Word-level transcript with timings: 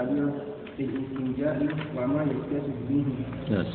التالية 0.00 0.32
في 0.76 0.84
الاستنجاء 0.84 1.56
وما 1.96 2.22
يكتسب 2.22 2.76
به 2.88 3.04
yes. 3.50 3.72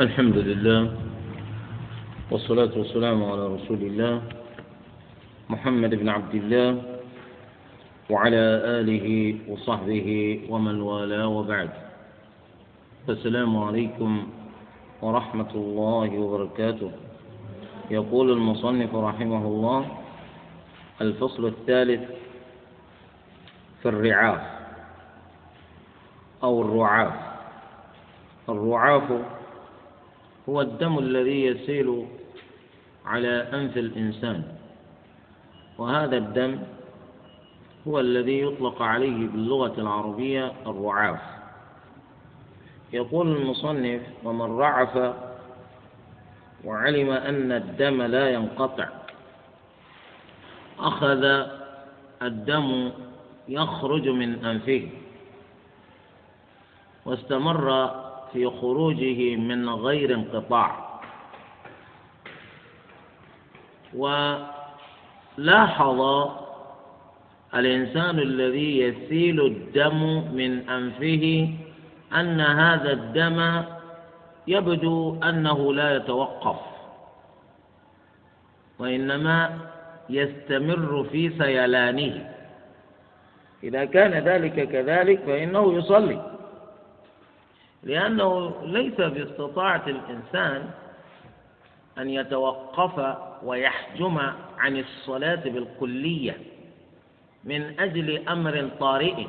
الحمد 0.00 0.36
لله 0.36 0.96
والصلاة 2.30 2.70
والسلام 2.76 3.24
على 3.24 3.46
رسول 3.46 3.78
الله 3.82 4.22
محمد 5.50 5.94
بن 5.94 6.08
عبد 6.08 6.34
الله 6.34 6.82
وعلى 8.10 8.42
آله 8.80 9.38
وصحبه 9.48 10.08
ومن 10.48 10.80
والاه 10.80 11.28
وبعد. 11.28 11.70
السلام 13.08 13.56
عليكم 13.56 14.26
ورحمة 15.02 15.52
الله 15.54 16.10
وبركاته. 16.18 16.90
يقول 17.92 18.30
المصنف 18.30 18.94
رحمه 18.94 19.46
الله 19.46 19.98
الفصل 21.00 21.46
الثالث 21.46 22.10
في 23.82 23.88
الرعاف 23.88 24.40
أو 26.42 26.62
الرعاف. 26.62 27.12
الرعاف 28.48 29.02
هو 30.48 30.60
الدم 30.60 30.98
الذي 30.98 31.44
يسيل 31.44 32.06
على 33.06 33.28
أنف 33.52 33.76
الإنسان 33.76 34.42
وهذا 35.78 36.16
الدم 36.16 36.58
هو 37.88 38.00
الذي 38.00 38.40
يطلق 38.40 38.82
عليه 38.82 39.26
باللغة 39.28 39.80
العربية 39.80 40.52
الرعاف. 40.66 41.20
يقول 42.92 43.36
المصنف 43.36 44.02
ومن 44.24 44.58
رعف 44.58 45.14
وعلم 46.64 47.10
أن 47.10 47.52
الدم 47.52 48.02
لا 48.02 48.30
ينقطع. 48.30 48.88
أخذ 50.78 51.46
الدم 52.22 52.90
يخرج 53.48 54.08
من 54.08 54.44
أنفه. 54.44 54.88
واستمر 57.06 57.90
في 58.32 58.46
خروجه 58.46 59.36
من 59.36 59.68
غير 59.68 60.14
انقطاع. 60.14 61.00
ولاحظ 65.38 66.00
الإنسان 67.54 68.18
الذي 68.18 68.78
يسيل 68.78 69.46
الدم 69.46 70.00
من 70.34 70.68
أنفه 70.68 71.54
أن 72.14 72.40
هذا 72.40 72.92
الدم 72.92 73.62
يبدو 74.46 75.20
أنه 75.22 75.74
لا 75.74 75.96
يتوقف 75.96 76.56
وإنما 78.78 79.58
يستمر 80.10 81.06
في 81.12 81.38
سيلانه. 81.38 82.32
إذا 83.62 83.84
كان 83.84 84.10
ذلك 84.12 84.68
كذلك 84.68 85.20
فإنه 85.20 85.74
يصلي. 85.74 86.32
لأنه 87.82 88.54
ليس 88.62 88.94
باستطاعة 88.94 89.82
الإنسان 89.86 90.70
أن 91.98 92.10
يتوقف 92.10 93.16
ويحجم 93.42 94.18
عن 94.58 94.76
الصلاة 94.76 95.42
بالكلية 95.44 96.36
من 97.44 97.80
أجل 97.80 98.28
أمر 98.28 98.70
طارئ. 98.80 99.26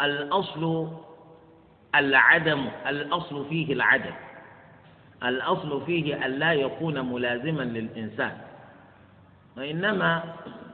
الأصل 0.00 0.88
العدم 1.94 2.68
الأصل 2.86 3.48
فيه 3.48 3.72
العدم. 3.72 4.14
الأصل 5.22 5.86
فيه 5.86 6.26
أن 6.26 6.30
لا 6.30 6.52
يكون 6.52 7.12
ملازما 7.12 7.62
للإنسان. 7.62 8.38
وإنما 9.56 10.22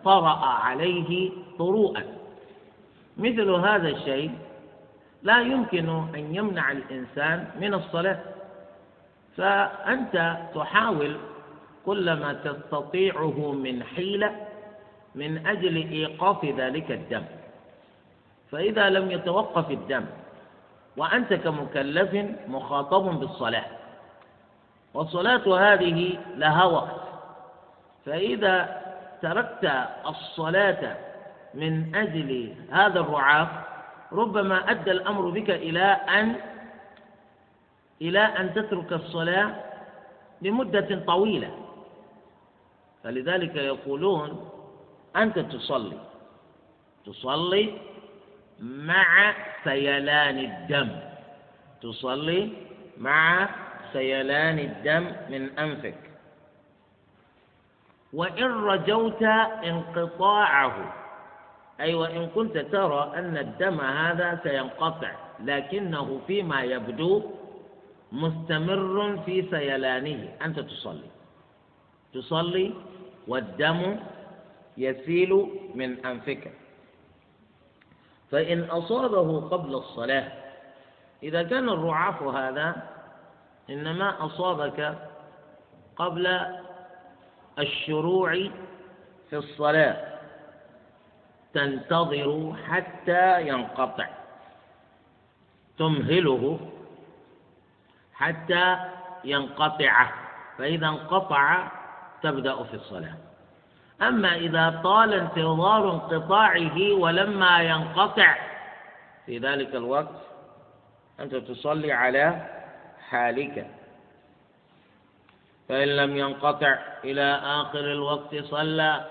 طرأ 0.04 0.46
عليه 0.46 1.30
طروءا. 1.58 2.02
مثل 3.16 3.50
هذا 3.50 3.88
الشيء 3.88 4.30
لا 5.22 5.40
يمكن 5.40 5.88
أن 5.88 6.34
يمنع 6.34 6.72
الإنسان 6.72 7.50
من 7.60 7.74
الصلاة. 7.74 8.18
فأنت 9.36 10.36
تحاول 10.54 11.16
كل 11.86 12.12
ما 12.12 12.32
تستطيعه 12.32 13.52
من 13.52 13.82
حيلة 13.84 14.36
من 15.14 15.46
أجل 15.46 15.76
إيقاف 15.76 16.44
ذلك 16.44 16.90
الدم. 16.90 17.24
فإذا 18.50 18.90
لم 18.90 19.10
يتوقف 19.10 19.70
الدم 19.70 20.04
وأنت 20.98 21.34
كمكلف 21.34 22.14
مخاطب 22.48 23.20
بالصلاة. 23.20 23.64
والصلاة 24.94 25.72
هذه 25.72 26.18
لها 26.36 26.64
وقت. 26.64 27.00
فإذا 28.06 28.82
تركت 29.22 29.64
الصلاة 30.06 30.96
من 31.54 31.94
أجل 31.94 32.54
هذا 32.70 33.00
الرعاف 33.00 33.48
ربما 34.12 34.70
أدى 34.70 34.90
الأمر 34.90 35.30
بك 35.30 35.50
إلى 35.50 35.84
أن 35.84 36.34
إلى 38.02 38.20
أن 38.20 38.54
تترك 38.54 38.92
الصلاة 38.92 39.54
لمدة 40.42 41.02
طويلة. 41.06 41.50
فلذلك 43.04 43.56
يقولون 43.56 44.50
أنت 45.16 45.38
تصلي. 45.38 45.98
تصلي 47.06 47.78
مع 48.60 49.34
سيلان 49.64 50.38
الدم. 50.38 50.88
تصلي 51.82 52.50
مع 52.98 53.48
سيلان 53.92 54.58
الدم 54.58 55.04
من 55.30 55.58
أنفك. 55.58 56.00
وإن 58.12 58.44
رجوت 58.44 59.22
انقطاعه. 59.64 60.94
أي 61.80 61.94
وإن 61.94 62.26
كنت 62.26 62.58
ترى 62.58 63.12
أن 63.16 63.36
الدم 63.36 63.80
هذا 63.80 64.40
سينقطع 64.42 65.12
لكنه 65.44 66.20
فيما 66.26 66.62
يبدو 66.62 67.22
مستمر 68.12 69.22
في 69.26 69.42
سيلانه. 69.50 70.28
أنت 70.44 70.60
تصلي. 70.60 71.10
تصلي 72.14 72.74
والدم 73.28 73.96
يسيل 74.76 75.46
من 75.74 76.06
أنفك. 76.06 76.52
فإن 78.30 78.64
أصابه 78.64 79.48
قبل 79.48 79.74
الصلاة. 79.74 80.32
إذا 81.22 81.42
كان 81.42 81.68
الرعاف 81.68 82.22
هذا 82.22 82.76
إنما 83.70 84.26
أصابك 84.26 84.98
قبل 85.96 86.40
الشروع 87.58 88.32
في 89.30 89.36
الصلاة. 89.36 90.18
تنتظر 91.54 92.56
حتى 92.68 93.48
ينقطع. 93.48 94.08
تمهله 95.78 96.60
حتى 98.14 98.76
ينقطع 99.24 100.10
فإذا 100.58 100.86
انقطع 100.86 101.68
تبدأ 102.22 102.62
في 102.62 102.74
الصلاة. 102.74 103.27
أما 104.02 104.36
إذا 104.36 104.80
طال 104.84 105.14
انتظار 105.14 105.90
انقطاعه 105.90 106.92
ولما 106.92 107.62
ينقطع 107.62 108.34
في 109.26 109.38
ذلك 109.38 109.74
الوقت 109.74 110.14
أنت 111.20 111.34
تصلي 111.34 111.92
على 111.92 112.46
حالك. 113.08 113.66
فإن 115.68 115.88
لم 115.88 116.16
ينقطع 116.16 116.78
إلى 117.04 117.40
آخر 117.44 117.80
الوقت 117.80 118.36
صلى 118.36 119.04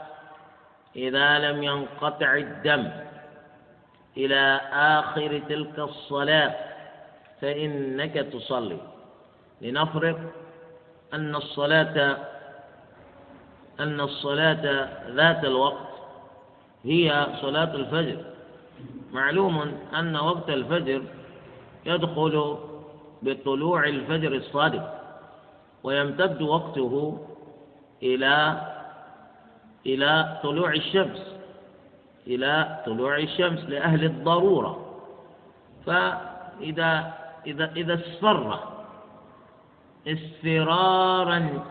إذا 0.95 1.39
لم 1.39 1.63
ينقطع 1.63 2.33
الدم 2.33 2.91
إلى 4.17 4.61
آخر 4.73 5.41
تلك 5.49 5.79
الصلاة 5.79 6.55
فإنك 7.41 8.13
تصلي. 8.13 8.79
لنفرض 9.61 10.31
أن 11.13 11.35
الصلاة 11.35 12.17
أن 13.79 14.01
الصلاة 14.01 14.89
ذات 15.09 15.45
الوقت 15.45 15.87
هي 16.83 17.27
صلاة 17.41 17.75
الفجر. 17.75 18.17
معلوم 19.11 19.71
أن 19.99 20.15
وقت 20.15 20.49
الفجر 20.49 21.01
يدخل 21.85 22.57
بطلوع 23.21 23.83
الفجر 23.83 24.35
الصادق 24.35 24.93
ويمتد 25.83 26.41
وقته 26.41 27.17
إلى 28.03 28.61
إلى 29.85 30.39
طلوع 30.43 30.69
الشمس 30.73 31.21
إلى 32.27 32.83
طلوع 32.85 33.17
الشمس 33.17 33.59
لأهل 33.59 34.03
الضرورة. 34.03 34.99
فإذا 35.85 37.13
إذا 37.47 37.71
إذا 37.75 37.93
اصفر 37.93 38.59
اصفرارا 40.07 41.63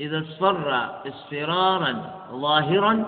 إذا 0.00 0.18
اصفر 0.18 0.90
اصفرارا 1.08 2.14
ظاهرا 2.32 3.04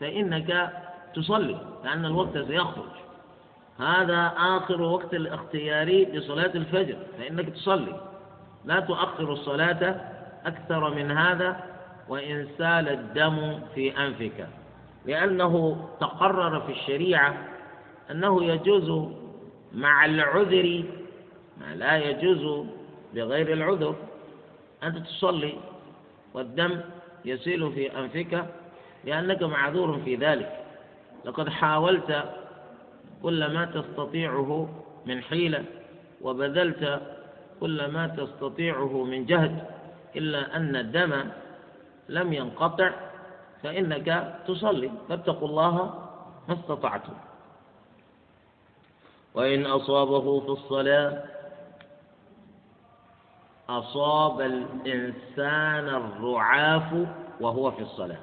فإنك 0.00 0.72
تصلي 1.14 1.58
لأن 1.84 2.04
الوقت 2.04 2.38
سيخرج. 2.38 2.94
هذا 3.78 4.32
آخر 4.36 4.82
وقت 4.82 5.14
الاختياري 5.14 6.04
لصلاة 6.04 6.50
الفجر 6.54 6.96
فإنك 7.18 7.48
تصلي. 7.48 8.00
لا 8.64 8.80
تؤخر 8.80 9.32
الصلاة 9.32 10.00
أكثر 10.46 10.94
من 10.94 11.10
هذا 11.10 11.56
وإن 12.08 12.48
سال 12.58 12.88
الدم 12.88 13.60
في 13.74 13.98
أنفك. 14.06 14.48
لأنه 15.06 15.84
تقرر 16.00 16.60
في 16.60 16.72
الشريعة 16.72 17.34
أنه 18.10 18.44
يجوز 18.44 19.08
مع 19.72 20.04
العذر 20.04 20.84
ما 21.60 21.74
لا 21.74 21.96
يجوز 21.96 22.66
بغير 23.14 23.52
العذر 23.52 23.94
أنت 24.82 24.98
تصلي. 24.98 25.54
والدم 26.34 26.80
يسيل 27.24 27.72
في 27.72 27.98
أنفك 27.98 28.46
لأنك 29.04 29.42
معذور 29.42 29.98
في 30.04 30.16
ذلك. 30.16 30.60
لقد 31.24 31.48
حاولت 31.48 32.24
كل 33.22 33.52
ما 33.52 33.64
تستطيعه 33.64 34.68
من 35.06 35.22
حيلة 35.22 35.64
وبذلت 36.22 37.00
كل 37.60 37.86
ما 37.86 38.06
تستطيعه 38.06 39.04
من 39.04 39.26
جهد 39.26 39.64
إلا 40.16 40.56
أن 40.56 40.76
الدم 40.76 41.24
لم 42.08 42.32
ينقطع 42.32 42.90
فإنك 43.62 44.38
تصلي 44.48 44.90
فاتقوا 45.08 45.48
الله 45.48 45.74
ما 46.48 46.54
استطعتم. 46.54 47.12
وإن 49.34 49.66
أصابه 49.66 50.40
في 50.40 50.48
الصلاة 50.48 51.22
أصاب 53.68 54.40
الإنسان 54.40 55.88
الرعاف 55.88 57.06
وهو 57.40 57.70
في 57.70 57.82
الصلاة. 57.82 58.20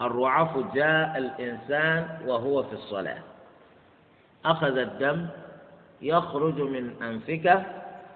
الرعاف 0.00 0.74
جاء 0.74 1.18
الإنسان 1.18 2.18
وهو 2.26 2.62
في 2.62 2.72
الصلاة. 2.72 3.22
أخذ 4.44 4.78
الدم 4.78 5.26
يخرج 6.02 6.60
من 6.60 7.02
أنفك 7.02 7.62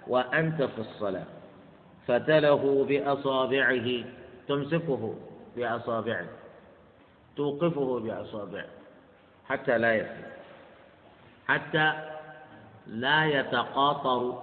وأنت 0.06 0.62
في 0.62 0.78
الصلاة. 0.78 1.26
فتله 2.06 2.84
بأصابعه 2.88 4.04
تمسكه 4.48 5.14
بأصابعه 5.56 6.26
توقفه 7.36 8.00
بأصابعه 8.00 8.66
حتى 9.48 9.78
لا 9.78 9.94
يفلت 9.94 10.32
حتى 11.48 11.92
لا 12.86 13.24
يتقاطر 13.24 14.42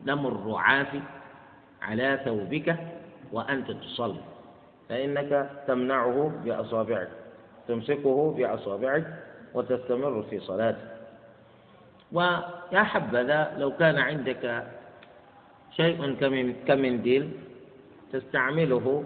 دم 0.00 0.26
الرعاف 0.26 0.92
على 1.82 2.20
ثوبك 2.24 2.76
وأنت 3.32 3.70
تصلي 3.70 4.20
فإنك 4.88 5.50
تمنعه 5.66 6.32
بأصابعك 6.44 7.08
تمسكه 7.68 8.34
بأصابعك 8.36 9.06
وتستمر 9.54 10.22
في 10.30 10.40
صلاتك 10.40 10.88
ويا 12.12 12.82
حبذا 12.82 13.54
لو 13.58 13.76
كان 13.76 13.98
عندك 13.98 14.64
شيء 15.76 16.14
كمنديل 16.66 17.30
تستعمله 18.12 19.04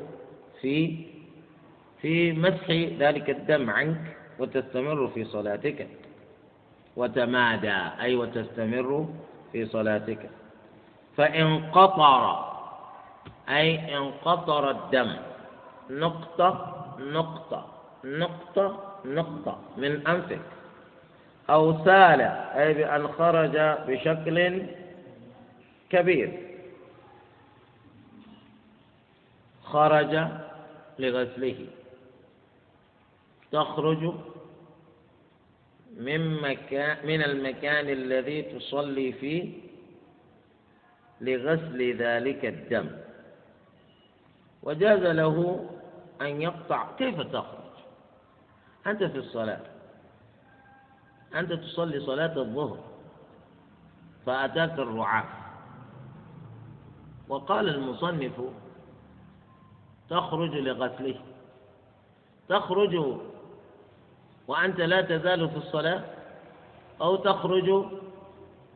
في 0.61 0.97
في 2.03 2.33
مسح 2.33 2.71
ذلك 2.99 3.31
الدم 3.31 3.71
عنك 3.71 4.17
وتستمر 4.39 5.09
في 5.15 5.25
صلاتك. 5.25 5.89
وتمادى 6.97 7.79
أي 8.01 8.15
وتستمر 8.15 9.09
في 9.53 9.67
صلاتك. 9.67 10.31
فإن 11.17 11.71
قطر 11.71 12.53
أي 13.49 13.97
انقطر 13.99 14.71
الدم. 14.71 15.17
نقطة 15.91 16.85
نقطة 16.99 17.67
نقطة 18.05 18.99
نقطة 19.05 19.59
من 19.77 20.07
أنفك. 20.07 20.41
أو 21.51 21.85
سال 21.85 22.21
أي 22.21 22.75
بأن 22.75 23.09
خرج 23.09 23.57
بشكل 23.89 24.67
كبير. 25.91 26.31
خرج 29.65 30.27
لغسله. 30.99 31.67
تخرج 33.53 34.15
من 35.97 36.41
مكان 36.43 36.97
من 37.07 37.23
المكان 37.23 37.89
الذي 37.89 38.43
تصلي 38.43 39.13
فيه 39.13 39.72
لغسل 41.23 41.97
ذلك 41.97 42.45
الدم. 42.45 42.91
وجاز 44.63 45.01
له 45.01 45.67
أن 46.21 46.43
يقطع. 46.43 46.97
كيف 46.99 47.21
تخرج؟ 47.21 47.73
أنت 48.87 49.05
في 49.05 49.19
الصلاة. 49.19 49.61
أنت 51.35 51.53
تصلي 51.53 52.01
صلاة 52.01 52.39
الظهر. 52.39 52.79
فأتاك 54.27 54.79
الرعاة 54.79 55.25
وقال 57.29 57.69
المصنف 57.69 58.41
تخرج 60.11 60.55
لغسله. 60.55 61.21
تخرج 62.49 63.21
وأنت 64.49 64.81
لا 64.81 65.01
تزال 65.01 65.49
في 65.51 65.57
الصلاة 65.57 66.05
أو 67.01 67.17
تخرج 67.17 67.85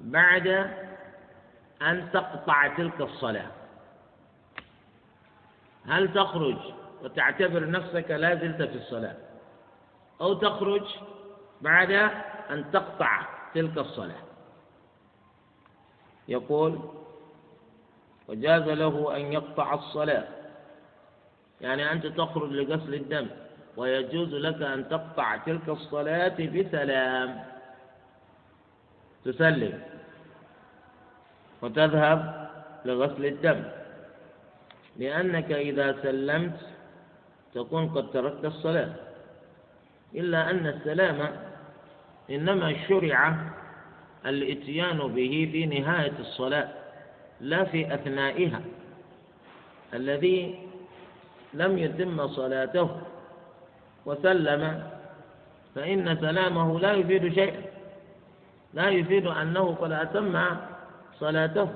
بعد 0.00 0.70
أن 1.82 2.08
تقطع 2.12 2.66
تلك 2.76 3.00
الصلاة. 3.00 3.50
هل 5.86 6.12
تخرج 6.14 6.58
وتعتبر 7.02 7.70
نفسك 7.70 8.10
لا 8.10 8.34
زلت 8.34 8.62
في 8.62 8.76
الصلاة؟ 8.76 9.16
أو 10.20 10.34
تخرج 10.34 10.84
بعد 11.60 11.90
أن 12.50 12.70
تقطع 12.72 13.22
تلك 13.54 13.78
الصلاة. 13.78 14.22
يقول 16.28 16.80
وجاز 18.28 18.62
له 18.62 19.16
أن 19.16 19.32
يقطع 19.32 19.74
الصلاة. 19.74 20.28
يعني 21.60 21.92
أنت 21.92 22.06
تخرج 22.06 22.50
لغسل 22.50 22.94
الدم 22.94 23.26
ويجوز 23.76 24.34
لك 24.34 24.62
أن 24.62 24.88
تقطع 24.88 25.36
تلك 25.36 25.68
الصلاة 25.68 26.36
بسلام. 26.38 27.44
تسلم. 29.24 29.95
وتذهب 31.62 32.48
لغسل 32.84 33.26
الدم. 33.26 33.62
لأنك 34.96 35.52
إذا 35.52 35.96
سلمت 36.02 36.60
تكون 37.54 37.88
قد 37.88 38.10
تركت 38.10 38.44
الصلاة. 38.44 38.92
إلا 40.14 40.50
أن 40.50 40.66
السلام 40.66 41.30
إنما 42.30 42.74
شرع 42.88 43.36
الإتيان 44.26 44.98
به 44.98 45.48
في 45.52 45.66
نهاية 45.66 46.12
الصلاة 46.20 46.68
لا 47.40 47.64
في 47.64 47.94
أثنائها. 47.94 48.60
الذي 49.94 50.58
لم 51.54 51.78
يتم 51.78 52.28
صلاته 52.28 53.00
وسلم 54.06 54.90
فإن 55.74 56.16
سلامه 56.20 56.80
لا 56.80 56.92
يفيد 56.92 57.34
شيئا. 57.34 57.62
لا 58.74 58.88
يفيد 58.88 59.26
أنه 59.26 59.74
قد 59.80 59.92
أتم 59.92 60.36
صلاته. 61.20 61.68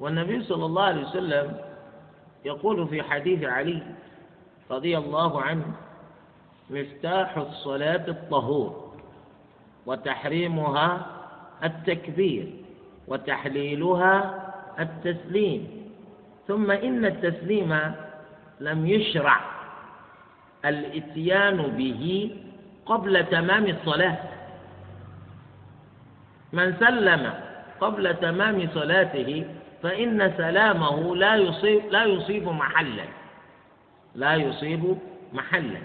والنبي 0.00 0.42
صلى 0.42 0.64
الله 0.66 0.82
عليه 0.82 1.06
وسلم 1.06 1.56
يقول 2.44 2.88
في 2.88 3.02
حديث 3.02 3.44
علي 3.44 3.82
رضي 4.70 4.98
الله 4.98 5.42
عنه 5.42 5.64
مفتاح 6.70 7.36
الصلاة 7.36 8.04
الطهور 8.08 8.92
وتحريمها 9.86 11.06
التكبير 11.64 12.52
وتحليلها 13.08 14.42
التسليم 14.80 15.86
ثم 16.48 16.70
إن 16.70 17.04
التسليم 17.04 17.92
لم 18.60 18.86
يشرع 18.86 19.40
الإتيان 20.64 21.56
به 21.56 22.36
قبل 22.86 23.26
تمام 23.26 23.66
الصلاة. 23.66 24.18
من 26.52 26.76
سلم 26.80 27.45
قبل 27.80 28.14
تمام 28.14 28.68
صلاته 28.74 29.44
فإن 29.82 30.32
سلامه 30.36 31.16
لا 31.16 31.36
يصيب 31.36 31.82
لا 31.90 32.04
يصيب 32.04 32.48
محلا. 32.48 33.04
لا 34.14 34.34
يصيب 34.34 34.98
محلا. 35.32 35.80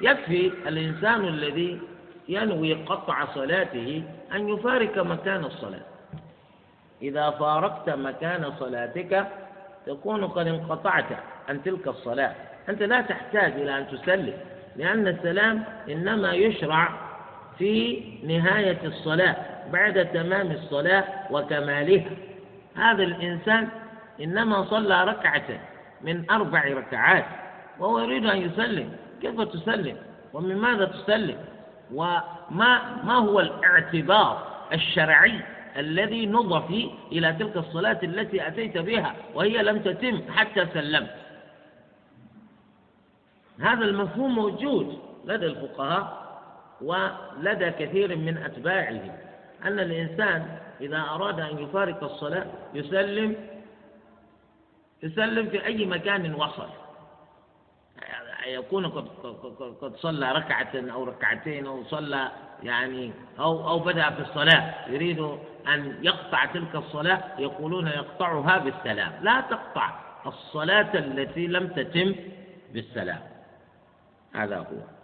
يكفي 0.00 0.52
الإنسان 0.66 1.24
الذي 1.24 1.80
ينوي 2.28 2.74
قطع 2.74 3.24
صلاته 3.34 4.02
أن 4.32 4.48
يفارق 4.48 4.98
مكان 4.98 5.44
الصلاة. 5.44 5.86
إذا 7.02 7.30
فارقت 7.30 7.90
مكان 7.90 8.52
صلاتك 8.58 9.26
تكون 9.86 10.24
قد 10.24 10.46
انقطعت 10.46 11.06
عن 11.48 11.62
تلك 11.62 11.88
الصلاة. 11.88 12.34
أنت 12.68 12.82
لا 12.82 13.00
تحتاج 13.00 13.52
إلى 13.52 13.78
أن 13.78 13.86
تسلم 13.88 14.36
لأن 14.76 15.08
السلام 15.08 15.64
إنما 15.88 16.32
يشرع 16.32 17.09
في 17.60 18.02
نهاية 18.24 18.78
الصلاة 18.84 19.36
بعد 19.72 20.06
تمام 20.12 20.50
الصلاة 20.50 21.04
وكمالها. 21.30 22.10
هذا 22.76 23.02
الإنسان 23.02 23.68
إنما 24.20 24.64
صلى 24.64 25.04
ركعة 25.04 25.60
من 26.00 26.30
أربع 26.30 26.64
ركعات 26.64 27.24
وهو 27.78 27.98
يريد 27.98 28.26
أن 28.26 28.36
يسلم. 28.36 28.92
كيف 29.22 29.40
تسلم؟ 29.40 29.96
ومن 30.32 30.56
ماذا 30.56 30.84
تسلم؟ 30.84 31.36
وما 31.94 32.80
ما 33.04 33.14
هو 33.14 33.40
الاعتبار 33.40 34.46
الشرعي 34.72 35.40
الذي 35.76 36.26
نضف 36.26 36.70
إلى 37.12 37.32
تلك 37.32 37.56
الصلاة 37.56 37.98
التي 38.02 38.46
أتيت 38.46 38.78
بها 38.78 39.14
وهي 39.34 39.62
لم 39.62 39.78
تتم 39.78 40.20
حتى 40.32 40.66
سلمت؟ 40.74 41.14
هذا 43.60 43.84
المفهوم 43.84 44.34
موجود 44.34 44.98
لدى 45.24 45.46
الفقهاء. 45.46 46.19
ولدى 46.82 47.70
كثير 47.70 48.16
من 48.16 48.36
أتباعه 48.36 49.18
أن 49.64 49.80
الإنسان 49.80 50.58
إذا 50.80 50.98
أراد 50.98 51.40
أن 51.40 51.58
يفارق 51.58 52.04
الصلاة 52.04 52.46
يسلم 52.74 53.36
يسلم 55.02 55.48
في 55.48 55.66
أي 55.66 55.86
مكان 55.86 56.34
وصل. 56.34 56.68
يكون 58.46 58.86
قد 58.86 59.08
قد 59.80 59.96
صلى 59.96 60.32
ركعة 60.32 60.70
أو 60.74 61.04
ركعتين 61.04 61.66
أو 61.66 61.84
صلى 61.84 62.30
يعني 62.62 63.12
أو 63.38 63.68
أو 63.68 63.78
بدأ 63.78 64.10
في 64.10 64.20
الصلاة 64.20 64.88
يريد 64.88 65.20
أن 65.68 65.98
يقطع 66.02 66.44
تلك 66.44 66.74
الصلاة 66.74 67.22
يقولون 67.38 67.86
يقطعها 67.86 68.58
بالسلام. 68.58 69.12
لا 69.22 69.40
تقطع 69.40 69.90
الصلاة 70.26 70.94
التي 70.94 71.46
لم 71.46 71.68
تتم 71.68 72.14
بالسلام. 72.72 73.20
هذا 74.34 74.58
هو. 74.58 74.99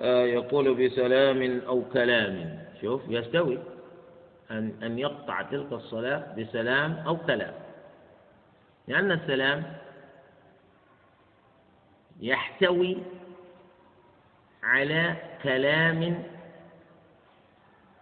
يقول 0.00 0.74
بسلام 0.74 1.60
أو 1.66 1.84
كلام. 1.92 2.58
شوف 2.80 3.02
يستوي. 3.08 3.58
أن 4.50 4.72
أن 4.82 4.98
يقطع 4.98 5.42
تلك 5.42 5.72
الصلاة 5.72 6.34
بسلام 6.38 6.92
أو 7.06 7.16
كلام. 7.16 7.54
لأن 8.88 9.12
السلام 9.12 9.76
يحتوي 12.20 12.96
على 14.62 15.16
كلام 15.42 16.22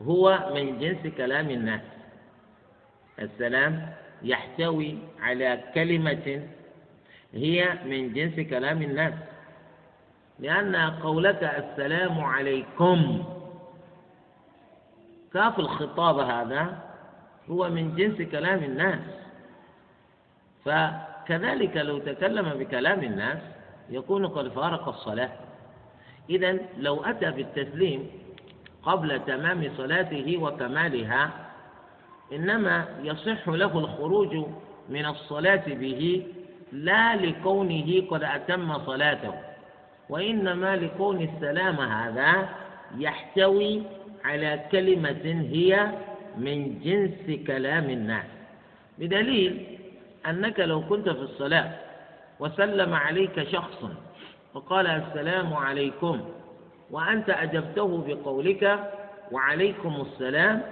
هو 0.03 0.51
من 0.55 0.79
جنس 0.79 1.15
كلام 1.17 1.51
الناس. 1.51 1.81
السلام 3.19 3.93
يحتوي 4.23 4.99
على 5.21 5.65
كلمة 5.75 6.49
هي 7.35 7.79
من 7.85 8.13
جنس 8.13 8.49
كلام 8.49 8.83
الناس. 8.83 9.15
لأن 10.39 10.77
قولك 10.77 11.45
السلام 11.45 12.21
عليكم. 12.21 13.25
كاف 15.35 15.59
الخطاب 15.59 16.19
هذا 16.19 16.79
هو 17.51 17.69
من 17.69 17.95
جنس 17.97 18.29
كلام 18.31 18.65
الناس. 18.65 19.01
فكذلك 20.65 21.77
لو 21.77 21.99
تكلم 21.99 22.49
بكلام 22.49 23.03
الناس 23.03 23.39
يكون 23.91 24.27
قد 24.27 24.49
فارق 24.49 24.89
الصلاة. 24.89 25.31
إذا 26.31 26.59
لو 26.79 27.05
أتى 27.05 27.31
بالتسليم 27.31 28.11
قبل 28.83 29.25
تمام 29.25 29.71
صلاته 29.77 30.37
وكمالها 30.43 31.31
إنما 32.33 32.85
يصح 33.03 33.49
له 33.49 33.79
الخروج 33.79 34.47
من 34.89 35.07
الصلاة 35.07 35.65
به 35.67 36.27
لا 36.73 37.17
لكونه 37.17 38.07
قد 38.11 38.23
أتم 38.23 38.87
صلاته. 38.87 39.46
وإنما 40.09 40.77
لكون 40.77 41.23
السلام 41.23 41.77
هذا 41.81 42.49
يحتوي 42.99 43.83
على 44.25 44.61
كلمة 44.73 45.47
هي 45.53 45.87
من 46.39 46.79
جنس 46.85 47.47
كلام 47.47 47.91
الناس. 47.91 48.25
بدليل 48.99 49.79
أنك 50.27 50.61
لو 50.61 50.81
كنت 50.89 51.09
في 51.09 51.23
الصلاة 51.23 51.71
وسلم 52.41 52.95
عليك 52.95 53.43
شخص 53.49 53.85
وقال 54.55 54.87
السلام 54.87 55.55
عليكم 55.55 56.21
وأنت 56.91 57.31
أجبته 57.31 58.05
بقولك 58.07 58.93
وعليكم 59.33 59.95
السلام 60.01 60.63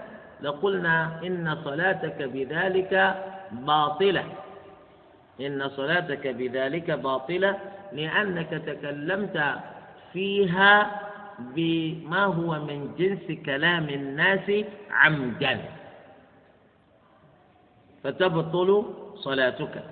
لقلنا 0.43 1.21
إن 1.26 1.57
صلاتك 1.64 2.23
بذلك 2.23 3.14
باطلة. 3.53 4.25
إن 5.41 5.69
صلاتك 5.69 6.26
بذلك 6.26 6.91
باطلة 6.91 7.57
لأنك 7.93 8.50
تكلمت 8.50 9.55
فيها 10.12 11.00
بما 11.38 12.25
هو 12.25 12.61
من 12.61 12.95
جنس 12.99 13.38
كلام 13.47 13.88
الناس 13.88 14.50
عمدا. 14.91 15.61
فتبطل 18.05 18.85
صلاتك. 19.14 19.83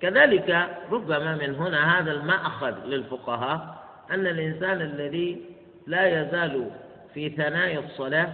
كذلك 0.00 0.68
ربما 0.90 1.36
من 1.36 1.54
هنا 1.54 1.98
هذا 1.98 2.12
المأخذ 2.12 2.74
للفقهاء 2.84 3.84
أن 4.10 4.26
الإنسان 4.26 4.80
الذي 4.80 5.44
لا 5.86 6.22
يزال 6.22 6.70
في 7.14 7.28
ثنايا 7.30 7.78
الصلاة 7.78 8.28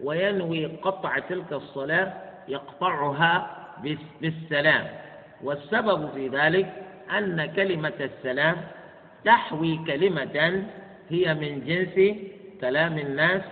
وينوي 0.00 0.66
قطع 0.66 1.18
تلك 1.18 1.52
الصلاة 1.52 2.12
يقطعها 2.48 3.56
بالسلام. 4.20 4.86
والسبب 5.42 6.10
في 6.14 6.28
ذلك 6.28 6.72
أن 7.18 7.46
كلمة 7.46 7.92
السلام 8.00 8.56
تحوي 9.24 9.80
كلمة 9.86 10.64
هي 11.10 11.34
من 11.34 11.64
جنس 11.66 12.16
كلام 12.60 12.98
الناس 12.98 13.42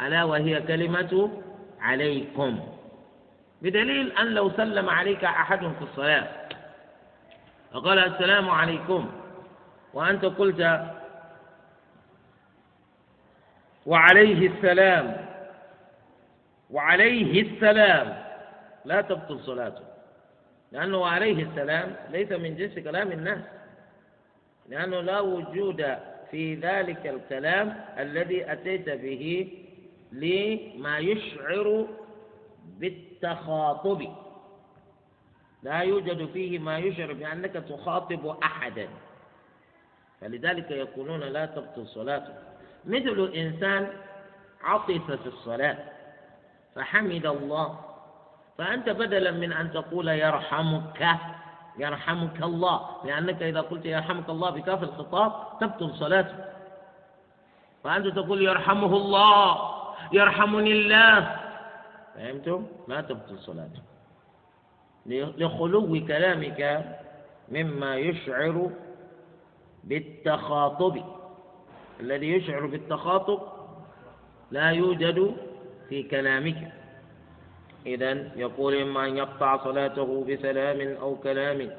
ألا 0.00 0.24
وهي 0.24 0.60
كلمة 0.60 1.30
عليكم. 1.80 2.60
بدليل 3.62 4.12
أن 4.12 4.26
لو 4.26 4.50
سلم 4.50 4.88
عليك 4.88 5.24
أحد 5.24 5.58
في 5.58 5.82
الصلاة 5.82 6.28
فقال 7.72 7.98
السلام 7.98 8.50
عليكم 8.50 9.10
وأنت 9.94 10.24
قلت 10.24 10.90
وعليه 13.86 14.48
السلام 14.48 15.26
وعليه 16.70 17.42
السلام 17.42 18.24
لا 18.84 19.00
تبطل 19.00 19.40
صلاته. 19.40 19.91
لأنه 20.72 21.06
عليه 21.06 21.42
السلام 21.44 21.96
ليس 22.10 22.32
من 22.32 22.56
جنس 22.56 22.78
كلام 22.78 23.12
الناس. 23.12 23.38
لأنه 24.68 25.00
لا 25.00 25.20
وجود 25.20 25.96
في 26.30 26.54
ذلك 26.54 27.06
الكلام 27.06 27.84
الذي 27.98 28.52
أتيت 28.52 28.88
به 28.88 29.52
لما 30.12 30.98
يشعر 30.98 31.86
بالتخاطب. 32.64 34.08
لا 35.62 35.78
يوجد 35.80 36.28
فيه 36.32 36.58
ما 36.58 36.78
يشعر 36.78 37.12
بأنك 37.12 37.52
تخاطب 37.52 38.26
أحدا. 38.26 38.88
فلذلك 40.20 40.70
يقولون 40.70 41.20
لا 41.20 41.46
تبطل 41.46 41.86
صلاته. 41.86 42.34
مثل 42.84 43.32
إنسان 43.36 43.88
عطس 44.62 45.10
في 45.10 45.26
الصلاة 45.26 45.78
فحمد 46.74 47.26
الله 47.26 47.91
فأنت 48.58 48.88
بدلا 48.88 49.30
من 49.30 49.52
أن 49.52 49.72
تقول 49.72 50.08
يرحمك 50.08 51.16
يرحمك 51.78 52.42
الله 52.42 52.80
لأنك 53.04 53.42
إذا 53.42 53.60
قلت 53.60 53.84
يرحمك 53.84 54.28
الله 54.28 54.50
بكاف 54.50 54.82
الخطاب 54.82 55.32
تبطل 55.60 55.94
صلاته. 55.94 56.34
فأنت 57.84 58.06
تقول 58.06 58.42
يرحمه 58.42 58.96
الله 58.96 59.70
يرحمني 60.12 60.72
الله. 60.72 61.36
فهمتم؟ 62.14 62.66
لا 62.88 63.00
تبطل 63.00 63.38
صلاته. 63.38 63.82
لخلو 65.06 66.06
كلامك 66.06 66.60
مما 67.48 67.96
يشعر 67.96 68.70
بالتخاطب. 69.84 71.02
الذي 72.00 72.32
يشعر 72.32 72.66
بالتخاطب 72.66 73.40
لا 74.50 74.70
يوجد 74.70 75.36
في 75.88 76.02
كلامك. 76.02 76.72
إذا 77.86 78.12
يقول 78.36 78.74
إما 78.74 79.06
أن 79.06 79.16
يقطع 79.16 79.64
صلاته 79.64 80.24
بسلام 80.24 80.96
أو 81.00 81.16
كلام 81.16 81.70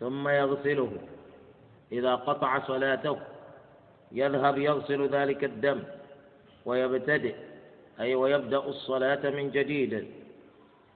ثم 0.00 0.28
يغسله. 0.28 0.92
إذا 1.92 2.14
قطع 2.14 2.66
صلاته 2.66 3.16
يذهب 4.12 4.58
يغسل 4.58 5.08
ذلك 5.08 5.44
الدم 5.44 5.82
ويبتدئ 6.64 7.34
أي 8.00 8.14
ويبدأ 8.14 8.58
الصلاة 8.58 9.30
من 9.30 9.50
جديد 9.50 10.06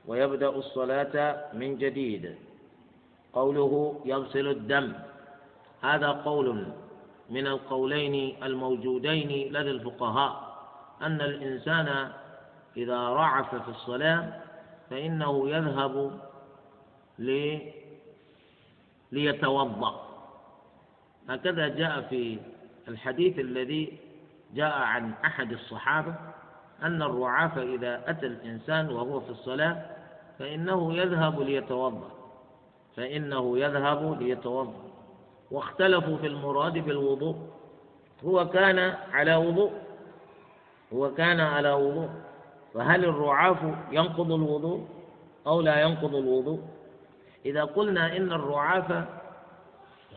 ويبدأ 0.06 0.48
الصلاة 0.48 1.44
من 1.54 1.78
جديد. 1.78 2.34
قوله 3.32 4.00
يغسل 4.04 4.48
الدم 4.48 4.92
هذا 5.82 6.08
قول 6.08 6.66
من 7.30 7.46
القولين 7.46 8.36
الموجودين 8.42 9.52
لدى 9.52 9.70
الفقهاء 9.70 10.32
أن 11.02 11.20
الإنسان 11.20 12.12
إذا 12.76 13.08
رعف 13.08 13.54
في 13.54 13.68
الصلاة 13.68 14.40
فإنه 14.90 15.48
يذهب 15.50 16.20
لي 17.18 17.72
ليتوضأ. 19.12 20.08
هكذا 21.28 21.68
جاء 21.68 22.00
في 22.00 22.38
الحديث 22.88 23.38
الذي 23.38 23.98
جاء 24.54 24.78
عن 24.78 25.12
أحد 25.24 25.52
الصحابة 25.52 26.14
أن 26.82 27.02
الرعاف 27.02 27.58
إذا 27.58 28.10
أتى 28.10 28.26
الإنسان 28.26 28.90
وهو 28.90 29.20
في 29.20 29.30
الصلاة 29.30 29.82
فإنه 30.38 30.94
يذهب 30.94 31.40
ليتوضأ. 31.40 32.10
فإنه 32.96 33.58
يذهب 33.58 34.22
ليتوضأ. 34.22 34.92
واختلفوا 35.50 36.16
في 36.16 36.26
المراد 36.26 36.72
بالوضوء. 36.72 37.36
هو 38.24 38.48
كان 38.48 38.78
على 39.12 39.34
وضوء. 39.34 39.72
هو 40.92 41.14
كان 41.14 41.40
على 41.40 41.72
وضوء. 41.72 42.10
فهل 42.74 43.04
الرعاف 43.04 43.56
ينقض 43.90 44.32
الوضوء 44.32 44.84
أو 45.46 45.60
لا 45.60 45.80
ينقض 45.80 46.14
الوضوء؟ 46.14 46.60
إذا 47.46 47.64
قلنا 47.64 48.16
إن 48.16 48.32
الرعاف 48.32 49.04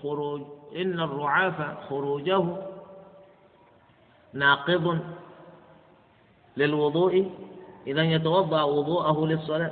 خروج 0.04 0.42
إن 0.76 1.00
الرعاف 1.00 1.88
خروجه 1.90 2.46
ناقض 4.34 5.00
للوضوء 6.58 7.32
إذا 7.88 8.04
يتوضأ 8.04 8.64
وضوءه 8.64 9.26
للصلاة. 9.26 9.72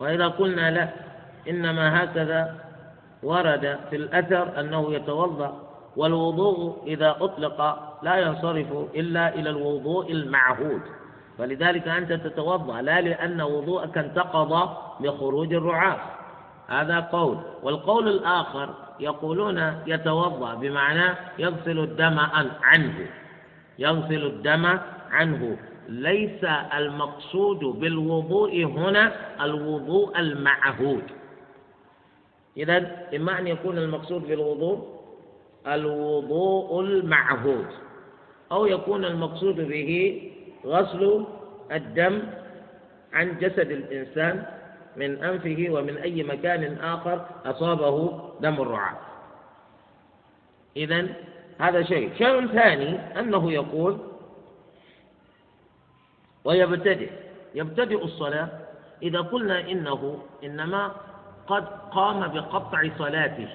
وإذا 0.00 0.28
قلنا 0.28 0.70
لا 0.70 0.88
إنما 1.48 2.04
هكذا 2.04 2.68
ورد 3.22 3.78
في 3.90 3.96
الأثر 3.96 4.60
أنه 4.60 4.94
يتوضأ 4.94 5.68
والوضوء 5.96 6.82
إذا 6.86 7.16
أطلق 7.20 7.78
لا 8.02 8.16
ينصرف 8.16 8.72
إلا 8.94 9.34
إلى 9.34 9.50
الوضوء 9.50 10.12
المعهود. 10.12 10.80
فلذلك 11.38 11.88
أنت 11.88 12.12
تتوضأ 12.12 12.82
لا 12.82 13.00
لأن 13.00 13.40
وضوءك 13.40 13.98
انتقض 13.98 14.76
لخروج 15.00 15.54
الرعاف. 15.54 16.00
هذا 16.68 17.00
قول. 17.00 17.38
والقول 17.62 18.08
الآخر 18.08 18.74
يقولون 19.00 19.82
يتوضأ 19.86 20.54
بمعنى 20.54 21.14
يغسل 21.38 21.78
الدم 21.78 22.18
عنه. 22.62 23.06
يغسل 23.78 24.26
الدم 24.26 24.78
عنه. 25.10 25.56
ليس 25.88 26.44
المقصود 26.74 27.58
بالوضوء 27.58 28.64
هنا 28.64 29.12
الوضوء 29.44 30.18
المعهود. 30.18 31.02
إذا 32.56 33.06
إما 33.16 33.38
أن 33.38 33.46
يكون 33.46 33.78
المقصود 33.78 34.22
بالوضوء 34.28 34.98
الوضوء 35.66 36.80
المعهود 36.80 37.66
أو 38.52 38.66
يكون 38.66 39.04
المقصود 39.04 39.56
به 39.56 40.22
غسل 40.66 41.24
الدم 41.72 42.22
عن 43.12 43.38
جسد 43.38 43.70
الإنسان 43.70 44.46
من 44.96 45.24
أنفه 45.24 45.66
ومن 45.70 45.96
أي 45.96 46.22
مكان 46.22 46.78
آخر 46.78 47.26
أصابه 47.44 48.20
دم 48.40 48.62
الرعاة. 48.62 48.96
إذا 50.76 51.06
هذا 51.58 51.82
شيء. 51.82 52.14
شيء 52.18 52.46
ثاني 52.46 53.20
أنه 53.20 53.52
يقول 53.52 53.98
ويبتدئ. 56.44 57.10
يبتدئ 57.54 58.04
الصلاة 58.04 58.48
إذا 59.02 59.20
قلنا 59.20 59.60
إنه 59.60 60.22
إنما 60.44 60.92
قد 61.46 61.64
قام 61.90 62.28
بقطع 62.28 62.88
صلاته 62.98 63.48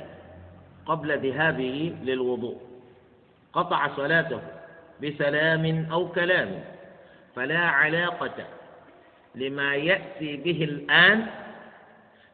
قبل 0.85 1.19
ذهابه 1.19 1.95
للوضوء. 2.03 2.57
قطع 3.53 3.95
صلاته 3.95 4.41
بسلام 5.03 5.87
أو 5.91 6.07
كلام. 6.07 6.63
فلا 7.35 7.59
علاقة 7.59 8.45
لما 9.35 9.75
يأتي 9.75 10.37
به 10.37 10.63
الآن 10.63 11.27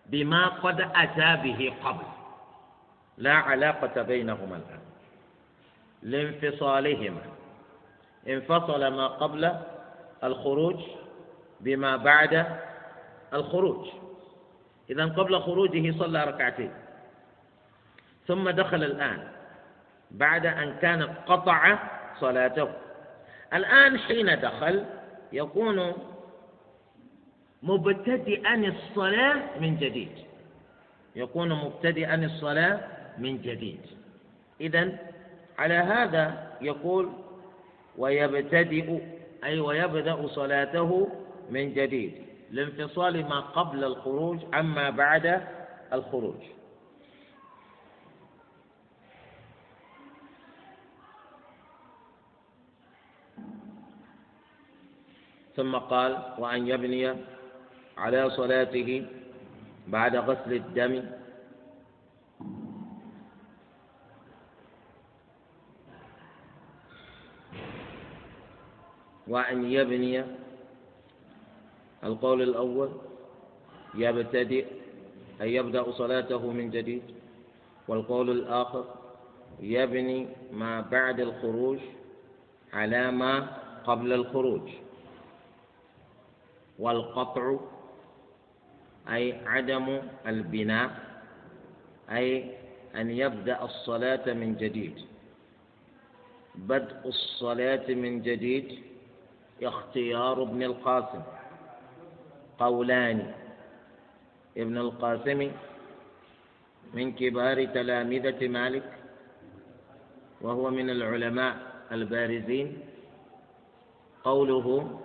بما 0.05 0.47
قد 0.47 0.81
أتى 0.81 1.41
به 1.43 1.73
قبل. 1.83 2.05
لا 3.17 3.33
علاقة 3.33 4.01
بينهما 4.01 4.55
الآن. 4.55 4.79
لانفصالهما. 6.03 7.21
انفصل 8.27 8.87
ما 8.87 9.07
قبل 9.07 9.55
الخروج 10.23 10.79
بما 11.59 11.95
بعد 11.95 12.45
الخروج. 13.33 13.87
إذا 14.89 15.05
قبل 15.05 15.39
خروجه 15.39 15.99
صلى 15.99 16.23
ركعتين. 16.23 16.71
ثم 18.27 18.49
دخل 18.49 18.83
الآن 18.83 19.27
بعد 20.11 20.45
أن 20.45 20.75
كان 20.81 21.03
قطع 21.03 21.77
صلاته. 22.19 22.88
الآن 23.53 23.99
حين 23.99 24.39
دخل 24.39 24.85
يكون 25.33 25.93
مبتدئا 27.63 28.55
الصلاة 28.55 29.59
من 29.59 29.77
جديد. 29.77 30.11
يكون 31.15 31.53
مبتدئا 31.53 32.15
الصلاة 32.15 32.79
من 33.17 33.41
جديد. 33.41 33.79
إذا 34.61 34.97
على 35.57 35.73
هذا 35.73 36.57
يقول 36.61 37.09
ويبتدئ 37.97 38.99
أي 39.43 39.59
ويبدأ 39.59 40.27
صلاته 40.27 41.09
من 41.49 41.73
جديد. 41.73 42.13
لانفصال 42.51 43.29
ما 43.29 43.39
قبل 43.39 43.83
الخروج 43.83 44.39
عما 44.53 44.89
بعد 44.89 45.41
الخروج. 45.93 46.58
ثم 55.59 55.75
قال 55.75 56.39
وأن 56.39 56.67
يبني 56.67 57.03
على 57.97 58.29
صلاته 58.29 59.05
بعد 59.87 60.15
غسل 60.15 60.53
الدم. 60.53 61.03
وأن 69.27 69.71
يبني 69.71 70.23
القول 72.03 72.41
الأول 72.41 72.89
يبتدئ 73.95 74.65
أن 75.41 75.47
يبدأ 75.47 75.91
صلاته 75.91 76.51
من 76.51 76.71
جديد. 76.71 77.03
والقول 77.87 78.29
الآخر 78.29 78.85
يبني 79.59 80.27
ما 80.55 80.81
بعد 80.81 81.19
الخروج 81.19 81.79
على 82.73 83.11
ما 83.11 83.47
قبل 83.83 84.13
الخروج. 84.13 84.88
والقطع 86.79 87.57
أي 89.09 89.35
عدم 89.45 90.01
البناء 90.27 90.89
أي 92.11 92.55
أن 92.95 93.09
يبدأ 93.11 93.63
الصلاة 93.63 94.33
من 94.33 94.55
جديد. 94.55 94.95
بدء 96.55 96.97
الصلاة 97.05 97.87
من 97.93 98.21
جديد 98.21 98.79
اختيار 99.63 100.43
ابن 100.43 100.63
القاسم. 100.63 101.21
قولان 102.59 103.33
ابن 104.57 104.77
القاسم 104.77 105.51
من 106.93 107.11
كبار 107.11 107.65
تلامذة 107.65 108.47
مالك 108.47 108.87
وهو 110.41 110.69
من 110.69 110.89
العلماء 110.89 111.55
البارزين. 111.91 112.67
قوله 114.23 114.99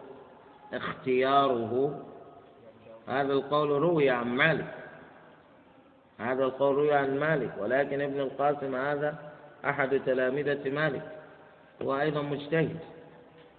اختياره. 0.73 2.05
هذا 3.09 3.33
القول 3.33 3.69
روي 3.71 4.11
عن 4.11 4.29
مالك. 4.29 4.75
هذا 6.19 6.45
القول 6.45 6.75
روي 6.75 6.95
عن 6.95 7.19
مالك 7.19 7.55
ولكن 7.59 8.01
ابن 8.01 8.21
القاسم 8.21 8.75
هذا 8.75 9.33
أحد 9.65 10.01
تلامذة 10.07 10.71
مالك 10.71 11.19
هو 11.83 12.01
أيضا 12.01 12.23
مجتهد. 12.23 12.79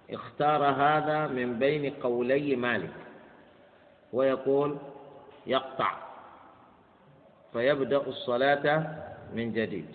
اختار 0.09 0.63
هذا 0.63 1.27
من 1.27 1.59
بين 1.59 1.93
قولي 1.93 2.55
مالك 2.55 2.93
ويقول 4.13 4.77
يقطع 5.47 5.91
فيبدأ 7.53 7.97
الصلاة 7.97 8.95
من 9.33 9.53
جديد. 9.53 9.89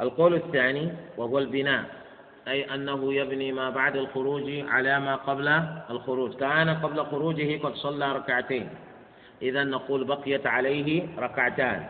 القول 0.00 0.34
الثاني 0.34 0.92
وهو 1.16 1.38
البناء. 1.38 2.03
أي 2.48 2.74
أنه 2.74 3.14
يبني 3.14 3.52
ما 3.52 3.70
بعد 3.70 3.96
الخروج 3.96 4.50
على 4.68 5.00
ما 5.00 5.16
قبل 5.16 5.48
الخروج. 5.90 6.34
كان 6.36 6.68
قبل 6.70 7.04
خروجه 7.04 7.58
قد 7.62 7.74
صلى 7.74 8.12
ركعتين. 8.12 8.68
إذا 9.42 9.64
نقول 9.64 10.04
بقيت 10.04 10.46
عليه 10.46 11.18
ركعتان. 11.18 11.86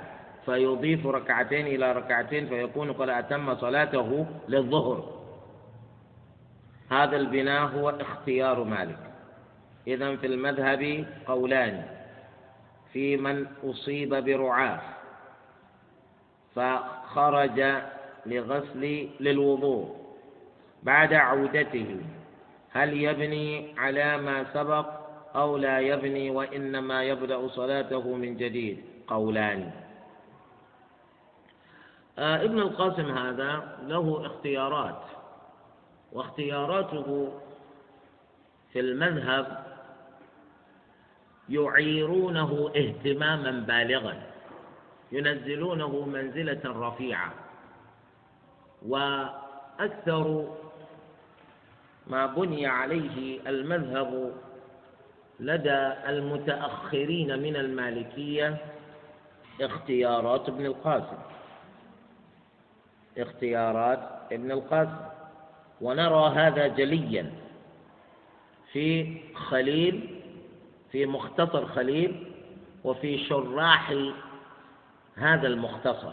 فيضيف 0.46 1.06
ركعتين 1.06 1.66
إلى 1.66 1.92
ركعتين 1.92 2.46
فيكون 2.46 2.92
قد 2.92 3.08
أتم 3.08 3.56
صلاته 3.56 4.26
للظهر. 4.48 5.14
هذا 6.90 7.16
البناء 7.16 7.66
هو 7.66 7.90
اختيار 7.90 8.64
مالك. 8.64 8.98
إذا 9.86 10.16
في 10.16 10.26
المذهب 10.26 11.04
قولان. 11.26 11.84
في 12.92 13.16
من 13.16 13.46
أصيب 13.64 14.14
برعاف. 14.14 14.80
فخرج 16.54 17.64
لغسل 18.26 19.08
للوضوء. 19.20 20.03
بعد 20.84 21.12
عودته. 21.14 22.00
هل 22.70 22.92
يبني 22.92 23.74
على 23.78 24.16
ما 24.16 24.44
سبق 24.54 24.86
أو 25.36 25.56
لا 25.56 25.78
يبني 25.80 26.30
وإنما 26.30 27.02
يبدأ 27.04 27.48
صلاته 27.48 28.16
من 28.16 28.36
جديد؟ 28.36 28.84
قولان. 29.06 29.70
آه 32.18 32.44
ابن 32.44 32.58
القاسم 32.58 33.18
هذا 33.18 33.78
له 33.86 34.26
اختيارات 34.26 35.02
واختياراته 36.12 37.32
في 38.72 38.80
المذهب 38.80 39.64
يعيرونه 41.48 42.70
اهتماما 42.76 43.50
بالغا 43.50 44.22
ينزلونه 45.12 46.06
منزلة 46.06 46.60
رفيعة 46.64 47.32
وأكثر 48.86 50.54
ما 52.06 52.26
بني 52.26 52.66
عليه 52.66 53.40
المذهب 53.46 54.32
لدى 55.40 55.92
المتأخرين 56.08 57.38
من 57.38 57.56
المالكية 57.56 58.56
اختيارات 59.60 60.48
ابن 60.48 60.66
القاسم. 60.66 61.18
اختيارات 63.18 64.00
ابن 64.32 64.50
القاسم. 64.50 64.96
ونرى 65.80 66.34
هذا 66.34 66.66
جليا 66.66 67.32
في 68.72 69.16
خليل 69.34 70.20
في 70.92 71.06
مختصر 71.06 71.66
خليل 71.66 72.32
وفي 72.84 73.18
شراح 73.18 73.94
هذا 75.16 75.46
المختصر. 75.46 76.12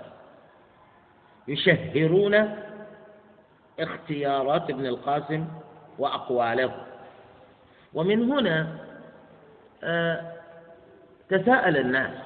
يشهرون 1.47 2.55
اختيارات 3.79 4.69
ابن 4.69 4.85
القاسم 4.85 5.47
وأقواله. 6.01 6.71
ومن 7.93 8.31
هنا 8.31 8.67
آه، 9.83 10.21
تساءل 11.29 11.77
الناس 11.77 12.17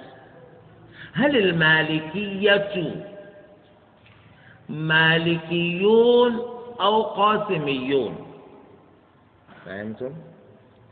هل 1.13 1.37
المالكية 1.37 3.05
مالكيون 4.69 6.39
أو 6.81 7.01
قاسميون؟ 7.03 8.15
فهمتم؟ 9.65 10.13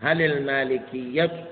هل 0.02 0.22
المالكية 0.22 1.46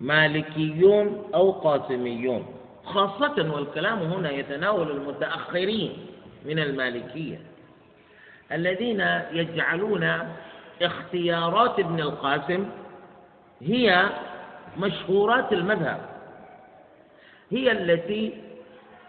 مالكيون 0.00 1.22
أو 1.34 1.50
قاسميون؟ 1.50 2.46
خاصة 2.84 3.50
والكلام 3.54 3.98
هنا 3.98 4.30
يتناول 4.30 4.90
المتأخرين 4.90 5.92
من 6.44 6.58
المالكية. 6.58 7.40
الذين 8.52 9.00
يجعلون 9.30 10.28
اختيارات 10.82 11.78
ابن 11.78 12.00
القاسم 12.00 12.68
هي 13.60 14.06
مشهورات 14.78 15.52
المذهب 15.52 16.00
هي 17.50 17.72
التي 17.72 18.42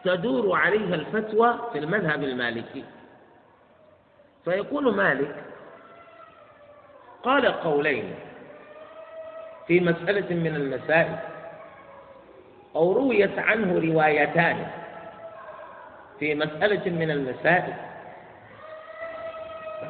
تدور 0.04 0.56
عليها 0.58 0.96
الفتوى 0.96 1.70
في 1.74 1.80
المذهب 1.80 2.24
المالكي. 2.24 2.84
فيقول 4.46 4.96
مالك 4.96 5.36
قال 7.24 7.46
قولين 7.48 8.16
في 9.68 9.80
مسألة 9.80 10.36
من 10.36 10.56
المسائل 10.56 11.16
أو 12.76 12.92
رويت 12.94 13.40
عنه 13.40 13.80
روايتان 13.80 14.68
في 16.20 16.36
مسألة 16.36 16.92
من 16.92 17.12
المسائل. 17.12 17.74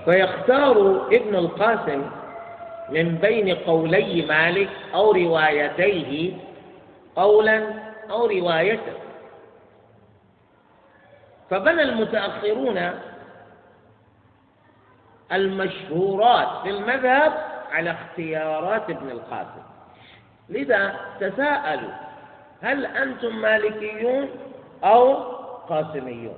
فيختار 0.05 1.07
ابن 1.11 1.35
القاسم 1.35 2.09
من 2.89 3.15
بين 3.15 3.55
قولي 3.55 4.25
مالك 4.25 4.69
أو 4.93 5.11
روايتيه 5.11 6.33
قولا 7.15 7.73
أو 8.09 8.25
رواية 8.25 8.79
فبنى 11.49 11.81
المتأخرون 11.81 12.91
المشهورات 15.31 16.47
في 16.63 16.69
المذهب 16.69 17.33
على 17.71 17.91
اختيارات 17.91 18.89
ابن 18.89 19.11
القاسم. 19.11 19.63
لذا 20.49 20.95
تساءلوا 21.19 21.91
هل 22.61 22.85
أنتم 22.85 23.35
مالكيون 23.35 24.29
أو 24.83 25.13
قاسميون؟ 25.69 26.37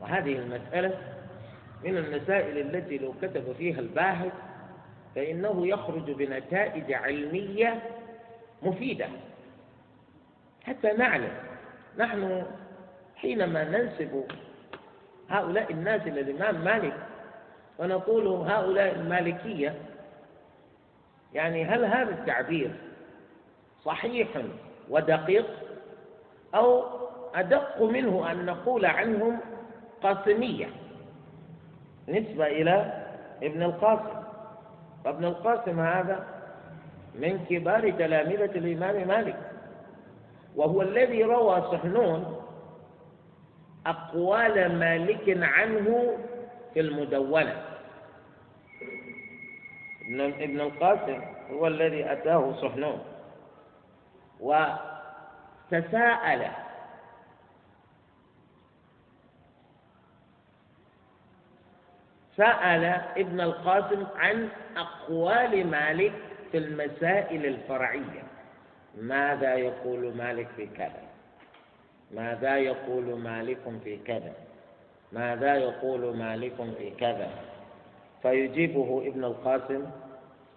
وهذه 0.00 0.32
المسألة 0.38 0.94
من 1.84 1.96
المسائل 1.96 2.58
التي 2.58 2.98
لو 2.98 3.14
كتب 3.22 3.52
فيها 3.58 3.80
الباحث 3.80 4.32
فإنه 5.14 5.66
يخرج 5.66 6.10
بنتائج 6.10 6.92
علمية 6.92 7.82
مفيدة. 8.62 9.08
حتى 10.64 10.92
نعلم 10.92 11.32
نحن 11.98 12.42
حينما 13.16 13.64
ننسب 13.64 14.24
هؤلاء 15.30 15.72
الناس 15.72 16.02
إلى 16.02 16.20
الإمام 16.20 16.64
مالك 16.64 16.94
ونقول 17.78 18.26
هؤلاء 18.26 18.94
المالكية 18.94 19.74
يعني 21.34 21.64
هل 21.64 21.84
هذا 21.84 22.10
التعبير 22.10 22.70
صحيح 23.84 24.28
ودقيق؟ 24.88 25.46
أو 26.54 26.84
أدق 27.34 27.82
منه 27.82 28.30
أن 28.32 28.46
نقول 28.46 28.86
عنهم 28.86 29.38
قاسمية؟ 30.02 30.66
نسبة 32.10 32.46
إلى 32.46 33.04
ابن 33.42 33.62
القاسم. 33.62 34.20
وابن 35.04 35.24
القاسم 35.24 35.80
هذا 35.80 36.26
من 37.14 37.44
كبار 37.50 37.90
تلامذة 37.90 38.58
الإمام 38.58 39.08
مالك. 39.08 39.36
وهو 40.56 40.82
الذي 40.82 41.24
روى 41.24 41.60
صحنون 41.60 42.42
أقوال 43.86 44.78
مالك 44.78 45.38
عنه 45.42 46.16
في 46.74 46.80
المدونة. 46.80 47.62
ابن 50.20 50.60
القاسم 50.60 51.20
هو 51.50 51.66
الذي 51.66 52.12
أتاه 52.12 52.52
صحنون. 52.62 52.98
وتساءل 55.70 56.42
سأل 62.40 62.84
ابن 63.16 63.40
القاسم 63.40 64.06
عن 64.16 64.48
أقوال 64.76 65.66
مالك 65.66 66.12
في 66.52 66.58
المسائل 66.58 67.46
الفرعية. 67.46 68.22
ماذا 69.00 69.54
يقول 69.54 70.14
مالك 70.16 70.48
في 70.56 70.66
كذا؟ 70.66 71.02
ماذا 72.10 72.56
يقول 72.56 73.18
مالك 73.20 73.58
في 73.84 73.96
كذا؟ 73.96 74.32
ماذا 75.12 75.54
يقول 75.56 76.16
مالك 76.16 76.52
في 76.78 76.90
كذا؟ 76.90 77.28
فيجيبه 78.22 79.02
ابن 79.06 79.24
القاسم 79.24 79.86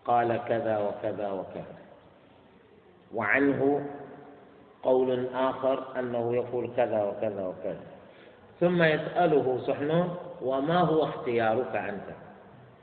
قال 0.05 0.39
كذا 0.47 0.77
وكذا 0.77 1.31
وكذا. 1.31 1.75
وعنه 3.13 3.85
قول 4.83 5.27
آخر 5.33 5.99
أنه 5.99 6.35
يقول 6.35 6.69
كذا 6.77 7.03
وكذا 7.03 7.47
وكذا. 7.47 7.92
ثم 8.63 8.83
يسأله 8.83 9.59
سحنون 9.67 10.15
وما 10.41 10.79
هو 10.79 11.03
اختيارك 11.03 11.75
أنت؟ 11.75 12.09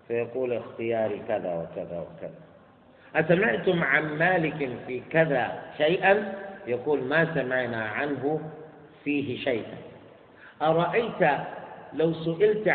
فيقول 0.08 0.52
اختياري 0.52 1.22
كذا 1.28 1.54
وكذا 1.54 2.04
وكذا. 2.04 2.40
أسمعتم 3.16 3.84
عن 3.84 4.18
مالك 4.18 4.70
في 4.86 5.00
كذا 5.10 5.62
شيئا؟ 5.76 6.32
يقول 6.66 7.02
ما 7.02 7.34
سمعنا 7.34 7.84
عنه 7.84 8.40
فيه 9.04 9.38
شيئا. 9.38 9.76
أرأيت 10.62 11.38
لو 11.92 12.12
سئلت 12.12 12.74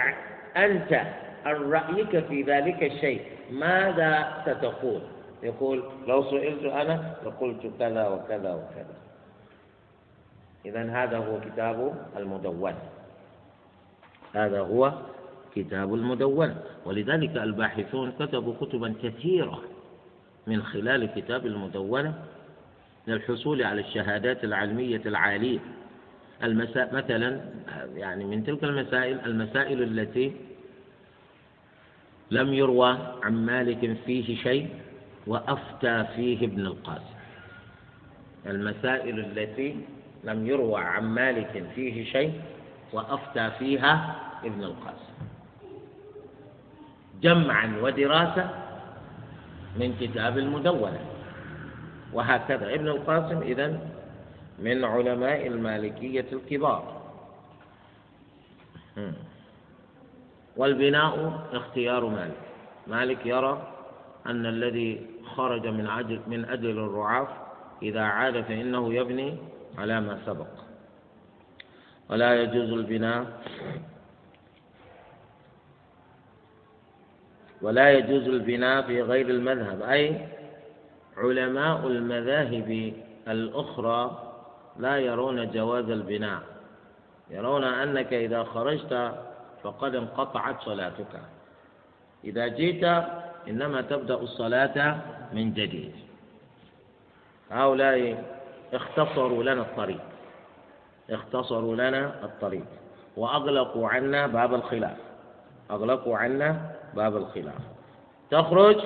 أنت 0.57 1.01
عن 1.45 1.71
رأيك 1.71 2.19
في 2.25 2.41
ذلك 2.41 2.83
الشيء 2.83 3.21
ماذا 3.51 4.33
ستقول؟ 4.45 5.01
يقول 5.43 5.83
لو 6.07 6.23
سئلت 6.23 6.63
أنا 6.63 7.13
لقلت 7.25 7.71
كذا 7.79 8.07
وكذا 8.07 8.53
وكذا. 8.53 8.95
إذا 10.65 10.91
هذا 10.91 11.17
هو 11.17 11.39
كتاب 11.39 11.93
المدون. 12.17 12.73
هذا 14.35 14.59
هو 14.59 14.93
كتاب 15.55 15.93
المدونة 15.93 16.55
ولذلك 16.85 17.37
الباحثون 17.37 18.11
كتبوا 18.19 18.53
كتبا 18.61 18.93
كثيرة 19.03 19.61
من 20.47 20.63
خلال 20.63 21.05
كتاب 21.15 21.45
المدونة 21.45 22.13
للحصول 23.07 23.63
على 23.63 23.81
الشهادات 23.81 24.43
العلمية 24.43 25.01
العالية. 25.05 25.59
المساء 26.43 26.95
مثلا 26.95 27.41
يعني 27.95 28.25
من 28.25 28.43
تلك 28.43 28.63
المسائل 28.63 29.19
المسائل 29.25 29.83
التي 29.83 30.33
لم 32.31 32.53
يروى 32.53 32.97
عن 33.23 33.45
مالك 33.45 33.97
فيه 34.05 34.37
شيء 34.37 34.69
وأفتى 35.27 36.05
فيه 36.15 36.45
ابن 36.45 36.65
القاسم. 36.65 37.15
المسائل 38.45 39.19
التي 39.19 39.75
لم 40.23 40.47
يروى 40.47 40.81
عن 40.81 41.03
مالك 41.03 41.65
فيه 41.75 42.05
شيء 42.11 42.41
وأفتى 42.95 43.51
فيها 43.59 44.15
ابن 44.43 44.63
القاسم. 44.63 45.15
جمعا 47.21 47.77
ودراسة 47.81 48.49
من 49.79 49.95
كتاب 49.99 50.37
المدونة. 50.37 50.99
وهكذا 52.13 52.73
ابن 52.73 52.87
القاسم 52.87 53.41
إذن 53.41 53.79
من 54.59 54.83
علماء 54.83 55.47
المالكية 55.47 56.25
الكبار. 56.31 57.01
والبناء 60.57 61.43
اختيار 61.53 62.05
مالك. 62.05 62.43
مالك 62.87 63.25
يرى 63.25 63.67
أن 64.25 64.45
الذي 64.45 65.05
خرج 65.35 65.67
من 65.67 65.87
عجل 65.87 66.19
من 66.27 66.45
أجل 66.45 66.79
الرعاف 66.79 67.27
إذا 67.83 68.01
عاد 68.01 68.41
فإنه 68.41 68.93
يبني 68.93 69.37
على 69.77 70.01
ما 70.01 70.19
سبق. 70.25 70.64
ولا 72.09 72.41
يجوز 72.41 72.71
البناء. 72.71 73.25
ولا 77.61 77.91
يجوز 77.91 78.27
البناء 78.27 78.81
في 78.81 79.01
غير 79.01 79.29
المذهب. 79.29 79.81
أي 79.81 80.27
علماء 81.17 81.87
المذاهب 81.87 82.93
الأخرى 83.27 84.33
لا 84.79 84.99
يرون 84.99 85.51
جواز 85.51 85.89
البناء. 85.89 86.41
يرون 87.29 87.63
أنك 87.63 88.13
إذا 88.13 88.43
خرجت 88.43 89.15
فقد 89.63 89.95
انقطعت 89.95 90.61
صلاتك. 90.61 91.21
إذا 92.23 92.47
جئت 92.47 92.83
إنما 93.47 93.81
تبدأ 93.81 94.15
الصلاة 94.15 95.01
من 95.33 95.53
جديد. 95.53 95.95
هؤلاء 97.51 98.23
اختصروا 98.73 99.43
لنا 99.43 99.61
الطريق. 99.61 100.14
اختصروا 101.09 101.75
لنا 101.75 102.23
الطريق. 102.23 102.65
وأغلقوا 103.17 103.89
عنا 103.89 104.27
باب 104.27 104.53
الخلاف. 104.53 104.97
أغلقوا 105.71 106.17
عنا 106.17 106.71
باب 106.93 107.17
الخلاف. 107.17 107.61
تخرج 108.31 108.81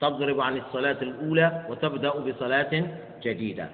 تضرب 0.00 0.40
عن 0.40 0.58
الصلاة 0.58 1.02
الأولى 1.02 1.66
وتبدأ 1.68 2.10
بصلاة 2.10 2.84
جديدة. 3.22 3.68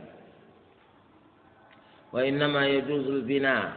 وإنما 2.12 2.66
يجوز 2.66 3.06
البناء 3.06 3.72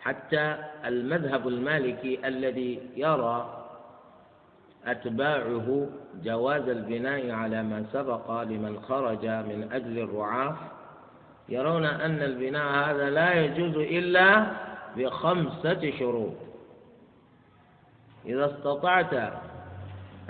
حتى 0.00 0.56
المذهب 0.84 1.48
المالكي 1.48 2.28
الذي 2.28 2.90
يرى 2.96 3.66
أتباعه 4.86 5.88
جواز 6.22 6.68
البناء 6.68 7.30
على 7.30 7.62
ما 7.62 7.84
سبق 7.92 8.42
لمن 8.42 8.80
خرج 8.88 9.26
من 9.26 9.68
أجل 9.72 9.98
الرعاة 9.98 10.56
يرون 11.48 11.84
أن 11.84 12.22
البناء 12.22 12.90
هذا 12.90 13.10
لا 13.10 13.34
يجوز 13.34 13.76
إلا 13.76 14.46
بخمسة 14.96 15.92
شروط. 15.98 16.34
إذا 18.26 18.46
استطعت 18.46 19.14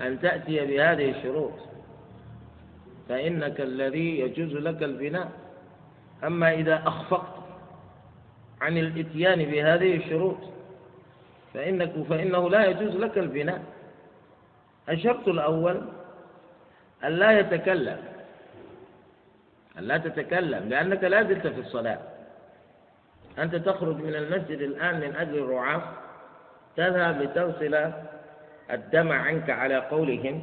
أن 0.01 0.21
تأتي 0.21 0.67
بهذه 0.67 1.11
الشروط 1.11 1.53
فإنك 3.09 3.61
الذي 3.61 4.21
يجوز 4.21 4.53
لك 4.53 4.83
البناء. 4.83 5.31
أما 6.25 6.55
إذا 6.55 6.83
أخفقت 6.87 7.37
عن 8.61 8.79
الإتيان 8.79 9.45
بهذه 9.45 9.97
الشروط 9.97 10.39
فإنك 11.55 11.93
فإنه 12.09 12.51
لا 12.51 12.67
يجوز 12.67 12.97
لك 12.97 13.19
البناء. 13.19 13.63
الشرط 14.89 15.29
الأول 15.29 15.83
أن 17.05 17.13
لا 17.13 17.39
يتكلم 17.39 17.99
أن 19.79 19.85
لا 19.85 19.99
تتكلم 19.99 20.69
لأنك 20.69 21.05
لا 21.05 21.23
زلت 21.23 21.47
في 21.47 21.61
الصلاة. 21.61 21.99
أنت 23.39 23.55
تخرج 23.55 23.97
من 23.97 24.15
المسجد 24.15 24.61
الآن 24.61 25.01
من 25.01 25.17
أجل 25.17 25.39
الرعاة 25.39 25.83
تذهب 26.77 27.23
لتغسل 27.23 27.93
الدم 28.71 29.13
عنك 29.13 29.51
على 29.51 29.77
قولهم 29.77 30.43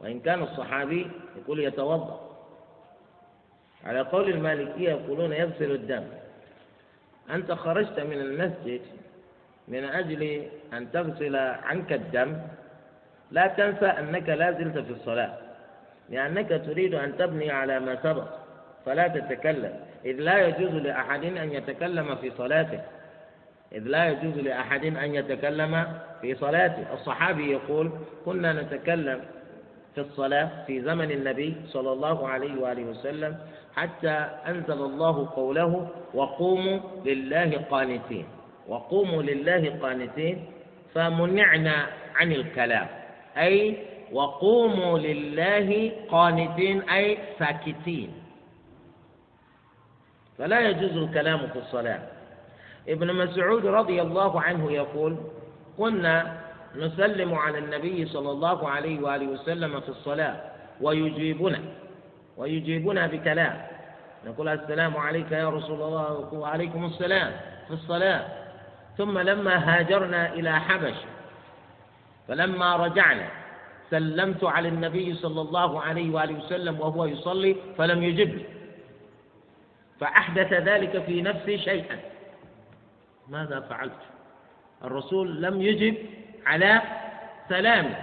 وإن 0.00 0.20
كان 0.20 0.42
الصحابي 0.42 1.10
يقول 1.36 1.60
يتوضأ. 1.60 2.20
على 3.84 4.00
قول 4.00 4.30
المالكية 4.30 4.90
يقولون 4.90 5.32
يغسل 5.32 5.70
الدم. 5.70 6.04
أنت 7.30 7.52
خرجت 7.52 8.00
من 8.00 8.20
المسجد 8.20 8.80
من 9.68 9.84
أجل 9.84 10.48
أن 10.72 10.92
تغسل 10.92 11.36
عنك 11.36 11.92
الدم 11.92 12.36
لا 13.30 13.46
تنسى 13.46 13.86
أنك 13.86 14.28
لا 14.28 14.52
زلت 14.52 14.78
في 14.78 14.90
الصلاة 14.90 15.38
لأنك 16.10 16.48
تريد 16.48 16.94
أن 16.94 17.16
تبني 17.16 17.50
على 17.50 17.80
ما 17.80 18.02
سبق. 18.02 18.43
فلا 18.86 19.08
تتكلم. 19.08 19.72
إذ 20.04 20.16
لا 20.20 20.48
يجوز 20.48 20.72
لأحد 20.74 21.24
أن 21.24 21.52
يتكلم 21.52 22.14
في 22.14 22.30
صلاته. 22.30 22.80
إذ 23.72 23.82
لا 23.82 24.08
يجوز 24.08 24.38
لأحد 24.38 24.84
أن 24.84 25.14
يتكلم 25.14 25.86
في 26.20 26.34
صلاته. 26.34 26.92
الصحابي 26.92 27.52
يقول 27.52 27.90
كنا 28.24 28.52
نتكلم 28.52 29.20
في 29.94 30.00
الصلاة 30.00 30.50
في 30.66 30.80
زمن 30.80 31.10
النبي 31.10 31.56
صلى 31.66 31.92
الله 31.92 32.28
عليه 32.28 32.60
وآله 32.60 32.82
وسلم 32.82 33.36
حتى 33.76 34.28
أنزل 34.48 34.80
الله 34.84 35.28
قوله 35.36 35.88
وقوموا 36.14 36.78
لله 37.04 37.60
قانتين 37.70 38.26
وقوموا 38.68 39.22
لله 39.22 39.78
قانتين 39.82 40.46
فمنعنا 40.94 41.86
عن 42.16 42.32
الكلام. 42.32 42.86
أي 43.38 43.76
وقوموا 44.12 44.98
لله 44.98 45.92
قانتين 46.08 46.82
أي 46.90 47.18
ساكتين. 47.38 48.23
فلا 50.38 50.68
يجوز 50.68 50.96
الكلام 50.96 51.38
في 51.38 51.58
الصلاة. 51.58 52.02
ابن 52.88 53.14
مسعود 53.14 53.66
رضي 53.66 54.02
الله 54.02 54.40
عنه 54.40 54.72
يقول 54.72 55.16
كنا 55.78 56.40
نسلم 56.76 57.34
على 57.34 57.58
النبي 57.58 58.06
صلى 58.06 58.30
الله 58.30 58.68
عليه 58.68 59.00
وآله 59.00 59.26
وسلم 59.26 59.80
في 59.80 59.88
الصلاة 59.88 60.36
ويجيبنا 60.80 61.60
ويجيبنا 62.36 63.06
بكلام. 63.06 63.66
نقول 64.26 64.48
السلام 64.48 64.96
عليك 64.96 65.32
يا 65.32 65.48
رسول 65.48 65.82
الله 65.82 66.34
وعليكم 66.34 66.84
السلام 66.84 67.32
في 67.68 67.74
الصلاة. 67.74 68.26
ثم 68.98 69.18
لما 69.18 69.54
هاجرنا 69.56 70.32
إلى 70.32 70.60
حبش 70.60 70.94
فلما 72.28 72.76
رجعنا 72.76 73.28
سلمت 73.90 74.44
على 74.44 74.68
النبي 74.68 75.14
صلى 75.14 75.40
الله 75.40 75.80
عليه 75.80 76.14
وآله 76.14 76.34
وسلم 76.34 76.80
وهو 76.80 77.04
يصلي 77.04 77.56
فلم 77.78 78.02
يجبني. 78.02 78.44
فأحدث 80.00 80.52
ذلك 80.52 81.02
في 81.02 81.22
نفسي 81.22 81.58
شيئا. 81.58 81.98
ماذا 83.28 83.60
فعلت؟ 83.60 84.02
الرسول 84.84 85.42
لم 85.42 85.62
يجب 85.62 85.96
على 86.46 86.82
سلامي 87.48 87.96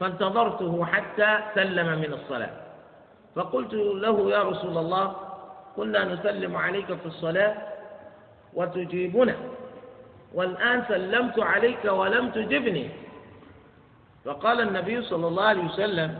فانتظرته 0.00 0.84
حتى 0.84 1.38
سلم 1.54 1.98
من 1.98 2.12
الصلاة. 2.12 2.50
فقلت 3.34 3.74
له 3.74 4.30
يا 4.30 4.42
رسول 4.42 4.78
الله 4.78 5.16
كنا 5.76 6.04
نسلم 6.04 6.56
عليك 6.56 6.86
في 6.86 7.06
الصلاة 7.06 7.54
وتجيبنا 8.54 9.36
والآن 10.34 10.84
سلمت 10.88 11.38
عليك 11.38 11.84
ولم 11.84 12.30
تجبني. 12.30 12.90
فقال 14.24 14.60
النبي 14.60 15.02
صلى 15.02 15.26
الله 15.26 15.44
عليه 15.44 15.64
وسلم 15.64 16.18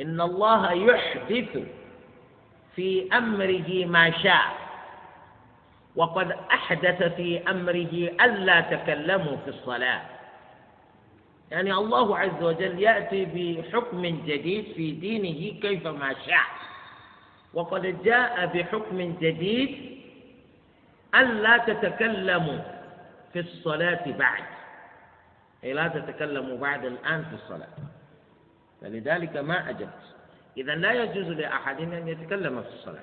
إن 0.00 0.20
الله 0.20 0.72
يحدث 0.72 1.58
في 2.76 3.08
أمره 3.12 3.86
ما 3.86 4.10
شاء. 4.22 4.66
وقد 5.96 6.30
أحدث 6.30 7.02
في 7.02 7.50
أمره 7.50 7.94
ألا 8.24 8.60
تكلموا 8.60 9.36
في 9.36 9.48
الصلاة. 9.48 10.02
يعني 11.50 11.72
الله 11.72 12.18
عز 12.18 12.42
وجل 12.42 12.82
يأتي 12.82 13.24
بحكم 13.24 14.02
جديد 14.06 14.64
في 14.76 14.90
دينه 14.90 15.60
كيفما 15.60 16.14
شاء. 16.26 16.46
وقد 17.54 18.02
جاء 18.04 18.46
بحكم 18.46 19.16
جديد 19.20 20.00
ألا 21.14 21.58
تتكلموا 21.58 22.58
في 23.32 23.40
الصلاة 23.40 24.04
بعد. 24.18 24.44
أي 25.64 25.72
لا 25.72 25.88
تتكلموا 25.88 26.58
بعد 26.58 26.84
الآن 26.84 27.24
في 27.24 27.34
الصلاة. 27.34 27.76
فلذلك 28.80 29.36
ما 29.36 29.70
أجبت. 29.70 30.15
إذا 30.56 30.74
لا 30.74 30.92
يجوز 30.92 31.26
لأحد 31.26 31.80
أن 31.80 32.08
يتكلم 32.08 32.62
في 32.62 32.68
الصلاة. 32.68 33.02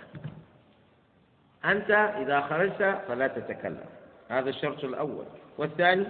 أنت 1.66 1.92
إذا 1.92 2.42
خرجت 2.42 3.02
فلا 3.08 3.28
تتكلم. 3.28 3.86
هذا 4.30 4.50
الشرط 4.50 4.84
الأول. 4.84 5.26
والثاني 5.58 6.06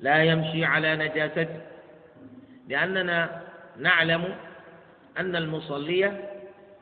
لا 0.00 0.24
يمشي 0.24 0.64
على 0.64 0.96
نجاسته 0.96 1.60
لأننا 2.68 3.42
نعلم 3.76 4.36
أن 5.18 5.36
المصلي 5.36 6.28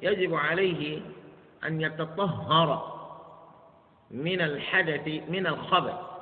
يجب 0.00 0.34
عليه 0.34 1.00
أن 1.64 1.80
يتطهر 1.80 2.92
من 4.10 4.40
الحدث 4.40 5.08
من 5.28 5.46
الخبث. 5.46 6.12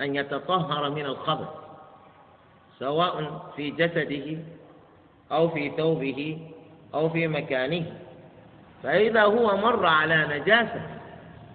أن 0.00 0.16
يتطهر 0.16 0.90
من 0.90 1.06
الخبث 1.06 1.48
سواء 2.78 3.46
في 3.56 3.70
جسده 3.70 4.38
أو 5.32 5.48
في 5.48 5.72
ثوبه 5.76 6.38
أو 6.94 7.08
في 7.10 7.28
مكانه. 7.28 7.84
فإذا 8.82 9.22
هو 9.22 9.56
مر 9.56 9.86
على 9.86 10.26
نجاسة 10.38 10.80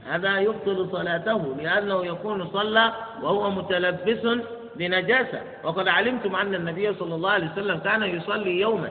هذا 0.07 0.37
يبطل 0.39 0.89
صلاته 0.91 1.55
لأنه 1.57 2.05
يكون 2.05 2.47
صلى 2.47 2.93
وهو 3.21 3.49
متلبس 3.51 4.27
بنجاسة 4.75 5.41
وقد 5.63 5.87
علمتم 5.87 6.35
أن 6.35 6.55
النبي 6.55 6.93
صلى 6.93 7.15
الله 7.15 7.31
عليه 7.31 7.51
وسلم 7.51 7.79
كان 7.79 8.03
يصلي 8.03 8.59
يوما 8.59 8.89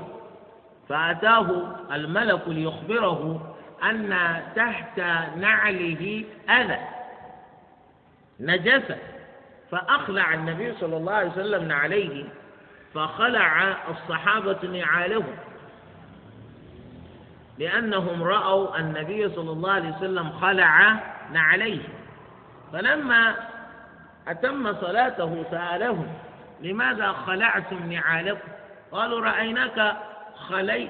فأتاه 0.88 1.46
الملك 1.92 2.40
ليخبره 2.48 3.54
أن 3.90 4.14
تحت 4.56 4.98
نعله 5.36 6.24
أذى 6.50 6.78
نجاسة. 8.40 8.96
فأخلع 9.70 10.34
النبي 10.34 10.74
صلى 10.80 10.96
الله 10.96 11.12
عليه 11.12 11.30
وسلم 11.30 11.68
نعليه 11.68 12.24
فخلع 12.94 13.76
الصحابة 13.90 14.68
نعالهم 14.68 15.36
لأنهم 17.58 18.22
رأوا 18.22 18.78
النبي 18.78 19.28
صلى 19.28 19.50
الله 19.50 19.72
عليه 19.72 19.96
وسلم 19.96 20.30
خلع 20.30 20.96
نعليه. 21.32 21.82
فلما 22.72 23.34
أتم 24.28 24.74
صلاته 24.80 25.44
سألهم 25.50 26.06
لماذا 26.60 27.12
خلعتم 27.12 27.92
نعالكم؟ 27.92 28.48
قالوا 28.92 29.20
رأيناك 29.20 29.96
خلي... 30.48 30.88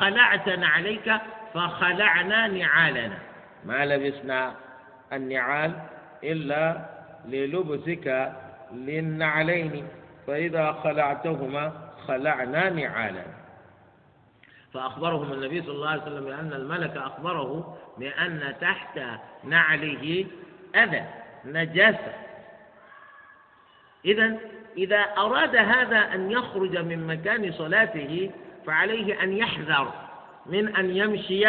خلعت 0.00 0.48
نعليك 0.48 1.14
فخلعنا 1.54 2.48
نعالنا. 2.48 3.18
ما 3.64 3.86
لبسنا 3.86 4.52
النعال 5.12 5.72
إلا 6.24 6.80
للبسك 7.28 8.32
للنعلين. 8.72 9.88
فإذا 10.26 10.72
خلعتهما 10.72 11.72
خلعنا 12.06 12.70
نعالا 12.70 13.42
فأخبرهم 14.74 15.32
النبي 15.32 15.62
صلى 15.62 15.74
الله 15.74 15.88
عليه 15.88 16.02
وسلم 16.02 16.24
بأن 16.24 16.52
الملك 16.52 16.96
أخبره 16.96 17.78
بأن 17.98 18.54
تحت 18.60 19.00
نعله 19.44 20.26
أذى 20.76 21.04
نجاسة. 21.44 22.12
إذا 24.04 24.36
إذا 24.76 25.00
أراد 25.18 25.56
هذا 25.56 25.98
أن 25.98 26.30
يخرج 26.30 26.76
من 26.76 27.06
مكان 27.06 27.52
صلاته 27.52 28.30
فعليه 28.66 29.22
أن 29.22 29.32
يحذر 29.32 29.92
من 30.46 30.76
أن 30.76 30.96
يمشي 30.96 31.46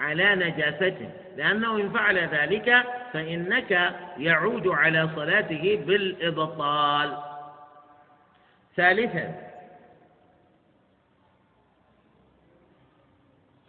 على 0.00 0.34
نجاسته. 0.34 1.10
لأنه 1.36 1.76
إن 1.76 1.90
فعل 1.90 2.18
ذلك 2.18 2.84
فإنك 3.12 3.94
يعود 4.18 4.68
على 4.68 5.08
صلاته 5.16 5.82
بالإبطال. 5.86 7.31
ثالثا. 8.76 9.52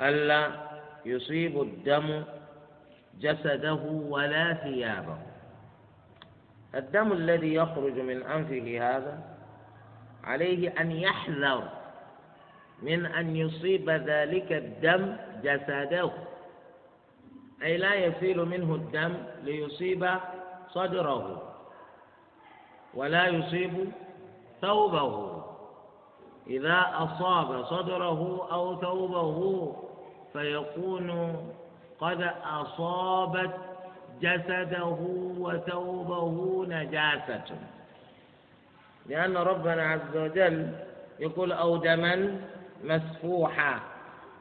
ألا 0.02 0.52
يصيب 1.06 1.62
الدم 1.62 2.24
جسده 3.20 3.84
ولا 4.10 4.54
ثيابه. 4.54 5.18
الدم 6.76 7.12
الذي 7.12 7.54
يخرج 7.54 8.00
من 8.00 8.24
أنفه 8.24 8.96
هذا 8.98 9.24
عليه 10.24 10.74
أن 10.80 10.92
يحذر 10.92 11.70
من 12.82 13.06
أن 13.06 13.36
يصيب 13.36 13.90
ذلك 13.90 14.52
الدم 14.52 15.18
جسده. 15.44 16.12
أي 17.64 17.78
لا 17.78 17.94
يسيل 17.94 18.46
منه 18.46 18.76
الدم 18.76 19.14
ليصيب 19.44 20.10
صدره. 20.70 21.54
ولا 22.94 23.28
يصيب 23.28 23.92
ثوبه. 24.64 25.44
إذا 26.48 26.80
أصاب 26.94 27.66
صدره 27.66 28.48
أو 28.52 28.82
ثوبه 28.82 29.38
فيكون 30.34 31.10
قد 32.00 32.22
أصابت 32.44 33.56
جسده 34.22 34.98
وثوبه 35.40 36.66
نجاسة. 36.68 37.58
لأن 39.06 39.38
ربنا 39.38 39.84
عز 39.92 40.18
وجل 40.18 40.76
يقول 41.20 41.52
أو 41.52 41.78
دما 41.78 42.42
مسفوحا. 42.84 43.80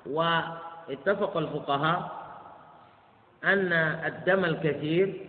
واتفق 0.07 1.37
الفقهاء 1.37 2.11
أن 3.45 3.73
الدم 4.07 4.45
الكثير 4.45 5.29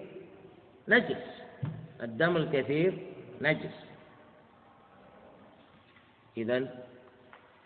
نجس. 0.87 1.23
الدم 2.03 2.37
الكثير 2.37 3.07
نجس. 3.41 3.92
إذا 6.37 6.67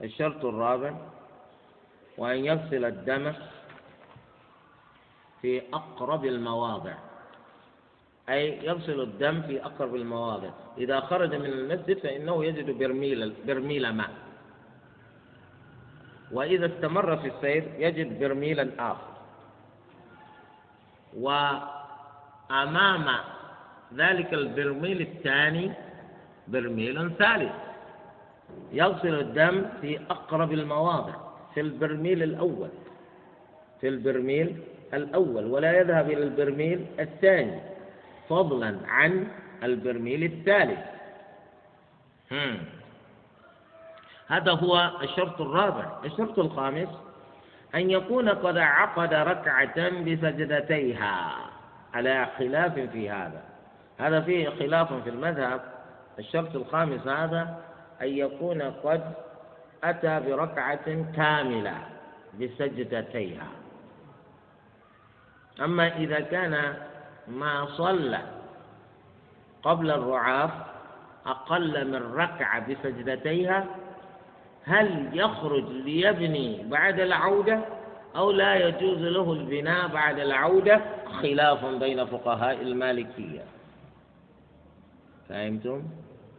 الشرط 0.03 0.45
الرابع 0.45 0.93
وأن 2.17 2.45
يغسل 2.45 2.85
الدم 2.85 3.33
في 5.41 5.61
أقرب 5.73 6.25
المواضع. 6.25 6.93
أي 8.29 8.65
يغسل 8.65 9.01
الدم 9.01 9.41
في 9.41 9.65
أقرب 9.65 9.95
المواضع. 9.95 10.49
إذا 10.77 10.99
خرج 10.99 11.35
من 11.35 11.45
المسجد 11.45 11.99
فإنه 11.99 12.45
يجد 12.45 12.77
برميل 12.77 13.33
برميل 13.47 13.89
ماء. 13.89 14.09
وإذا 16.31 16.65
استمر 16.65 17.17
في 17.17 17.27
السير 17.27 17.63
يجد 17.77 18.19
برميلا 18.19 18.69
آخر. 18.79 19.07
وأمام 21.17 23.05
ذلك 23.93 24.33
البرميل 24.33 25.01
الثاني 25.01 25.71
برميل 26.47 27.11
ثالث. 27.15 27.66
يغسل 28.71 29.19
الدم 29.19 29.65
في 29.81 29.99
أقرب 30.09 30.51
المواضع 30.51 31.13
في 31.53 31.61
البرميل 31.61 32.23
الأول. 32.23 32.69
في 33.81 33.87
البرميل 33.87 34.63
الأول 34.93 35.45
ولا 35.45 35.79
يذهب 35.79 36.11
إلى 36.11 36.23
البرميل 36.23 36.85
الثاني 36.99 37.59
فضلا 38.29 38.77
عن 38.87 39.27
البرميل 39.63 40.23
الثالث. 40.23 40.79
هم. 42.31 42.57
هذا 44.27 44.51
هو 44.51 44.91
الشرط 45.01 45.41
الرابع. 45.41 45.97
الشرط 46.05 46.39
الخامس 46.39 46.89
أن 47.75 47.91
يكون 47.91 48.29
قد 48.29 48.57
عقد 48.57 49.13
ركعة 49.13 49.89
بسجدتيها 49.89 51.35
على 51.93 52.27
خلاف 52.37 52.79
في 52.79 53.09
هذا. 53.09 53.43
هذا 53.97 54.21
فيه 54.21 54.49
خلاف 54.49 54.93
في 54.93 55.09
المذهب. 55.09 55.61
الشرط 56.19 56.55
الخامس 56.55 57.07
هذا 57.07 57.61
أن 58.01 58.07
يكون 58.07 58.61
قد 58.61 59.13
أتى 59.83 60.19
بركعة 60.19 61.11
كاملة 61.15 61.77
بسجدتيها. 62.41 63.47
أما 65.61 65.97
إذا 65.97 66.19
كان 66.19 66.73
ما 67.27 67.65
صلى 67.65 68.21
قبل 69.63 69.91
الرعاف 69.91 70.51
أقل 71.25 71.87
من 71.87 72.13
ركعة 72.13 72.67
بسجدتيها 72.71 73.65
هل 74.63 75.09
يخرج 75.13 75.63
ليبني 75.69 76.63
بعد 76.63 76.99
العودة 76.99 77.59
أو 78.15 78.31
لا 78.31 78.55
يجوز 78.55 78.97
له 79.01 79.33
البناء 79.33 79.87
بعد 79.87 80.19
العودة؟ 80.19 80.81
خلاف 81.21 81.65
بين 81.65 82.05
فقهاء 82.05 82.61
المالكية. 82.61 83.43
فهمتم؟ 85.29 85.83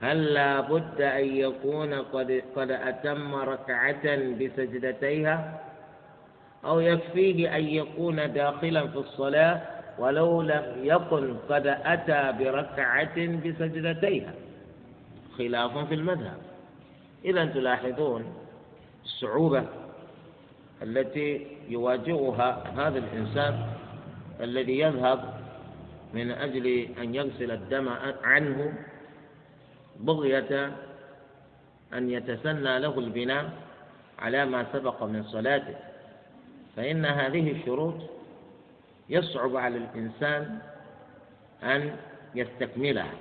هل 0.03 0.25
لا 0.35 0.61
بد 0.61 1.01
أن 1.01 1.37
يكون 1.37 1.95
قد, 1.95 2.43
قد 2.57 2.71
أتم 2.71 3.35
ركعة 3.35 4.17
بسجدتيها؟ 4.17 5.61
أو 6.65 6.81
يكفيه 6.81 7.57
أن 7.57 7.65
يكون 7.69 8.33
داخلا 8.33 8.87
في 8.87 8.97
الصلاة 8.97 9.61
ولو 9.99 10.43
لم 10.43 10.75
يكن 10.83 11.37
قد 11.49 11.67
أتى 11.67 12.33
بركعة 12.39 13.17
بسجدتيها؟ 13.27 14.35
خلاف 15.39 15.79
في 15.89 15.95
المذهب. 15.95 16.39
إذا 17.25 17.45
تلاحظون 17.45 18.25
الصعوبة 19.05 19.65
التي 20.83 21.47
يواجهها 21.69 22.65
هذا 22.77 22.99
الإنسان 22.99 23.67
الذي 24.41 24.79
يذهب 24.79 25.35
من 26.15 26.31
أجل 26.31 26.89
أن 27.03 27.15
يغسل 27.15 27.51
الدم 27.51 27.89
عنه 28.23 28.73
بغية 29.99 30.73
أن 31.95 32.11
يتسنى 32.11 32.79
له 32.79 32.99
البناء 32.99 33.51
على 34.19 34.45
ما 34.47 34.67
سبق 34.73 35.03
من 35.03 35.23
صلاته. 35.23 35.75
فإن 36.77 37.07
هذه 37.07 37.53
الشروط 37.53 37.95
يصعب 39.09 39.57
على 39.57 39.77
الإنسان 39.79 40.59
أن 41.63 41.97
يستكملها. 42.35 43.13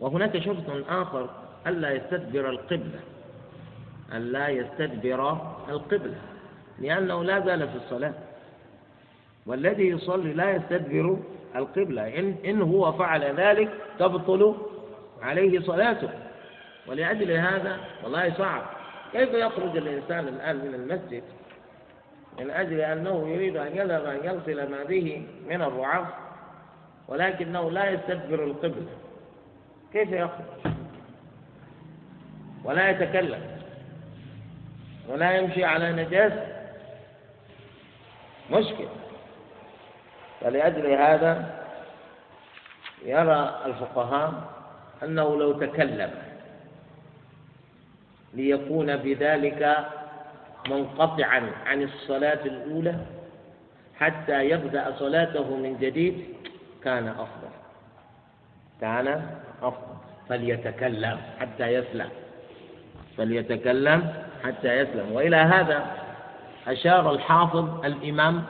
وهناك 0.00 0.38
شرط 0.38 0.88
آخر 0.88 1.30
ألا 1.66 1.90
يستدبر 1.90 2.50
القبلة. 2.50 3.00
ألا 4.14 4.48
يستدبر 4.48 5.32
القبلة 5.68 6.18
لأنه 6.78 7.24
لا 7.24 7.40
زال 7.40 7.68
في 7.68 7.76
الصلاة. 7.76 8.14
والذي 9.46 9.88
يصلي 9.88 10.32
لا 10.32 10.50
يستدبر 10.50 11.18
القبلة. 11.56 12.18
إن, 12.18 12.36
إن 12.44 12.62
هو 12.62 12.92
فعل 12.92 13.24
ذلك 13.24 13.70
تبطل 13.98 14.67
عليه 15.22 15.60
صلاته. 15.60 16.08
ولأجل 16.86 17.30
هذا 17.30 17.78
والله 18.02 18.34
صعب. 18.38 18.62
كيف 19.12 19.32
يخرج 19.34 19.76
الإنسان 19.76 20.28
الآن 20.28 20.56
من 20.56 20.74
المسجد؟ 20.74 21.22
من 22.38 22.50
أجل 22.50 22.80
أنه 22.80 23.28
يريد 23.28 23.56
أن 23.56 23.76
يذهب 23.76 24.04
أن 24.04 24.24
يغسل 24.24 24.70
ما 24.70 24.84
به 24.84 25.26
من 25.48 25.62
الرعاف 25.62 26.06
ولكنه 27.08 27.70
لا 27.70 27.90
يستدبر 27.90 28.44
القبلة. 28.44 28.86
كيف 29.92 30.12
يخرج؟ 30.12 30.72
ولا 32.64 32.90
يتكلم. 32.90 33.58
ولا 35.08 35.32
يمشي 35.32 35.64
على 35.64 35.92
نجاسة 35.92 36.46
مشكلة. 38.50 38.88
فلأجل 40.40 40.86
هذا 40.86 41.58
يرى 43.04 43.62
الفقهاء 43.66 44.57
أنه 45.04 45.36
لو 45.38 45.52
تكلم 45.52 46.10
ليكون 48.34 48.96
بذلك 48.96 49.76
منقطعا 50.70 51.50
عن 51.66 51.82
الصلاة 51.82 52.44
الأولى 52.44 52.94
حتى 53.98 54.50
يبدأ 54.50 54.94
صلاته 54.98 55.56
من 55.56 55.78
جديد 55.80 56.24
كان 56.84 57.08
أفضل. 57.08 57.50
كان 58.80 59.26
أفضل. 59.62 59.94
فليتكلم 60.28 61.18
حتى 61.40 61.66
يسلم. 61.66 62.08
فليتكلم 63.16 64.12
حتى 64.44 64.68
يسلم. 64.78 65.12
وإلى 65.12 65.36
هذا 65.36 65.86
أشار 66.66 67.10
الحافظ 67.12 67.84
الإمام 67.84 68.44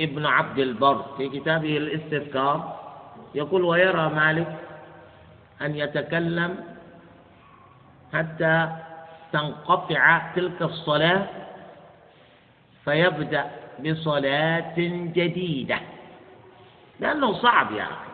ابن 0.00 0.26
عبد 0.26 0.58
البر 0.58 1.04
في 1.16 1.28
كتابه 1.28 1.76
الاستذكار 1.76 2.80
يقول 3.34 3.62
ويرى 3.62 4.08
مالك 4.08 4.56
أن 5.64 5.76
يتكلم 5.76 6.64
حتى 8.12 8.68
تنقطع 9.32 10.32
تلك 10.36 10.62
الصلاة 10.62 11.26
فيبدأ 12.84 13.50
بصلاة 13.80 14.74
جديدة. 15.16 15.78
لأنه 17.00 17.32
صعب 17.32 17.72
يا 17.72 17.82
أخي. 17.82 18.10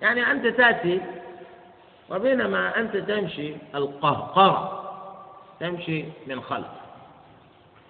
يعني 0.00 0.30
أنت 0.30 0.46
تأتي 0.46 1.00
وبينما 2.10 2.80
أنت 2.80 2.96
تمشي 2.96 3.54
القهقرة 3.74 4.82
تمشي 5.60 6.04
من 6.26 6.40
خلف 6.40 6.66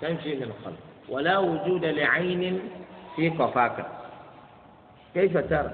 تمشي 0.01 0.35
من 0.35 0.53
خلف 0.65 0.79
ولا 1.09 1.39
وجود 1.39 1.85
لعين 1.85 2.71
في 3.17 3.29
قفاك. 3.29 3.87
كيف 5.15 5.37
ترى؟ 5.37 5.73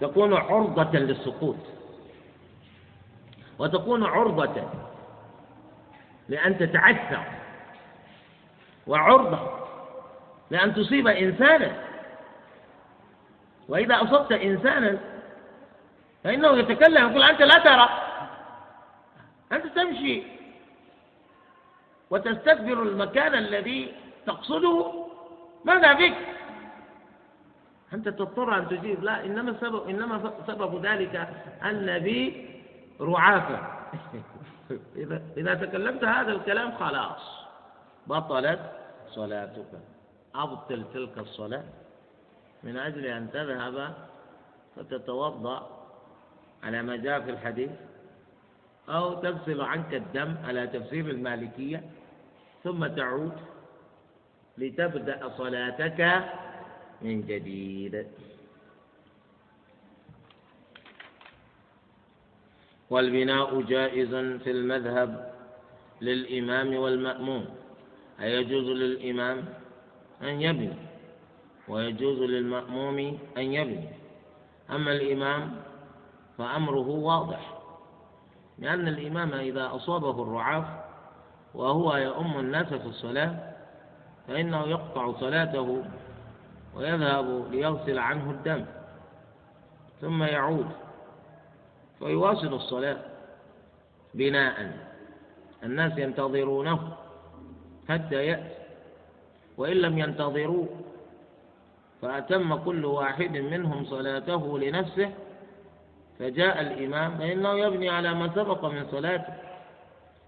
تكون 0.00 0.34
عرضة 0.34 0.98
للسقوط 0.98 1.56
وتكون 3.58 4.04
عرضة 4.04 4.62
لأن 6.28 6.58
تتعثر 6.58 7.24
وعرضة 8.86 9.50
لأن 10.50 10.74
تصيب 10.74 11.06
إنسانا. 11.06 11.72
وإذا 13.68 14.02
أصبت 14.02 14.32
إنسانا 14.32 14.98
فإنه 16.24 16.56
يتكلم 16.56 17.10
يقول 17.10 17.22
أنت 17.22 17.42
لا 17.42 17.58
ترى 17.58 17.88
أنت 19.52 19.66
تمشي 19.66 20.22
وتستكبر 22.10 22.82
المكان 22.82 23.34
الذي 23.34 23.94
تقصده. 24.26 25.06
ماذا 25.64 25.92
بك؟ 25.92 26.14
أنت 27.92 28.08
تضطر 28.08 28.58
أن 28.58 28.68
تجيب. 28.68 29.04
لا 29.04 29.24
إنما 29.24 29.54
سبب 29.60 29.88
إنما 29.88 30.32
سبب 30.46 30.86
ذلك 30.86 31.28
أن 31.64 31.98
بي 31.98 32.47
رعافة. 33.00 33.60
إذا 34.96 35.22
إذا 35.36 35.54
تكلمت 35.54 36.04
هذا 36.04 36.32
الكلام 36.32 36.72
خلاص. 36.72 37.22
بطلت 38.06 38.72
صلاتك. 39.08 39.80
أبطل 40.34 40.84
تلك 40.94 41.18
الصلاة 41.18 41.64
من 42.62 42.76
أجل 42.76 43.06
أن 43.06 43.30
تذهب 43.30 43.94
فتتوضأ 44.76 45.78
على 46.62 46.82
ما 46.82 46.96
جاء 46.96 47.20
في 47.20 47.30
الحديث 47.30 47.70
أو 48.88 49.14
تغسل 49.14 49.60
عنك 49.60 49.94
الدم 49.94 50.36
على 50.44 50.66
تفسير 50.66 51.06
المالكية 51.10 51.82
ثم 52.64 52.86
تعود 52.86 53.32
لتبدأ 54.58 55.28
صلاتك 55.28 56.24
من 57.02 57.22
جديد. 57.26 58.06
والبناء 62.90 63.60
جائز 63.60 64.14
في 64.14 64.50
المذهب 64.50 65.32
للإمام 66.00 66.76
والمأموم. 66.76 67.44
أي 68.20 68.32
يجوز 68.32 68.64
للإمام 68.66 69.44
أن 70.22 70.42
يبني 70.42 70.72
ويجوز 71.68 72.18
للمأموم 72.18 73.18
أن 73.36 73.42
يبني. 73.52 73.88
أما 74.70 74.92
الإمام 74.92 75.56
فأمره 76.38 76.88
واضح 76.88 77.58
لأن 78.58 78.88
الإمام 78.88 79.32
إذا 79.34 79.70
أصابه 79.74 80.22
الرعاف 80.22 80.64
وهو 81.54 81.96
يؤم 81.96 82.38
الناس 82.38 82.66
في 82.66 82.86
الصلاة 82.86 83.54
فإنه 84.28 84.62
يقطع 84.66 85.12
صلاته 85.20 85.84
ويذهب 86.76 87.46
ليغسل 87.50 87.98
عنه 87.98 88.30
الدم 88.30 88.64
ثم 90.00 90.22
يعود. 90.22 90.66
فيواصل 91.98 92.54
الصلاة 92.54 92.96
بناء. 94.14 94.72
الناس 95.64 95.98
ينتظرونه 95.98 96.96
حتى 97.88 98.26
يأتي. 98.26 98.54
وإن 99.56 99.76
لم 99.76 99.98
ينتظروه 99.98 100.68
فأتم 102.02 102.54
كل 102.54 102.84
واحد 102.84 103.36
منهم 103.36 103.84
صلاته 103.84 104.58
لنفسه. 104.58 105.10
فجاء 106.18 106.60
الإمام 106.60 107.18
فإنه 107.18 107.58
يبني 107.58 107.88
على 107.88 108.14
ما 108.14 108.34
سبق 108.34 108.64
من 108.64 108.86
صلاته. 108.90 109.34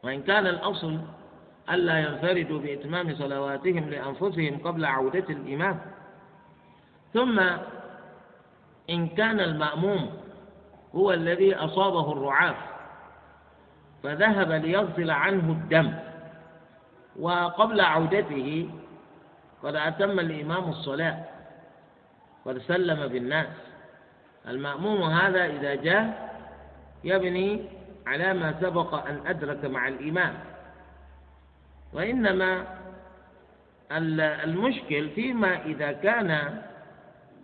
وإن 0.03 0.23
كان 0.23 0.47
الأصل 0.47 0.99
ألا 1.71 1.99
ينفردوا 1.99 2.59
بإتمام 2.59 3.14
صلواتهم 3.14 3.91
لأنفسهم 3.91 4.59
قبل 4.59 4.85
عودة 4.85 5.27
الإمام. 5.31 5.81
ثم 7.14 7.41
إن 8.91 9.09
كان 9.09 9.41
المأموم 9.41 10.20
هو 10.95 11.12
الذي 11.12 11.55
أصابه 11.55 12.12
الرعاف 12.12 12.57
فذهب 14.03 14.53
ليغسل 14.53 15.11
عنه 15.11 15.53
الدم. 15.53 15.95
وقبل 17.18 17.80
عودته 17.80 18.68
قد 19.62 19.76
أتم 19.76 20.20
الإمام 20.20 20.68
الصلاة 20.68 21.24
قد 22.45 22.59
سلم 22.59 23.09
بالناس. 23.09 23.47
المأموم 24.49 25.03
هذا 25.03 25.45
إذا 25.45 25.74
جاء 25.74 26.30
يبني 27.05 27.64
على 28.07 28.34
ما 28.34 28.55
سبق 28.61 28.95
أن 28.95 29.26
أدرك 29.26 29.64
مع 29.64 29.88
الإمام. 29.88 30.34
وإنما 31.93 32.64
المشكل 34.45 35.09
فيما 35.11 35.64
إذا 35.64 35.93
كان 35.93 36.62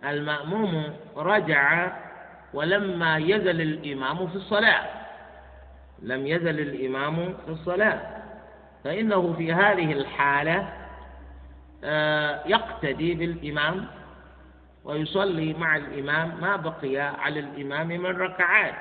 المأموم 0.05 0.93
رجع 1.17 1.91
ولما 2.53 3.17
يزل 3.17 3.61
الإمام 3.61 4.27
في 4.27 4.35
الصلاة. 4.35 4.85
لم 6.01 6.27
يزل 6.27 6.59
الإمام 6.59 7.15
في 7.45 7.51
الصلاة. 7.51 8.01
فإنه 8.83 9.33
في 9.37 9.53
هذه 9.53 9.91
الحالة 9.91 10.73
آه، 11.83 12.41
يقتدي 12.45 13.13
بالإمام 13.13 13.85
ويصلي 14.85 15.53
مع 15.53 15.75
الإمام 15.75 16.41
ما 16.41 16.55
بقي 16.55 16.97
على 16.97 17.39
الإمام 17.39 17.87
من 17.87 18.05
ركعات. 18.17 18.75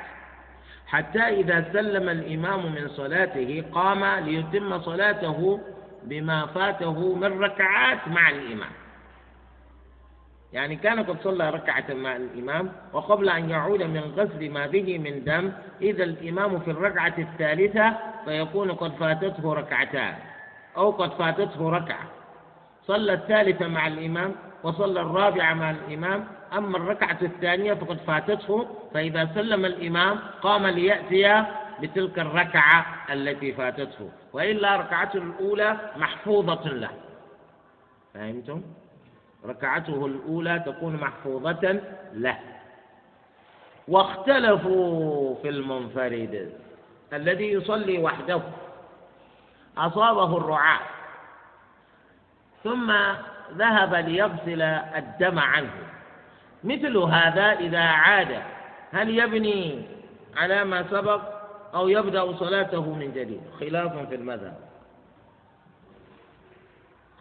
حتى 0.87 1.23
إذا 1.23 1.73
سلم 1.73 2.09
الإمام 2.09 2.75
من 2.75 2.89
صلاته 2.89 3.65
قام 3.73 4.25
ليتم 4.25 4.83
صلاته 4.83 5.61
بما 6.05 6.47
فاته 6.47 7.15
من 7.15 7.41
ركعات 7.43 8.09
مع 8.09 8.31
الإمام. 8.31 8.86
يعني 10.53 10.77
كان 10.77 11.03
قد 11.05 11.17
صلى 11.25 11.51
ركعة 11.51 11.85
مع 11.95 12.17
الإمام 12.17 12.73
وقبل 12.93 13.29
أن 13.29 13.51
يعود 13.51 13.83
من 13.83 14.01
غسل 14.17 14.51
ما 14.51 14.67
به 14.67 14.99
من 14.99 15.25
دم 15.25 15.53
إذا 15.83 16.05
الإمام 16.05 16.59
في 16.61 16.71
الركعة 16.71 17.15
الثالثة 17.19 17.97
فيكون 18.25 18.73
قد 18.73 18.93
فاتته 18.93 19.55
ركعتان 19.55 20.15
أو 20.77 20.91
قد 20.91 21.13
فاتته 21.13 21.71
ركعة. 21.71 22.09
صلى 22.87 23.13
الثالثة 23.13 23.67
مع 23.69 23.87
الإمام 23.87 24.35
وصلى 24.63 25.01
الرابعة 25.01 25.55
مع 25.55 25.71
الإمام 25.71 26.25
أما 26.57 26.77
الركعة 26.77 27.19
الثانية 27.23 27.75
فقد 27.75 27.99
فاتته 28.07 28.67
فإذا 28.95 29.31
سلم 29.35 29.65
الإمام 29.65 30.19
قام 30.43 30.67
ليأتي 30.67 31.45
بتلك 31.83 32.19
الركعة 32.19 32.87
التي 33.13 33.53
فاتته. 33.53 34.11
وإلا 34.33 34.77
ركعته 34.77 35.17
الأولى 35.19 35.77
محفوظة 35.97 36.69
له. 36.69 36.91
فهمتم؟ 38.15 38.63
ركعته 39.49 40.07
الأولى 40.07 40.63
تكون 40.67 40.97
محفوظة 40.97 41.81
له. 42.15 42.39
واختلفوا 43.89 45.35
في 45.43 45.49
المنفرد. 45.49 46.53
الذي 47.13 47.53
يصلي 47.53 47.99
وحده. 47.99 48.43
أصابه 49.79 50.37
الرعاة. 50.37 50.81
ثم 52.65 52.93
ذهب 53.57 53.95
ليغسل 53.95 54.63
الدم 54.63 55.39
عنه. 55.39 55.73
مثل 56.65 56.97
هذا 56.97 57.53
إذا 57.53 57.83
عاد. 57.83 58.43
هل 58.93 59.19
يبني 59.19 59.83
على 60.37 60.65
ما 60.65 60.83
سبق 60.91 61.21
أو 61.75 61.89
يبدأ 61.89 62.33
صلاته 62.33 62.95
من 62.95 63.13
جديد؟ 63.13 63.41
خلاف 63.61 64.09
في 64.09 64.15
المذهب. 64.15 64.57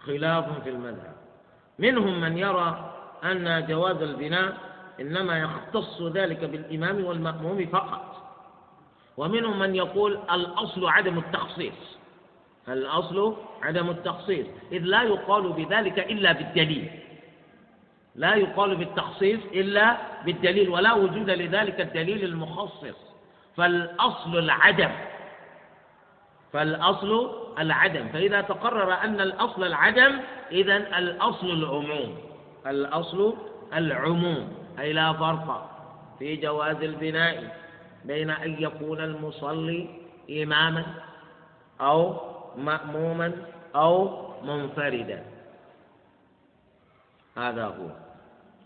خلاف 0.05 0.63
في 0.63 0.69
المذهب. 0.69 1.14
منهم 1.79 2.21
من 2.21 2.37
يرى 2.37 2.93
أن 3.23 3.65
جواز 3.67 4.01
البناء 4.01 4.57
إنما 4.99 5.39
يختص 5.39 6.01
ذلك 6.01 6.43
بالإمام 6.43 7.05
والمأموم 7.05 7.65
فقط. 7.65 8.15
ومنهم 9.17 9.59
من 9.59 9.75
يقول 9.75 10.19
الأصل 10.31 10.87
عدم 10.87 11.17
التخصيص. 11.17 11.97
الأصل 12.67 13.35
عدم 13.61 13.89
التخصيص. 13.89 14.45
إذ 14.71 14.81
لا 14.81 15.03
يقال 15.03 15.53
بذلك 15.53 15.99
إلا 15.99 16.31
بالدليل. 16.31 16.91
لا 18.15 18.35
يقال 18.35 18.75
بالتخصيص 18.75 19.39
إلا 19.53 19.97
بالدليل 20.25 20.69
ولا 20.69 20.93
وجود 20.93 21.29
لذلك 21.29 21.81
الدليل 21.81 22.23
المخصص. 22.23 22.97
فالأصل 23.57 24.37
العدم. 24.37 24.91
فالأصل 26.53 27.44
العدم. 27.59 28.07
فإذا 28.07 28.41
تقرر 28.41 28.93
أن 28.93 29.21
الأصل 29.21 29.63
العدم 29.63 30.19
إذا 30.51 30.77
الأصل 30.77 31.49
العموم. 31.49 32.17
الأصل 32.67 33.35
العموم. 33.73 34.57
أي 34.79 34.93
لا 34.93 35.13
فرق 35.13 35.71
في 36.19 36.35
جواز 36.35 36.75
البناء 36.75 37.57
بين 38.05 38.29
أن 38.29 38.55
يكون 38.59 38.99
المصلي 38.99 39.89
إماما 40.29 40.85
أو 41.81 42.21
مأموما 42.57 43.31
أو 43.75 44.25
منفردا. 44.43 45.23
هذا 47.37 47.65
هو. 47.65 47.89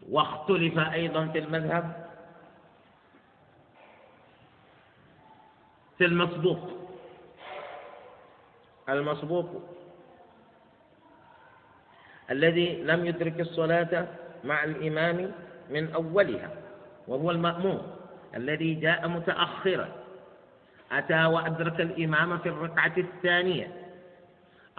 واختلف 0.09 0.79
أيضا 0.79 1.25
في 1.27 1.39
المذهب. 1.39 2.09
في 5.97 6.05
المسبوق. 6.05 6.78
المسبوق. 8.93 9.63
الذي 12.31 12.83
لم 12.83 13.05
يدرك 13.05 13.39
الصلاة 13.39 14.07
مع 14.43 14.63
الإمام 14.63 15.31
من 15.69 15.93
أولها 15.93 16.49
وهو 17.07 17.31
المأموم 17.31 17.81
الذي 18.35 18.73
جاء 18.73 19.07
متأخرا. 19.07 19.89
أتى 20.91 21.25
وأدرك 21.25 21.81
الإمام 21.81 22.37
في 22.37 22.49
الركعة 22.49 22.93
الثانية 22.97 23.67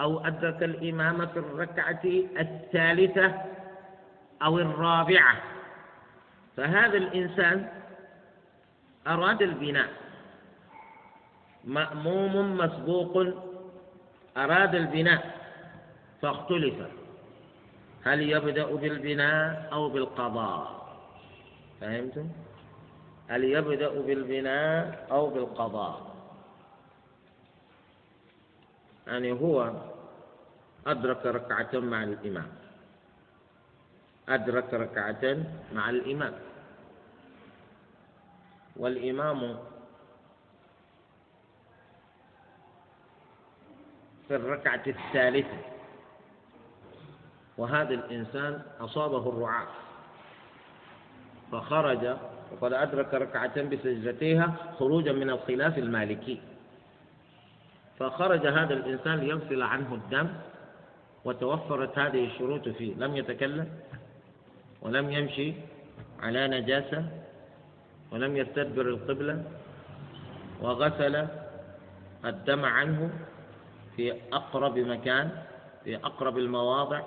أو 0.00 0.26
أدرك 0.26 0.62
الإمام 0.62 1.26
في 1.26 1.38
الركعة 1.38 2.00
الثالثة 2.40 3.34
أو 4.42 4.58
الرابعة. 4.58 5.36
فهذا 6.56 6.96
الإنسان 6.96 7.68
أراد 9.06 9.42
البناء. 9.42 9.88
مأموم 11.64 12.56
مسبوق 12.56 13.26
أراد 14.36 14.74
البناء 14.74 15.40
فاختلف. 16.22 16.74
هل 18.04 18.22
يبدأ 18.22 18.66
بالبناء 18.74 19.68
أو 19.72 19.88
بالقضاء؟ 19.88 20.80
فهمتم؟ 21.80 22.28
هل 23.28 23.44
يبدأ 23.44 23.88
بالبناء 23.88 25.06
أو 25.10 25.30
بالقضاء؟ 25.30 26.10
يعني 29.06 29.32
هو 29.32 29.72
أدرك 30.86 31.26
ركعة 31.26 31.80
مع 31.80 32.02
الإمام. 32.02 32.48
أدرك 34.28 34.74
ركعة 34.74 35.36
مع 35.74 35.90
الإمام. 35.90 36.34
والإمام 38.76 39.58
في 44.30 44.36
الركعة 44.36 44.82
الثالثة. 44.86 45.58
وهذا 47.58 47.94
الإنسان 47.94 48.62
أصابه 48.80 49.28
الرعاة 49.28 49.66
فخرج 51.52 52.16
وقد 52.52 52.72
أدرك 52.72 53.14
ركعة 53.14 53.62
بسجدتيها 53.62 54.54
خروجا 54.78 55.12
من 55.12 55.30
الخلاف 55.30 55.78
المالكي. 55.78 56.40
فخرج 57.98 58.46
هذا 58.46 58.74
الإنسان 58.74 59.18
ليغسل 59.18 59.62
عنه 59.62 59.94
الدم 59.94 60.28
وتوفرت 61.24 61.98
هذه 61.98 62.24
الشروط 62.24 62.68
فيه. 62.68 62.94
لم 62.94 63.16
يتكلم 63.16 63.68
ولم 64.82 65.10
يمشي 65.10 65.54
على 66.20 66.48
نجاسة 66.48 67.04
ولم 68.12 68.36
يستدبر 68.36 68.88
القبلة 68.88 69.44
وغسل 70.60 71.26
الدم 72.24 72.64
عنه 72.64 73.10
في 73.96 74.12
أقرب 74.32 74.78
مكان 74.78 75.30
في 75.84 75.96
أقرب 75.96 76.38
المواضع 76.38 77.02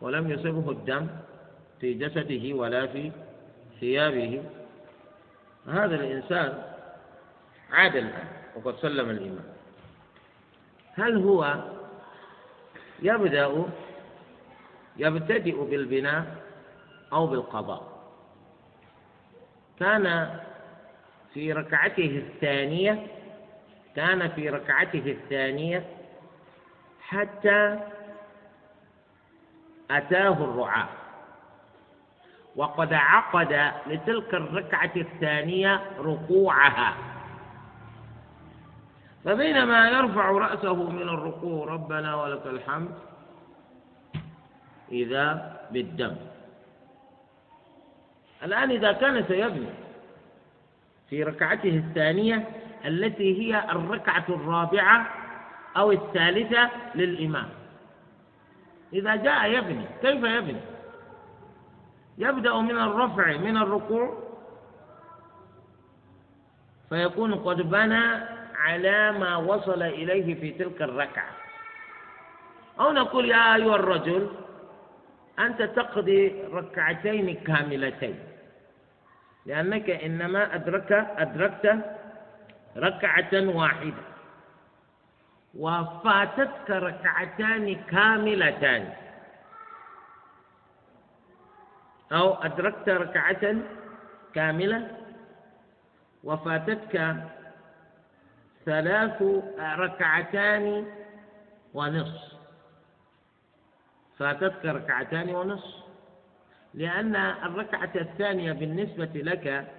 ولم 0.00 0.30
يصبه 0.30 0.70
الدم 0.70 1.06
في 1.80 1.94
جسده 1.94 2.54
ولا 2.56 2.86
في 2.86 3.12
ثيابه. 3.80 4.42
هذا 5.68 5.94
الإنسان 5.94 6.62
عاد 7.70 7.96
الآن 7.96 8.28
وقد 8.56 8.76
سلم 8.76 9.10
الإيمان. 9.10 9.44
هل 10.94 11.16
هو 11.16 11.64
يبدأ 13.02 13.64
يبتدئ 14.96 15.64
بالبناء 15.64 16.36
أو 17.12 17.26
بالقضاء؟ 17.26 17.94
كان 19.80 20.38
في 21.34 21.52
ركعته 21.52 22.22
الثانية 22.26 23.06
كان 23.96 24.28
في 24.28 24.48
ركعته 24.48 24.98
الثانية 25.06 25.84
حتى 27.00 27.78
أتاه 29.90 30.32
الرعاة. 30.44 30.88
وقد 32.56 32.92
عقد 32.92 33.72
لتلك 33.86 34.34
الركعة 34.34 34.92
الثانية 34.96 35.80
ركوعها. 35.98 36.94
فبينما 39.24 39.88
يرفع 39.90 40.30
رأسه 40.30 40.74
من 40.74 41.02
الركوع 41.02 41.66
ربنا 41.66 42.14
ولك 42.14 42.46
الحمد 42.46 42.94
إذا 44.92 45.60
بالدم. 45.70 46.16
الآن 48.42 48.70
إذا 48.70 48.92
كان 48.92 49.24
سيبني 49.28 49.68
في 51.10 51.22
ركعته 51.22 51.68
الثانية 51.88 52.48
التي 52.84 53.40
هي 53.42 53.70
الركعة 53.70 54.24
الرابعة 54.28 55.06
أو 55.76 55.92
الثالثة 55.92 56.70
للإمام. 56.94 57.48
إذا 58.92 59.16
جاء 59.16 59.50
يبني 59.50 59.86
كيف 60.02 60.24
يبني؟ 60.24 60.60
يبدأ 62.18 62.54
من 62.60 62.78
الرفع 62.78 63.36
من 63.36 63.56
الركوع. 63.56 64.18
فيكون 66.88 67.34
قد 67.34 67.70
بنى 67.70 68.04
على 68.56 69.12
ما 69.12 69.36
وصل 69.36 69.82
إليه 69.82 70.34
في 70.34 70.50
تلك 70.50 70.82
الركعة. 70.82 71.30
أو 72.80 72.92
نقول 72.92 73.30
يا 73.30 73.54
أيها 73.54 73.74
الرجل 73.76 74.28
أنت 75.38 75.62
تقضي 75.62 76.42
ركعتين 76.52 77.34
كاملتين 77.34 78.18
لأنك 79.46 79.90
إنما 79.90 80.54
أدرك 80.54 80.92
أدركت 80.92 81.84
ركعة 82.76 83.48
واحدة. 83.56 84.02
وفاتتك 85.54 86.70
ركعتان 86.70 87.74
كاملتان. 87.74 88.92
أو 92.12 92.34
أدركت 92.34 92.88
ركعة 92.88 93.56
كاملة؟ 94.34 94.96
وفاتتك 96.24 97.16
ثلاث 98.66 99.22
ركعتان 99.58 100.86
ونصف 101.74 102.32
فاتتك 104.18 104.64
ركعتان 104.64 105.34
ونصف 105.34 105.84
لأن 106.74 107.16
الركعة 107.16 107.90
الثانية 107.94 108.52
بالنسبة 108.52 109.10
لك 109.14 109.72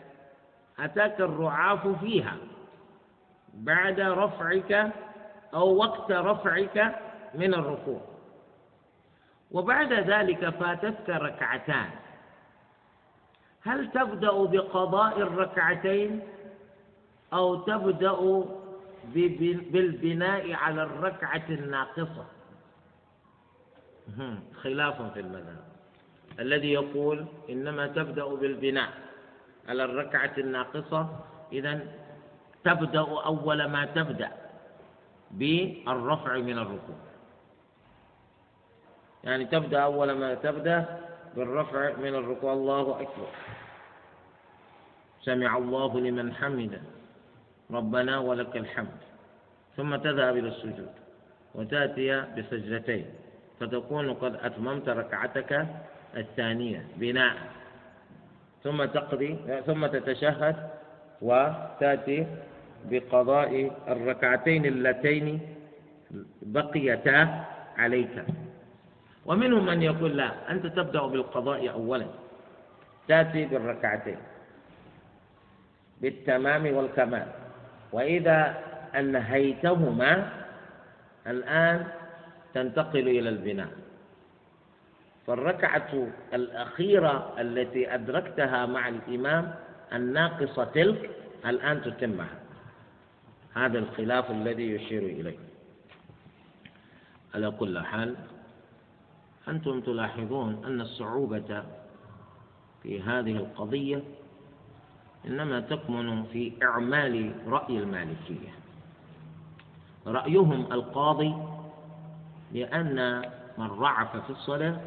أتاك 0.80 1.22
الرعاف 1.22 1.88
فيها. 1.88 2.38
بعد 3.56 4.00
رفعك 4.00 4.92
أو 5.54 5.76
وقت 5.76 6.12
رفعك 6.12 6.96
من 7.36 7.54
الركوع. 7.54 8.02
وبعد 9.52 9.94
ذلك 9.94 10.50
فاتتك 10.50 11.10
ركعتان. 11.10 11.90
هل 13.62 13.92
تبدأ 13.92 14.32
بقضاء 14.32 15.20
الركعتين 15.20 16.20
أو 17.34 17.56
تبدأ 17.56 18.46
بالبناء 19.72 20.54
على 20.54 20.84
الركعة 20.84 21.46
الناقصة؟ 21.50 22.26
خلاف 24.62 25.02
في 25.14 25.20
المذهب. 25.20 25.66
الذي 26.40 26.72
يقول 26.74 27.26
إنما 27.50 27.88
تبدأ 27.88 28.26
بالبناء 28.26 28.90
على 29.70 29.84
الركعة 29.84 30.34
الناقصة 30.38 31.20
إذا 31.52 31.80
تبدأ 32.66 33.00
أول 33.00 33.66
ما 33.66 33.86
تبدأ 33.86 34.32
بالرفع 35.32 36.38
من 36.38 36.58
الركوع. 36.58 36.96
يعني 39.24 39.46
تبدأ 39.46 39.80
أول 39.80 40.12
ما 40.12 40.34
تبدأ 40.34 40.86
بالرفع 41.36 41.98
من 41.98 42.16
الركوع. 42.16 42.54
الله 42.54 43.02
أكبر. 43.02 43.28
سمع 45.22 45.58
الله 45.58 46.00
لمن 46.00 46.34
حمده. 46.34 46.82
ربنا 47.72 48.20
ولك 48.20 48.58
الحمد. 48.58 49.02
ثم 49.78 49.96
تذهب 49.96 50.38
إلى 50.38 50.48
السجود 50.48 50.94
وتأتي 51.56 52.22
بسجدتين. 52.38 53.06
فتكون 53.60 54.14
قد 54.14 54.36
أتممت 54.36 54.90
ركعتك 54.90 55.68
الثانية 56.18 56.88
بناء. 56.96 57.38
ثم 58.64 58.86
تقضي 58.86 59.62
ثم 59.66 59.86
تتشهد 59.86 60.70
وتأتي 61.22 62.28
بقضاء 62.90 63.52
الركعتين 63.88 64.66
اللتين 64.66 65.40
بقيتا 66.42 67.46
عليك. 67.78 68.16
ومنهم 69.26 69.66
من 69.66 69.82
يقول 69.82 70.18
لا 70.18 70.52
أنت 70.52 70.66
تبدأ 70.68 71.02
بالقضاء 71.08 71.70
أولا 71.70 72.08
تأتي 73.08 73.46
بالركعتين. 73.46 74.18
بالتمام 76.02 76.64
والكمال. 76.74 77.28
وإذا 77.92 78.40
أنهيتهما 78.96 80.30
الآن 81.28 81.86
تنتقل 82.54 83.08
إلى 83.08 83.30
البناء. 83.30 83.72
فالركعة 85.28 86.08
الأخيرة 86.34 87.34
التي 87.40 87.94
أدركتها 87.94 88.66
مع 88.66 88.88
الإمام 88.88 89.54
الناقصة 89.94 90.64
تلك 90.64 91.10
الآن 91.46 91.82
تتمها. 91.82 92.45
هذا 93.56 93.80
الخلاف 93.80 94.32
الذي 94.32 94.70
يشير 94.72 95.04
إليه. 95.04 95.38
على 97.36 97.52
كل 97.52 97.80
حال 97.80 98.16
أنتم 99.48 99.82
تلاحظون 99.82 100.66
أن 100.66 100.82
الصعوبة 100.82 101.64
في 102.84 103.02
هذه 103.02 103.32
القضية 103.38 104.04
إنما 105.28 105.60
تكمن 105.60 106.24
في 106.24 106.54
إعمال 106.64 107.34
رأي 107.48 107.80
المالكية. 107.80 108.50
رأيهم 110.08 110.72
القاضي 110.72 111.36
بأن 112.52 113.22
من 113.58 113.68
رعف 113.68 114.18
في 114.18 114.30
الصلاة 114.30 114.82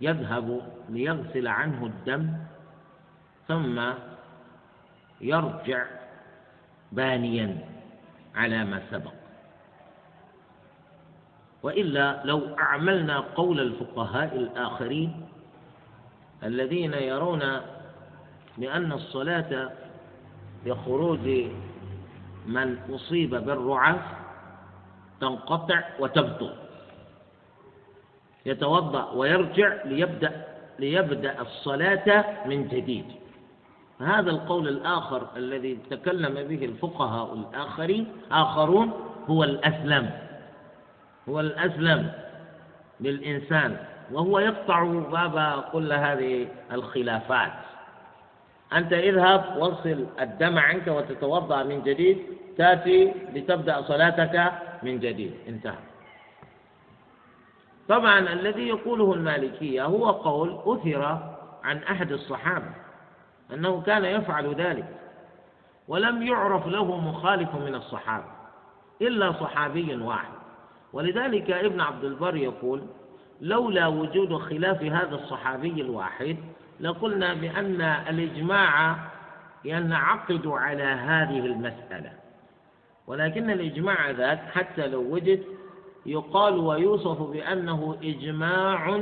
يذهب 0.00 0.62
ليغسل 0.88 1.46
عنه 1.48 1.86
الدم 1.86 2.32
ثم 3.48 3.80
يرجع 5.20 5.86
بانيا 6.92 7.58
على 8.34 8.64
ما 8.64 8.82
سبق. 8.90 9.12
وإلا 11.62 12.20
لو 12.24 12.56
أعملنا 12.58 13.18
قول 13.18 13.60
الفقهاء 13.60 14.36
الآخرين 14.36 15.26
الذين 16.44 16.92
يرون 16.94 17.42
بأن 18.58 18.92
الصلاة 18.92 19.70
بخروج 20.66 21.26
من 22.46 22.78
أصيب 22.90 23.30
بالرعاف 23.34 24.02
تنقطع 25.20 25.82
وتبطل 25.98 26.54
يتوضأ 28.46 29.10
ويرجع 29.10 29.84
ليبدأ 29.84 30.46
ليبدأ 30.78 31.40
الصلاة 31.40 32.24
من 32.46 32.68
جديد. 32.68 33.04
هذا 34.00 34.30
القول 34.30 34.68
الآخر 34.68 35.26
الذي 35.36 35.78
تكلم 35.90 36.34
به 36.34 36.64
الفقهاء 36.64 37.34
الآخرين 37.34 38.06
آخرون 38.32 38.92
هو 39.28 39.44
الأسلم. 39.44 40.10
هو 41.28 41.40
الأسلم 41.40 42.12
للإنسان. 43.00 43.76
وهو 44.12 44.38
يقطع 44.38 44.84
باب 44.84 45.64
كل 45.72 45.92
هذه 45.92 46.48
الخلافات. 46.72 47.52
أنت 48.72 48.92
اذهب 48.92 49.56
واغسل 49.58 50.06
الدم 50.20 50.58
عنك 50.58 50.86
وتتوضأ 50.86 51.62
من 51.62 51.82
جديد 51.82 52.18
تأتي 52.58 53.12
لتبدأ 53.34 53.82
صلاتك 53.82 54.52
من 54.82 55.00
جديد. 55.00 55.34
انتهى. 55.48 55.78
طبعا 57.88 58.18
الذي 58.18 58.68
يقوله 58.68 59.14
المالكية 59.14 59.84
هو 59.84 60.10
قول 60.10 60.58
أثر 60.66 61.18
عن 61.64 61.78
أحد 61.78 62.12
الصحابة. 62.12 62.85
أنه 63.52 63.80
كان 63.80 64.04
يفعل 64.04 64.54
ذلك. 64.54 64.86
ولم 65.88 66.22
يعرف 66.22 66.66
له 66.66 67.00
مخالف 67.00 67.54
من 67.54 67.74
الصحابة 67.74 68.24
إلا 69.02 69.32
صحابي 69.32 69.96
واحد. 69.96 70.36
ولذلك 70.92 71.50
ابن 71.50 71.80
عبد 71.80 72.04
البر 72.04 72.36
يقول 72.36 72.82
لولا 73.40 73.86
وجود 73.86 74.36
خلاف 74.36 74.82
هذا 74.82 75.14
الصحابي 75.14 75.80
الواحد 75.80 76.36
لقلنا 76.80 77.34
بأن 77.34 77.80
الإجماع 77.80 78.96
ينعقد 79.64 80.46
على 80.46 80.82
هذه 80.82 81.46
المسألة. 81.46 82.12
ولكن 83.06 83.50
الإجماع 83.50 84.10
ذاك 84.10 84.40
حتى 84.54 84.86
لو 84.86 85.00
وجد 85.14 85.42
يقال 86.06 86.58
ويوصف 86.58 87.22
بأنه 87.22 87.96
إجماع 88.02 89.00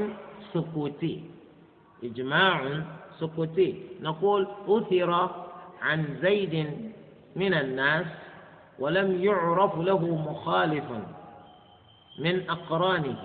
سكوتي. 0.55 1.34
إجماع 2.05 2.83
سكوتي 3.21 3.83
نقول 4.01 4.49
أثر 4.69 5.31
عن 5.83 6.17
زيد 6.23 6.71
من 7.37 7.55
الناس 7.55 8.07
ولم 8.79 9.25
يعرف 9.25 9.79
له 9.79 10.17
مخالف 10.17 10.85
من 12.19 12.51
أقرانه 12.51 13.17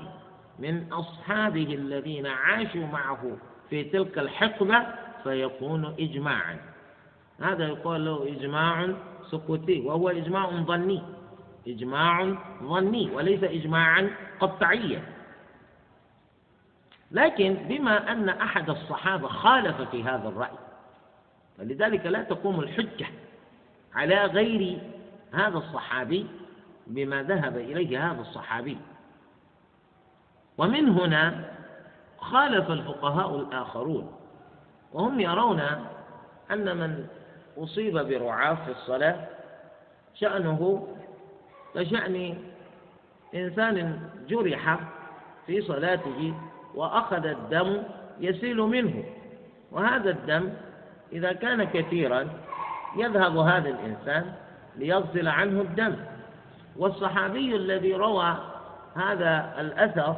من 0.60 0.94
أصحابه 0.94 1.74
الذين 1.74 2.26
عاشوا 2.26 2.86
معه 2.86 3.38
في 3.70 3.84
تلك 3.84 4.20
الحقبة 4.20 4.86
فيكون 5.24 5.96
إجماعا. 6.00 6.58
هذا 7.42 7.68
يقال 7.68 8.06
له 8.06 8.28
إجماع 8.28 8.94
سكوتي 9.32 9.82
وهو 9.82 10.10
إجماع 10.10 10.50
ظني. 10.50 11.02
إجماع 11.68 12.36
ظني 12.64 13.10
وليس 13.16 13.44
إجماعا 13.44 14.10
قطعيا. 14.40 15.04
لكن 17.12 17.54
بما 17.54 18.12
أن 18.12 18.30
أحد 18.30 18.70
الصحابة 18.70 19.28
خالف 19.28 19.82
في 19.82 20.04
هذا 20.04 20.30
الرأي 20.30 20.58
فلذلك 21.58 22.06
لا 22.06 22.24
تقوم 22.24 22.60
الحجة 22.60 23.08
على 23.96 24.26
غير 24.26 24.80
هذا 25.34 25.58
الصحابي 25.58 26.28
بما 26.88 27.24
ذهب 27.24 27.58
إليه 27.58 28.12
هذا 28.12 28.22
الصحابي. 28.22 28.78
ومن 30.58 30.90
هنا 30.90 31.52
خالف 32.18 32.72
الفقهاء 32.72 33.36
الآخرون 33.36 34.12
وهم 34.94 35.20
يرون 35.20 35.60
أن 36.52 36.78
من 36.78 37.08
أصيب 37.58 37.98
برعاف 37.98 38.64
في 38.66 38.72
الصلاة 38.72 39.28
شأنه 40.16 40.88
كشأن 41.76 42.38
إنسان 43.36 44.00
جرح 44.28 44.80
في 45.48 45.62
صلاته 45.62 46.34
وأخذ 46.76 47.26
الدم 47.26 47.84
يسيل 48.20 48.58
منه. 48.58 49.04
وهذا 49.72 50.10
الدم 50.10 50.50
إذا 51.14 51.34
كان 51.34 51.64
كثيرا 51.64 52.28
يذهب 52.98 53.38
هذا 53.38 53.70
الإنسان 53.70 54.34
ليغسل 54.76 55.28
عنه 55.28 55.62
الدم. 55.62 55.96
والصحابي 56.78 57.56
الذي 57.56 57.94
روى 57.94 58.36
هذا 58.96 59.56
الأثر 59.60 60.16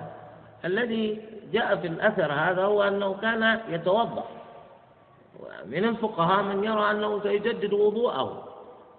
الذي 0.65 1.21
جاء 1.53 1.75
في 1.75 1.87
الأثر 1.87 2.33
هذا 2.33 2.63
هو 2.63 2.83
أنه 2.83 3.13
كان 3.13 3.59
يتوضأ. 3.69 4.25
من 5.65 5.85
الفقهاء 5.85 6.43
من 6.43 6.63
يرى 6.63 6.91
أنه 6.91 7.23
سيجدد 7.23 7.73
وضوءه. 7.73 8.47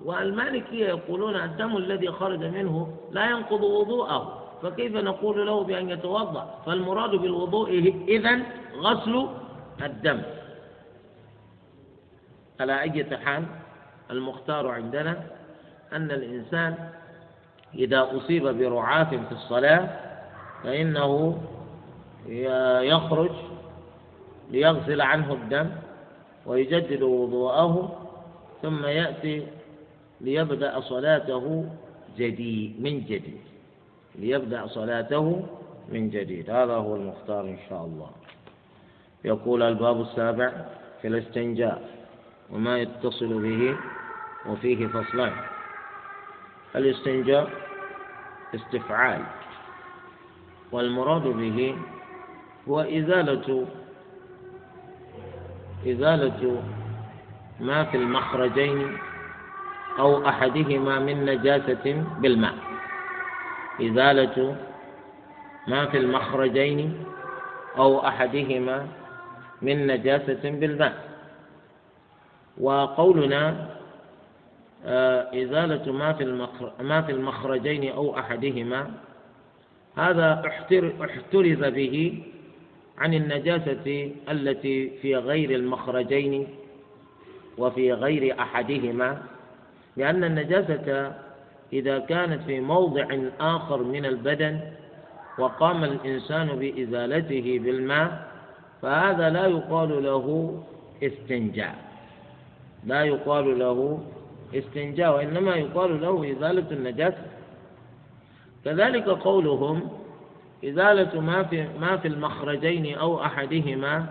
والمالكية 0.05 0.87
يقولون 0.87 1.37
الدم 1.37 1.77
الذي 1.77 2.09
خرج 2.09 2.45
منه 2.45 2.97
لا 3.11 3.31
ينقض 3.31 3.63
وضوءه. 3.63 4.42
فكيف 4.63 4.97
نقول 4.97 5.47
له 5.47 5.65
بأن 5.65 5.91
يتوضأ؟ 5.91 6.63
فالمراد 6.67 7.11
بالوضوء 7.11 7.71
إذن 8.09 8.43
غسل 8.77 9.29
الدم. 9.83 10.23
على 12.61 12.81
أي 12.81 13.17
حال 13.17 13.45
المختار 14.11 14.69
عندنا 14.69 15.23
أن 15.93 16.11
الإنسان 16.11 16.89
إذا 17.75 18.09
أصيب 18.17 18.47
برعاف 18.47 19.09
في 19.09 19.33
الصلاة 19.33 19.89
فإنه 20.65 21.43
يخرج 22.83 23.31
ليغسل 24.51 25.01
عنه 25.01 25.33
الدم 25.33 25.71
ويجدد 26.47 27.03
وضوءه 27.03 27.99
ثم 28.63 28.87
يأتي 28.87 29.47
ليبدأ 30.21 30.81
صلاته 30.81 31.67
جديد 32.19 32.83
من 32.83 33.01
جديد. 33.01 33.52
ليبدأ 34.19 34.67
صلاته 34.67 35.43
من 35.89 36.11
جديد. 36.11 36.51
هذا 36.51 36.75
هو 36.75 36.97
المختار 36.97 37.41
إن 37.41 37.59
شاء 37.69 37.85
الله. 37.85 38.11
يقول 39.25 39.63
الباب 39.63 40.01
السابع 40.01 40.53
في 41.03 41.09
الاستنجاء 41.09 41.91
وما 42.51 42.79
يتصل 42.79 43.43
به 43.43 43.77
وفيه 44.47 44.87
فصلان. 44.87 45.33
الاستنجاء 46.77 47.51
استفعال 48.55 49.23
والمراد 50.73 51.23
به 51.23 51.77
هو 52.69 52.81
إزالة 52.81 53.67
إزالة 55.87 56.63
ما 57.61 57.85
في 57.85 57.97
المخرجين 57.97 58.99
أو 59.99 60.29
أحدهما 60.29 60.99
من 60.99 61.25
نجاسة 61.25 62.05
بالماء. 62.19 62.72
إزالة 63.91 64.57
ما 65.69 65.87
في 65.87 65.99
المخرجين 65.99 67.05
أو 67.77 68.07
أحدهما 68.07 68.87
من 69.63 69.87
نجاسة 69.87 70.51
بالماء 70.51 71.13
وقولنا 72.61 73.69
آه، 74.87 75.43
إزالة 75.43 75.93
ما 75.93 76.13
في 76.13 76.25
ما 76.81 77.03
في 77.03 77.13
المخرجين 77.13 77.93
أو 77.93 78.19
أحدهما. 78.19 78.91
هذا 79.97 80.43
احترز 81.03 81.65
به 81.65 82.23
عن 82.99 83.15
النجاسة 83.15 84.13
التي 84.31 84.91
في 85.03 85.17
غير 85.17 85.51
المخرجين 85.51 86.49
وفي 87.59 87.93
غير 87.93 88.41
أحدهما 88.41 89.23
لأن 89.97 90.25
النجاسة 90.25 91.13
إذا 91.73 91.99
كانت 91.99 92.43
في 92.43 92.61
موضع 92.61 93.07
آخر 93.41 93.83
من 93.83 94.07
البدن 94.07 94.61
وقام 95.39 95.85
الإنسان 95.85 96.47
بإزالته 96.47 97.61
بالماء 97.65 98.29
فهذا 98.83 99.31
لا 99.31 99.47
يقال 99.47 100.03
له 100.05 100.59
استنجاء. 101.03 101.75
لا 102.87 103.05
يقال 103.05 103.59
له 103.59 104.01
استنجاء 104.55 105.15
وإنما 105.17 105.57
يقال 105.57 106.01
له 106.01 106.33
إزالة 106.33 106.67
النجاسة 106.71 107.27
كذلك 108.65 109.09
قولهم 109.09 109.89
إزالة 110.65 111.21
ما 111.21 111.43
في 111.43 111.67
ما 111.81 111.97
في 111.97 112.09
المخرجين 112.09 112.99
أو 112.99 113.25
أحدهما 113.25 114.07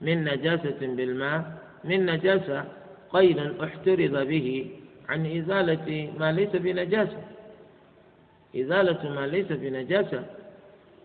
من 0.00 0.24
نجاسة 0.24 0.78
بالماء 0.80 1.52
من 1.84 2.06
نجاسة 2.06 2.64
قيد 3.10 3.38
احترز 3.38 4.10
به 4.26 4.70
عن 5.08 5.36
إزالة 5.36 6.12
ما 6.18 6.32
ليس 6.32 6.50
بنجاسة. 6.56 7.22
إزالة 8.56 9.10
ما 9.10 9.26
ليس 9.26 9.46
بنجاسة. 9.46 10.24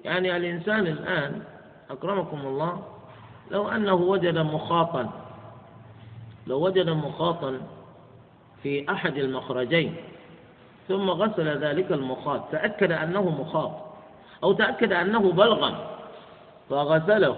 يعني 0.06 0.38
الإنسان 0.38 0.88
الآن 0.88 1.42
أكرمكم 1.90 2.38
الله 2.38 2.84
لو 3.52 3.70
أنه 3.70 3.94
وجد 3.94 4.38
مخاطا 4.38 5.10
لو 6.48 6.66
وجد 6.66 6.90
مخاطا 6.90 7.60
في 8.64 8.92
أحد 8.92 9.18
المخرجين 9.18 9.96
ثم 10.88 11.10
غسل 11.10 11.58
ذلك 11.58 11.92
المخاط 11.92 12.52
تأكد 12.52 12.92
أنه 12.92 13.30
مخاط 13.30 13.72
أو 14.44 14.54
تأكد 14.54 14.94
أنه 14.94 15.32
بلغم 15.32 15.76
فغسله 16.70 17.38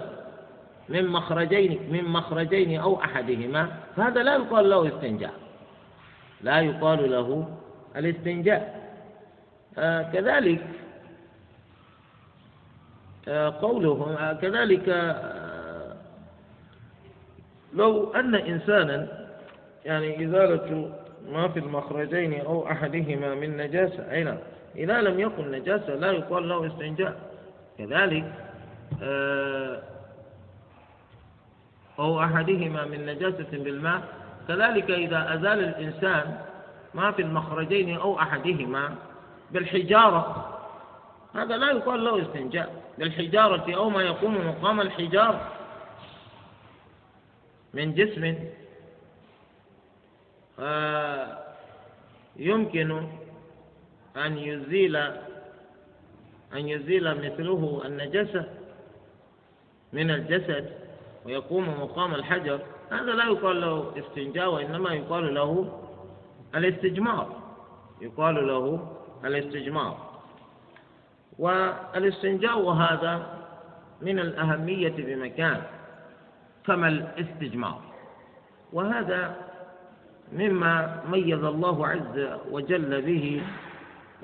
من 0.88 1.06
مخرجين 1.06 1.78
من 1.92 2.04
مخرجين 2.04 2.80
أو 2.80 3.00
أحدهما 3.04 3.68
فهذا 3.96 4.22
لا 4.22 4.34
يقال 4.34 4.70
له 4.70 4.88
استنجاء. 4.88 5.32
لا 6.42 6.60
يقال 6.60 7.10
له 7.10 7.48
الاستنجاء. 7.96 8.80
آه 9.78 10.02
كذلك 10.02 10.66
آه 13.28 13.48
قولهم 13.62 14.12
آه 14.12 14.32
كذلك 14.32 14.88
لو 17.74 18.12
أن 18.12 18.34
إنسانا 18.34 19.26
يعني 19.84 20.24
إزالة 20.26 20.92
ما 21.28 21.48
في 21.48 21.58
المخرجين 21.58 22.40
أو 22.40 22.66
أحدهما 22.70 23.34
من 23.34 23.56
نجاسة 23.56 24.10
أي 24.10 24.24
نعم 24.24 24.38
إذا 24.76 25.00
لم 25.00 25.20
يكن 25.20 25.50
نجاسة 25.50 25.94
لا 25.94 26.12
يقال 26.12 26.48
له 26.48 26.66
استنجاء. 26.66 27.16
كذلك 27.78 28.32
أو 31.98 32.20
أحدهما 32.20 32.84
من 32.84 33.06
نجاسة 33.06 33.48
بالماء 33.52 34.02
كذلك 34.50 34.90
إذا 34.90 35.34
أزال 35.34 35.64
الإنسان 35.64 36.38
ما 36.94 37.12
في 37.12 37.22
المخرجين 37.22 37.96
أو 37.96 38.18
أحدهما 38.18 38.94
بالحجارة. 39.50 40.58
هذا 41.34 41.56
لا 41.56 41.70
يقال 41.70 42.04
له 42.04 42.22
استنجاء 42.22 42.82
بالحجارة 42.98 43.74
أو 43.74 43.90
ما 43.90 44.02
يقوم 44.02 44.48
مقام 44.48 44.80
الحجارة 44.80 45.48
من 47.74 47.94
جسم. 47.94 48.34
يمكن 52.36 53.08
أن 54.16 54.38
يزيل 54.38 54.96
أن 56.52 56.68
يزيل 56.68 57.14
مثله 57.14 57.82
النجسة 57.84 58.44
من 59.92 60.10
الجسد 60.10 60.70
ويقوم 61.24 61.80
مقام 61.80 62.14
الحجر. 62.14 62.60
هذا 62.90 63.12
لا 63.12 63.24
يقال 63.24 63.60
له 63.60 63.92
استنجاء 63.98 64.54
وإنما 64.54 64.94
يقال 64.94 65.34
له 65.34 65.78
الاستجمار. 66.54 67.36
يقال 68.00 68.46
له 68.46 68.86
الاستجمار. 69.24 69.96
والاستنجاء 71.38 72.60
هذا 72.60 73.26
من 74.02 74.18
الأهمية 74.18 74.94
بمكان 74.98 75.62
كما 76.66 76.88
الاستجمار. 76.88 77.80
وهذا 78.72 79.36
مما 80.32 81.02
ميز 81.10 81.44
الله 81.44 81.86
عز 81.86 82.28
وجل 82.50 83.02
به 83.02 83.42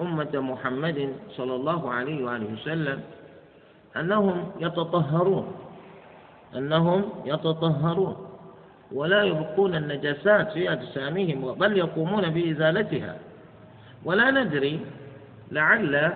أمة 0.00 0.30
محمد 0.34 1.16
صلى 1.30 1.54
الله 1.54 1.92
عليه 1.92 2.24
وآله 2.24 2.52
وسلم 2.52 3.00
أنهم 3.96 4.52
يتطهرون. 4.60 5.54
أنهم 6.56 7.10
يتطهرون. 7.24 8.25
ولا 8.92 9.22
يبقون 9.22 9.74
النجاسات 9.74 10.52
في 10.52 10.72
أجسامهم 10.72 11.52
بل 11.54 11.78
يقومون 11.78 12.30
بإزالتها. 12.30 13.16
ولا 14.04 14.30
ندري 14.30 14.80
لعل 15.52 16.12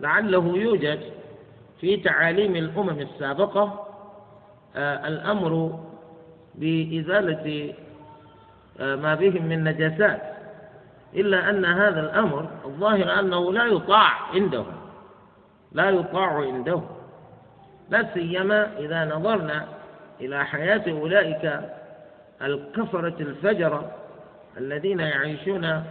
لعله 0.00 0.56
يوجد 0.56 1.00
في 1.80 1.96
تعاليم 1.96 2.56
الأمم 2.56 3.00
السابقة 3.00 3.86
آه، 4.76 5.08
الأمر 5.08 5.80
بإزالة 6.54 7.74
آه، 8.80 8.96
ما 8.96 9.14
بهم 9.14 9.46
من 9.46 9.64
نجاسات. 9.64 10.22
إلا 11.14 11.50
أن 11.50 11.64
هذا 11.64 12.00
الأمر 12.00 12.50
الظاهر 12.64 13.20
أنه 13.20 13.52
لا 13.52 13.64
يطاع 13.64 14.10
عندهم. 14.34 14.72
لا 15.72 15.90
يطاع 15.90 16.26
عندهم. 16.36 16.86
لا 17.90 18.06
سيما 18.14 18.78
إذا 18.78 19.04
نظرنا 19.04 19.66
إلى 20.20 20.44
حياة 20.46 20.82
أولئك 20.90 21.60
الكفرة 22.42 23.14
الفجرة 23.20 23.90
الذين 24.58 25.00
يعيشون 25.00 25.82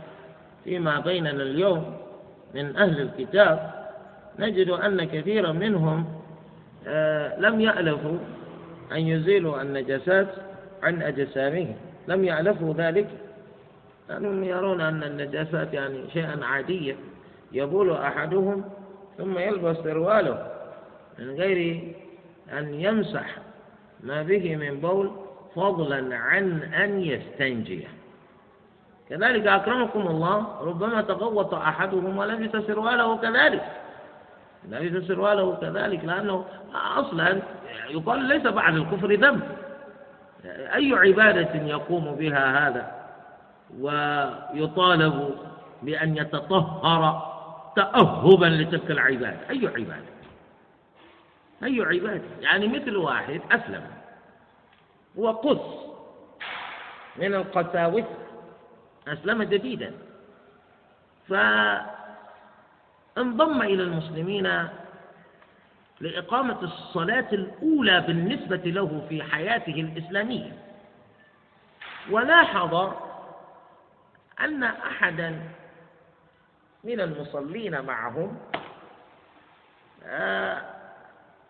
فيما 0.63 0.99
بيننا 0.99 1.43
اليوم 1.43 1.97
من 2.55 2.75
أهل 2.77 3.01
الكتاب 3.01 3.71
نجد 4.39 4.69
أن 4.69 5.03
كثيرا 5.03 5.51
منهم 5.51 6.05
آه، 6.87 7.39
لم 7.39 7.61
يألفوا 7.61 8.17
أن 8.91 8.97
يزيلوا 8.97 9.61
النجاسات 9.61 10.27
عن 10.83 11.01
أجسامهم. 11.01 11.75
لم 12.07 12.23
يألفوا 12.23 12.73
ذلك. 12.73 13.07
لأنهم 14.09 14.43
يرون 14.43 14.81
أن 14.81 15.03
النجاسات 15.03 15.73
يعني 15.73 16.09
شيئا 16.13 16.39
عاديا 16.45 16.95
يبول 17.51 17.91
أحدهم 17.91 18.63
ثم 19.17 19.37
يلبس 19.37 19.77
سرواله 19.77 20.51
من 21.19 21.29
غير 21.35 21.81
أن 22.53 22.73
يمسح 22.73 23.37
ما 24.03 24.23
به 24.23 24.55
من 24.55 24.79
بول. 24.79 25.11
فضلا 25.55 26.17
عن 26.17 26.61
أن 26.63 27.01
يستنجي. 27.01 27.87
كذلك 29.09 29.47
أكرمكم 29.47 30.07
الله 30.07 30.61
ربما 30.61 31.01
تغوط 31.01 31.53
أحدهم 31.53 32.17
ولبس 32.17 32.65
سرواله 32.67 33.17
كذلك. 33.17 33.65
لبس 34.69 35.07
سرواله 35.07 35.55
كذلك 35.55 36.05
لأنه 36.05 36.45
أصلا 36.95 37.41
يقال 37.89 38.23
ليس 38.23 38.41
بعد 38.41 38.75
الكفر 38.75 39.13
ذنب. 39.13 39.41
أي 40.45 40.93
عبادة 40.93 41.61
يقوم 41.65 42.15
بها 42.15 42.67
هذا؟ 42.67 42.91
ويطالب 43.79 45.35
بأن 45.83 46.17
يتطهر 46.17 47.31
تأهبا 47.75 48.45
لتلك 48.45 48.91
العبادة. 48.91 49.49
أي 49.49 49.67
عبادة؟ 49.67 50.11
أي 51.63 51.81
عبادة؟ 51.81 52.23
يعني 52.41 52.67
مثل 52.67 52.97
واحد 52.97 53.41
أسلم. 53.51 53.83
هو 55.19 55.31
قس 55.31 55.91
من 57.15 57.33
القساوسة 57.35 58.17
أسلم 59.07 59.43
جديدا. 59.43 59.93
فانضم 61.29 61.91
إلى 63.61 63.83
المسلمين 63.83 64.67
لإقامة 65.99 66.61
الصلاة 66.63 67.27
الأولى 67.33 68.01
بالنسبة 68.01 68.55
له 68.71 69.05
في 69.09 69.23
حياته 69.23 69.73
الإسلامية. 69.73 70.57
ولاحظ 72.09 72.93
أن 74.39 74.63
أحدا 74.63 75.39
من 76.83 77.01
المصلين 77.01 77.81
معهم 77.81 78.37
آه، 80.05 80.61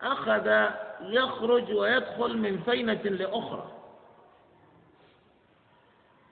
أخذ 0.02 0.68
يخرج 1.04 1.72
ويدخل 1.72 2.38
من 2.38 2.62
فينة 2.62 3.02
لأخرى. 3.02 3.70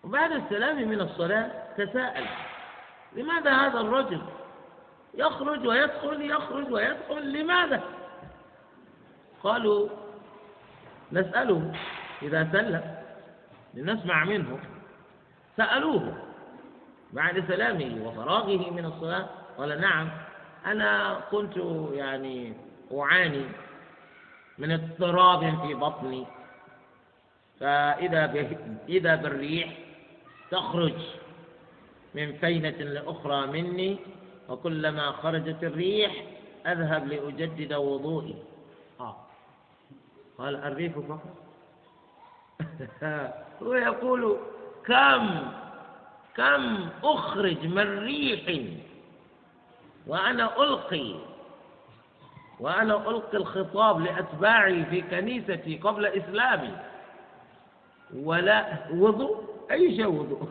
وبعد 0.04 0.32
السلام 0.32 0.88
من 0.88 1.00
الصلاة 1.00 1.50
تساءل 1.76 2.26
لماذا 3.12 3.52
هذا 3.52 3.80
الرجل؟ 3.80 4.22
يخرج 5.14 5.66
ويدخل 5.66 6.30
يخرج 6.30 6.72
ويدخل 6.72 7.32
لماذا؟ 7.32 7.82
قالوا 9.42 9.88
نسأله 11.12 11.72
إذا 12.22 12.48
سلم 12.52 12.94
لنسمع 13.74 14.24
منه. 14.24 14.58
سألوه 15.56 16.16
بعد 17.12 17.44
سلامه 17.48 18.06
وفراغه 18.06 18.70
من 18.70 18.84
الصلاة 18.84 19.26
قال 19.58 19.80
نعم 19.80 20.10
أنا 20.66 21.20
كنت 21.30 21.56
يعني 21.92 22.54
أعاني 22.92 23.44
من 24.61 24.70
اضطراب 24.70 25.40
في 25.66 25.74
بطني. 25.74 26.26
فإذا 27.61 28.46
إذا 28.88 29.14
بالريح 29.14 29.78
تخرج 30.50 30.94
من 32.14 32.32
فينة 32.32 32.70
لأخرى 32.70 33.46
مني 33.46 33.96
وكلما 34.48 35.12
خرجت 35.12 35.64
الريح 35.64 36.12
أذهب 36.66 37.08
لأجدد 37.08 37.72
وضوئي. 37.72 38.34
آه. 39.00 39.16
قال 40.38 40.56
الريح 40.56 40.92
فقط؟ 40.92 41.20
هو 43.62 43.74
يقول 43.74 44.36
كم؟ 44.86 45.52
كم 46.36 46.88
أخرج 47.04 47.66
من 47.66 47.98
ريح؟ 47.98 48.61
وأنا 50.06 50.62
ألقي 50.62 51.14
وأنا 52.61 52.94
ألقي 53.11 53.38
الخطاب 53.38 54.00
لأتباعي 54.00 54.84
في 54.84 55.00
كنيستي 55.00 55.76
قبل 55.76 56.06
إسلامي. 56.06 56.72
ولا 58.16 58.66
وضوء؟ 58.94 59.44
أي 59.70 59.96
شيء 59.96 60.06
وضوء؟ 60.06 60.48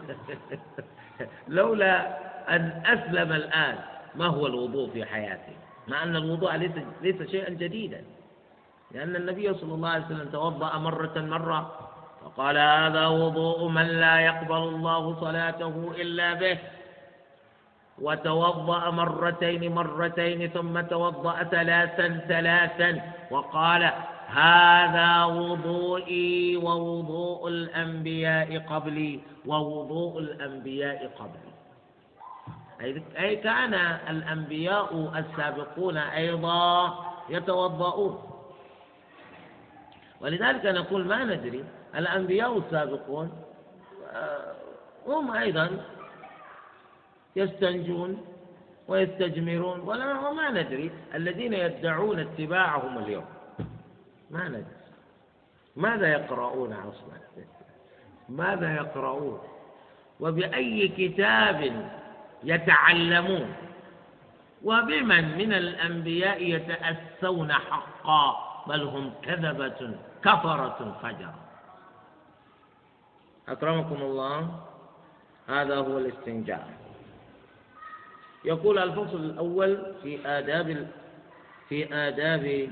لولا 1.47 2.17
أن 2.55 2.83
أسلم 2.85 3.31
الآن 3.31 3.75
ما 4.15 4.27
هو 4.27 4.47
الوضوء 4.47 4.89
في 4.89 5.05
حياتي؟ 5.05 5.51
مع 5.87 6.03
أن 6.03 6.15
الوضوء 6.15 6.55
ليس 6.55 6.71
ليس 7.01 7.29
شيئا 7.31 7.49
جديدا. 7.49 8.03
لأن 8.91 9.15
النبي 9.15 9.53
صلى 9.53 9.73
الله 9.73 9.89
عليه 9.89 10.05
وسلم 10.05 10.29
توضأ 10.31 10.77
مرة 10.77 11.13
مرة 11.17 11.89
فقال 12.25 12.57
هذا 12.57 13.07
وضوء 13.07 13.67
من 13.67 13.85
لا 13.87 14.19
يقبل 14.19 14.57
الله 14.57 15.19
صلاته 15.19 15.91
إلا 15.97 16.33
به. 16.33 16.57
وتوضأ 18.01 18.89
مرتين 18.89 19.75
مرتين 19.75 20.49
ثم 20.49 20.81
توضأ 20.81 21.43
ثلاثا 21.43 22.07
ثلاثا 22.27 23.01
وقال 23.31 23.91
هذا 24.27 25.23
وضوئي 25.25 26.57
ووضوء 26.57 27.47
الأنبياء 27.47 28.59
قبلي 28.59 29.19
ووضوء 29.45 30.19
الأنبياء 30.19 31.11
قبلي. 31.19 31.49
أي 33.19 33.35
كان 33.35 33.73
الأنبياء 34.09 35.11
السابقون 35.19 35.97
أيضا 35.97 36.95
يتوضؤون. 37.29 38.29
ولذلك 40.21 40.65
نقول 40.65 41.05
ما 41.07 41.23
ندري 41.23 41.63
الأنبياء 41.95 42.57
السابقون 42.57 43.31
آه، 44.13 44.53
هم 45.07 45.31
أيضا 45.31 45.69
يستنجون 47.39 48.25
ويستجمرون 48.87 49.79
ولا 49.79 50.31
ما 50.31 50.49
ندري. 50.49 50.91
الذين 51.15 51.53
يدعون 51.53 52.19
اتباعهم 52.19 52.97
اليوم. 52.97 53.25
ما 54.29 54.47
ندري. 54.47 54.79
ماذا 55.75 56.07
يقرؤون 56.07 56.73
أصلا؟ 56.73 57.19
ماذا 58.29 58.75
يقرؤون؟ 58.75 59.39
وبأي 60.19 60.87
كتاب 60.87 61.89
يتعلمون؟ 62.43 63.53
وبمن 64.63 65.37
من 65.37 65.53
الأنبياء 65.53 66.43
يتأسون 66.43 67.53
حقا؟ 67.53 68.25
بل 68.67 68.81
هم 68.83 69.11
كذبة 69.21 69.79
كفرة 70.23 70.97
فجرة 71.03 71.35
أكرمكم 73.47 74.01
الله. 74.01 74.59
هذا 75.47 75.75
هو 75.77 75.97
الاستنجاء. 75.97 76.88
يقول 78.45 78.79
الفصل 78.79 79.17
الأول 79.17 79.93
في 80.03 80.27
آداب 80.27 80.87
في 81.69 81.95
آداب 81.95 82.69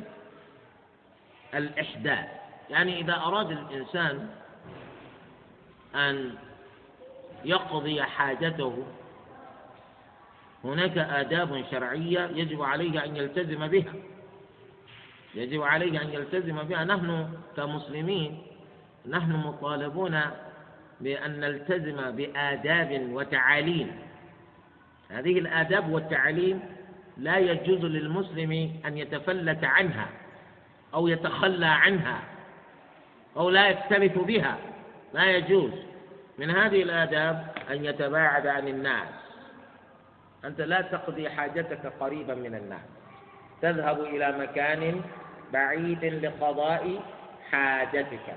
الإحداث 1.55 2.25
يعني 2.69 3.01
إذا 3.01 3.13
أراد 3.13 3.51
الإنسان 3.51 4.29
أن 5.95 6.35
يقضي 7.45 8.03
حاجته 8.03 8.83
هناك 10.63 10.97
آداب 10.97 11.65
شرعية 11.71 12.29
يجب 12.35 12.61
عليه 12.61 13.05
أن 13.05 13.15
يلتزم 13.15 13.67
بها. 13.67 13.93
يجب 15.35 15.61
عليه 15.61 16.01
أن 16.01 16.09
يلتزم 16.09 16.63
بها. 16.63 16.83
نحن 16.83 17.29
كمسلمين 17.57 18.43
نحن 19.07 19.31
مطالبون 19.31 20.21
بأن 21.01 21.39
نلتزم 21.39 22.11
بآداب 22.11 23.09
وتعاليم. 23.11 24.06
هذه 25.09 25.39
الآداب 25.39 25.89
والتعاليم 25.89 26.59
لا 27.17 27.37
يجوز 27.37 27.85
للمسلم 27.85 28.51
أن 28.85 28.97
يتفلت 28.97 29.63
عنها 29.63 30.07
أو 30.93 31.07
يتخلى 31.07 31.65
عنها 31.65 32.19
أو 33.37 33.49
لا 33.49 33.67
يكترث 33.67 34.17
بها. 34.17 34.57
لا 35.13 35.25
يجوز. 35.25 35.71
من 36.37 36.51
هذه 36.51 36.83
الآداب 36.83 37.47
أن 37.71 37.85
يتباعد 37.85 38.47
عن 38.47 38.67
الناس. 38.67 39.07
أنت 40.45 40.61
لا 40.61 40.81
تقضي 40.81 41.29
حاجتك 41.29 41.93
قريبا 41.99 42.35
من 42.35 42.55
الناس. 42.55 42.85
تذهب 43.61 44.01
إلى 44.01 44.37
مكان 44.39 45.01
بعيد 45.53 46.05
لقضاء 46.05 47.01
حاجتك. 47.51 48.35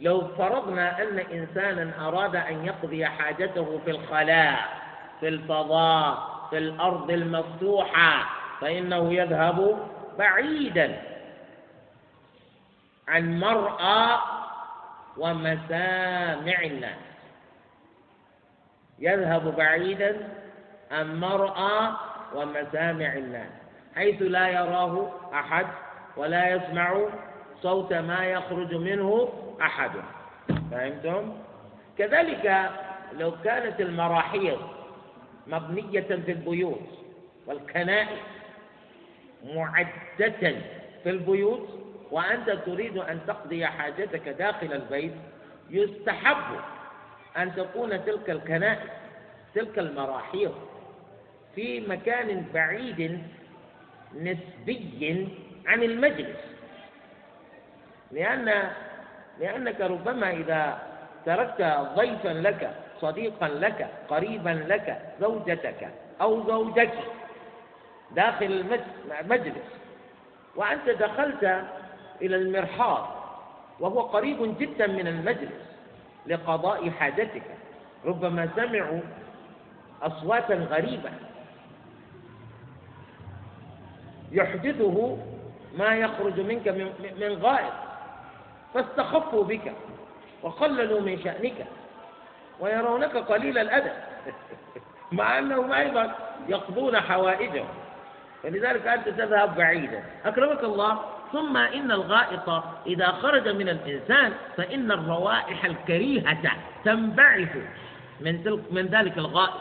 لو 0.00 0.20
فرضنا 0.20 1.02
أن 1.02 1.18
إنسانا 1.18 2.08
أراد 2.08 2.36
أن 2.36 2.64
يقضي 2.64 3.06
حاجته 3.06 3.80
في 3.84 3.90
الخلاء 3.90 4.81
في 5.22 5.28
الفضاء 5.28 6.28
في 6.50 6.58
الأرض 6.58 7.10
المفتوحة 7.10 8.26
فإنه 8.60 9.14
يذهب 9.14 9.88
بعيدا 10.18 11.02
عن 13.08 13.40
مرأى 13.40 14.18
ومسامع 15.16 16.62
الناس 16.64 16.98
يذهب 18.98 19.56
بعيدا 19.56 20.28
عن 20.90 21.20
مرأى 21.20 21.92
ومسامع 22.34 23.12
الناس 23.12 23.50
حيث 23.96 24.22
لا 24.22 24.48
يراه 24.48 25.10
أحد 25.34 25.66
ولا 26.16 26.48
يسمع 26.50 27.00
صوت 27.62 27.92
ما 27.92 28.24
يخرج 28.24 28.74
منه 28.74 29.28
أحد 29.62 29.90
فهمتم؟ 30.70 31.32
كذلك 31.98 32.70
لو 33.18 33.32
كانت 33.44 33.80
المراحيض 33.80 34.81
مبنية 35.46 36.00
في 36.00 36.32
البيوت 36.32 36.88
والكنائس 37.46 38.18
معدة 39.44 40.54
في 41.02 41.10
البيوت 41.10 41.68
وأنت 42.10 42.50
تريد 42.50 42.96
أن 42.98 43.20
تقضي 43.26 43.66
حاجتك 43.66 44.28
داخل 44.28 44.72
البيت 44.72 45.12
يستحب 45.70 46.60
أن 47.36 47.54
تكون 47.54 48.04
تلك 48.04 48.30
الكنائس 48.30 48.90
تلك 49.54 49.78
المراحيض 49.78 50.54
في 51.54 51.80
مكان 51.80 52.44
بعيد 52.54 53.22
نسبي 54.14 55.28
عن 55.66 55.82
المجلس. 55.82 56.36
لأن 58.12 58.70
لأنك 59.40 59.80
ربما 59.80 60.30
إذا 60.30 60.78
تركت 61.26 61.62
ضيفا 61.96 62.28
لك 62.28 62.74
صديقا 63.02 63.48
لك 63.48 63.88
قريبا 64.08 64.64
لك 64.68 65.02
زوجتك 65.20 65.88
أو 66.20 66.46
زوجك. 66.46 66.94
داخل 68.10 68.64
المجلس 69.20 69.68
وأنت 70.56 70.90
دخلت 70.90 71.64
إلى 72.22 72.36
المرحاض 72.36 73.08
وهو 73.80 74.00
قريب 74.00 74.58
جدا 74.58 74.86
من 74.86 75.06
المجلس 75.06 75.52
لقضاء 76.26 76.90
حاجتك. 76.90 77.42
ربما 78.04 78.48
سمعوا 78.56 79.00
أصواتا 80.02 80.54
غريبة. 80.54 81.10
يحدثه 84.32 85.18
ما 85.78 85.96
يخرج 85.96 86.40
منك 86.40 86.68
من 87.20 87.38
غائط 87.42 87.72
فاستخفوا 88.74 89.44
بك 89.44 89.72
وقللوا 90.42 91.00
من 91.00 91.18
شأنك. 91.24 91.66
ويرونك 92.62 93.16
قليل 93.16 93.58
الأدب. 93.58 93.92
مع 95.12 95.38
أنهم 95.38 95.72
أيضا 95.72 96.14
يقضون 96.48 97.00
حوائجهم. 97.00 97.68
فلذلك 98.42 98.86
أنت 98.86 99.08
تذهب 99.08 99.54
بعيدا. 99.56 100.04
أكرمك 100.24 100.64
الله. 100.64 101.00
ثم 101.32 101.56
إن 101.56 101.92
الغائط 101.92 102.48
إذا 102.86 103.06
خرج 103.08 103.48
من 103.48 103.68
الإنسان 103.68 104.32
فإن 104.56 104.92
الروائح 104.92 105.64
الكريهة 105.64 106.52
تنبعث 106.84 107.56
من 108.20 108.44
تلك 108.44 108.72
من 108.72 108.86
ذلك 108.86 109.18
الغائط. 109.18 109.60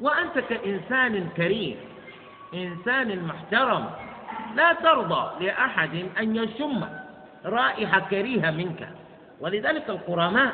وأنت 0.00 0.38
كإنسان 0.38 1.28
كريم 1.36 1.76
إنسان 2.54 3.24
محترم 3.24 3.90
لا 4.54 4.72
ترضى 4.72 5.44
لأحد 5.44 6.06
أن 6.18 6.36
يشم 6.36 6.84
رائحة 7.44 8.00
كريهة 8.00 8.50
منك. 8.50 8.88
ولذلك 9.40 9.90
القرماء 9.90 10.52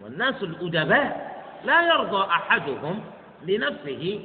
والناس 0.00 0.42
الأدباء 0.42 1.30
لا 1.64 1.82
يرضى 1.82 2.22
أحدهم 2.30 3.00
لنفسه 3.46 4.20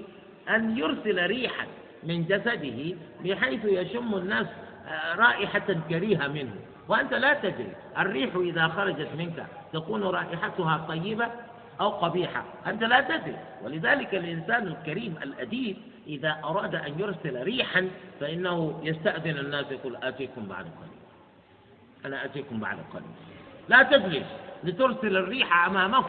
أن 0.50 0.78
يرسل 0.78 1.26
ريحا 1.26 1.66
من 2.04 2.26
جسده 2.26 2.96
بحيث 3.24 3.66
يشم 3.66 4.16
الناس 4.16 4.48
آه، 4.88 5.16
رائحة 5.16 5.76
كريهة 5.90 6.28
منه. 6.28 6.56
وأنت 6.88 7.14
لا 7.14 7.34
تدري 7.34 7.72
الريح 7.98 8.36
إذا 8.36 8.68
خرجت 8.68 9.08
منك 9.18 9.46
تكون 9.74 10.04
رائحتها 10.04 10.86
طيبة 10.88 11.28
أو 11.82 11.90
قبيحة؟ 11.90 12.44
أنت 12.68 12.84
لا 12.84 13.02
تدري. 13.02 13.38
ولذلك 13.64 14.16
الإنسان 14.16 14.68
الكريم 14.68 15.16
الأديب 15.24 15.78
إذا 16.08 16.38
أراد 16.44 16.76
أن 16.76 17.00
يرسل 17.00 17.44
ريحا 17.44 17.90
فإنه 18.20 18.80
يستأذن 18.84 19.38
الناس 19.38 19.66
يقول 19.72 19.96
آتيكم 19.96 20.46
بعد 20.46 20.66
قليل. 20.66 21.00
أنا 22.06 22.26
آتيكم 22.26 22.60
بعد 22.60 22.78
قليل. 22.94 23.16
لا 23.70 23.84
تجلس. 23.84 24.26
لترسل 24.66 25.18
الريح 25.18 25.66
أمامه 25.66 26.06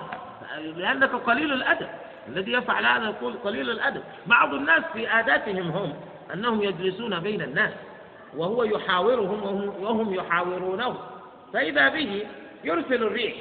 لأنك 0.77 1.11
قليل 1.11 1.53
الأدب. 1.53 1.89
الذي 2.29 2.53
يفعل 2.53 2.87
هذا 2.87 3.05
يقول 3.05 3.35
قليل 3.45 3.71
الأدب. 3.71 4.03
بعض 4.27 4.55
الناس 4.55 4.83
في 4.93 5.07
عاداتهم 5.07 5.71
هم 5.71 5.95
أنهم 6.35 6.63
يجلسون 6.63 7.21
بين 7.21 7.43
الناس 7.43 7.73
وهو 8.37 8.65
يحاورهم 8.65 9.73
وهم 9.81 10.15
يحاورونه. 10.15 10.97
فإذا 11.53 11.89
به 11.89 12.27
يرسل 12.65 13.03
الريح. 13.03 13.35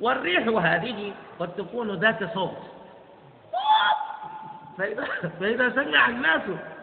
والريح 0.00 0.48
هذه 0.48 1.12
قد 1.40 1.48
تكون 1.56 1.94
ذات 1.94 2.34
صوت. 2.34 2.58
فإذا, 4.78 5.04
فإذا 5.40 5.70
سمع 5.70 6.08
الناس 6.08 6.42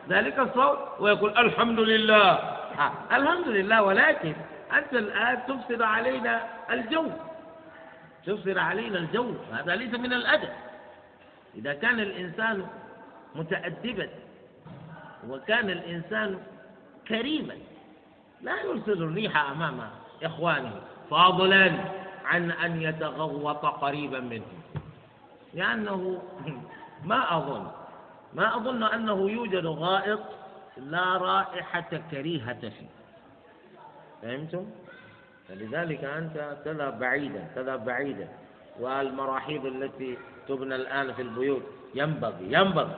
ذلك 0.10 0.40
الصوت 0.40 0.80
ويقول 1.00 1.38
الحمد 1.38 1.80
لله. 1.80 2.32
آه. 2.80 2.92
الحمد 3.12 3.48
لله 3.48 3.84
ولكن 3.84 4.34
أنت 4.74 4.94
الآن 4.94 5.40
تفسد 5.48 5.82
علينا 5.82 6.44
الجو. 6.70 7.10
تفسد 8.26 8.58
علينا 8.58 8.98
الجو. 8.98 9.34
هذا 9.54 9.76
ليس 9.76 9.94
من 9.94 10.14
الأدب. 10.14 10.50
إذا 11.56 11.74
كان 11.74 12.00
الإنسان 12.00 12.68
متأدبا 13.36 14.10
وكان 15.30 15.70
الإنسان 15.70 16.40
كريما 17.08 17.54
لا 18.42 18.62
يرسل 18.62 19.04
الريح 19.04 19.50
أمام 19.52 19.90
إخوانه 20.24 20.82
فضلا 21.10 21.72
عن 22.26 22.52
أن 22.52 22.82
يتغوط 22.82 23.66
قريبا 23.66 24.20
منهم 24.20 24.62
لأنه 25.54 26.22
ما 27.06 27.38
أظن 27.38 27.68
ما 28.34 28.56
أظن 28.56 28.84
أنه 28.84 29.30
يوجد 29.32 29.66
غائط 29.66 30.20
لا 30.78 31.18
رائحة 31.18 32.02
كريهة 32.12 32.60
فيه. 32.60 32.95
فهمتم؟ 34.22 34.66
فلذلك 35.50 36.04
أنت 36.04 36.58
تذهب 36.66 37.00
بعيدا 37.00 37.48
تذهب 37.56 37.86
بعيدا. 37.86 38.28
والمراحيض 38.80 39.66
التي 39.66 40.18
تبنى 40.48 40.76
الآن 40.76 41.14
في 41.14 41.22
البيوت 41.22 41.64
ينبغي 41.96 42.46
ينبغي 42.54 42.96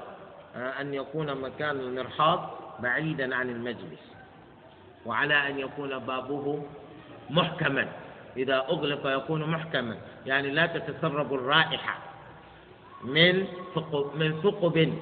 أن 0.56 0.94
يكون 0.94 1.42
مكان 1.42 1.80
المرحاض 1.80 2.50
بعيدا 2.80 3.36
عن 3.36 3.50
المجلس. 3.50 4.14
وعلى 5.06 5.48
أن 5.48 5.60
يكون 5.60 6.00
بابه 6.00 6.64
محكما. 7.30 7.88
إذا 8.38 8.56
أغلق 8.56 9.08
يكون 9.08 9.52
محكما. 9.52 9.98
يعني 10.26 10.52
لا 10.52 10.66
تتسرب 10.66 11.34
الرائحة 11.34 11.98
من 13.04 13.48
ثقب 13.76 14.16
من 14.16 14.42
ثقب 14.42 14.94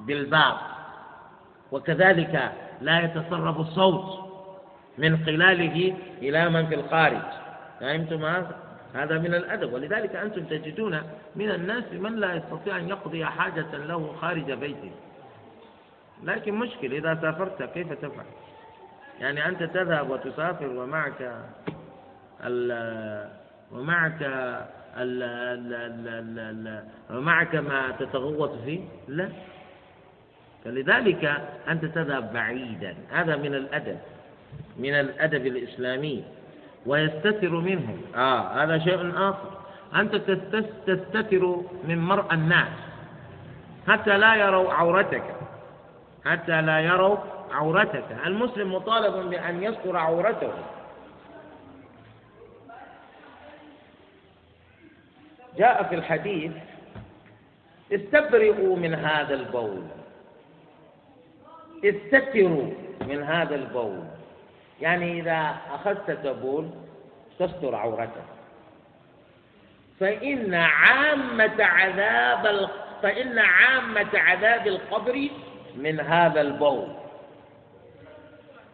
بالباب. 0.00 0.56
وكذلك 1.72 2.52
لا 2.80 3.04
يتسرب 3.04 3.60
الصوت. 3.60 4.23
من 4.98 5.24
خلاله 5.24 5.96
إلى 6.22 6.50
من 6.50 6.66
في 6.66 6.74
الخارج. 6.74 7.22
فهمتم؟ 7.80 8.24
هذا؟ 8.24 8.56
هذا 8.94 9.18
من 9.18 9.34
الأدب. 9.34 9.72
ولذلك 9.72 10.16
أنتم 10.16 10.44
تجدون 10.44 11.02
من 11.36 11.50
الناس 11.50 11.84
من 11.92 12.16
لا 12.16 12.34
يستطيع 12.34 12.76
أن 12.76 12.88
يقضي 12.88 13.24
حاجة 13.24 13.76
له 13.76 14.12
خارج 14.20 14.52
بيته. 14.52 14.90
لكن 16.22 16.54
مشكل 16.54 16.92
إذا 16.92 17.18
سافرت 17.22 17.62
كيف 17.62 17.92
تفعل؟ 17.92 18.26
يعني 19.20 19.48
أنت 19.48 19.62
تذهب 19.62 20.10
وتسافر 20.10 20.66
ومعك 20.66 21.32
ال 22.44 23.28
ومعك 23.72 24.22
ال 24.22 25.22
ال 25.22 25.74
ال 25.74 26.38
ال 26.38 26.84
ومعك 27.10 27.54
ما 27.54 27.90
تتغوط 27.98 28.52
فيه؟ 28.64 28.80
لا. 29.08 29.28
فلذلك 30.64 31.24
أنت 31.68 31.84
تذهب 31.84 32.32
بعيدا. 32.32 32.96
هذا 33.10 33.36
من 33.36 33.54
الأدب. 33.54 33.98
من 34.78 34.94
الأدب 34.94 35.46
الإسلامي 35.46 36.24
ويستتر 36.86 37.50
منه 37.50 37.96
آه 38.16 38.64
هذا 38.64 38.78
شيء 38.78 39.10
آخر. 39.16 39.50
أنت 39.94 40.14
تستتر 40.86 41.62
من 41.84 41.98
مرء 41.98 42.34
الناس 42.34 42.68
حتى 43.88 44.18
لا 44.18 44.34
يروا 44.34 44.72
عورتك. 44.72 45.24
حتى 46.24 46.62
لا 46.62 46.80
يروا 46.80 47.16
عورتك. 47.52 48.04
المسلم 48.26 48.74
مطالب 48.74 49.30
بأن 49.30 49.62
يستر 49.62 49.96
عورته. 49.96 50.52
جاء 55.58 55.82
في 55.82 55.94
الحديث 55.94 56.52
استبرئوا 57.92 58.76
من 58.76 58.94
هذا 58.94 59.34
البول. 59.34 59.82
استتروا 61.84 62.70
من 63.08 63.22
هذا 63.22 63.54
البول. 63.54 64.04
يعني 64.84 65.20
إذا 65.20 65.56
أخذت 65.74 66.10
تبول 66.10 66.70
تستر 67.38 67.74
عورتك 67.74 68.24
فإن 70.00 70.54
عامة 70.54 71.64
عذاب 71.64 72.68
فإن 73.02 73.38
عامة 73.38 74.08
عذاب 74.14 74.66
القبر 74.66 75.28
من 75.76 76.00
هذا 76.00 76.40
البول. 76.40 76.88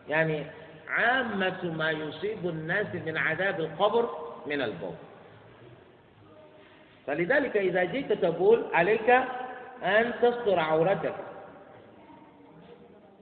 يعني 0.08 0.46
عامة 0.88 1.64
ما 1.64 1.90
يصيب 1.90 2.48
الناس 2.48 2.86
من 3.06 3.16
عذاب 3.16 3.61
القبر 3.61 4.11
من 4.46 4.62
البول. 4.62 4.94
فلذلك 7.06 7.56
إذا 7.56 7.84
جئت 7.84 8.12
تقول 8.12 8.64
عليك 8.72 9.11
أن 9.82 10.12
تستر 10.22 10.58
عورتك. 10.58 11.14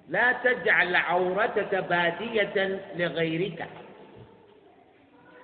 لا 0.08 0.32
تجعل 0.32 0.96
عورتك 0.96 1.74
بادية 1.74 2.80
لغيرك. 2.96 3.66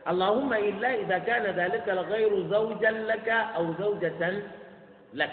اللهم 0.09 0.53
إلا 0.53 0.95
إذا 0.95 1.19
كان 1.19 1.43
ذلك 1.43 1.89
الغير 1.89 2.49
زوجا 2.49 2.91
لك 2.91 3.29
أو 3.29 3.75
زوجة 3.79 4.43
لك. 5.15 5.33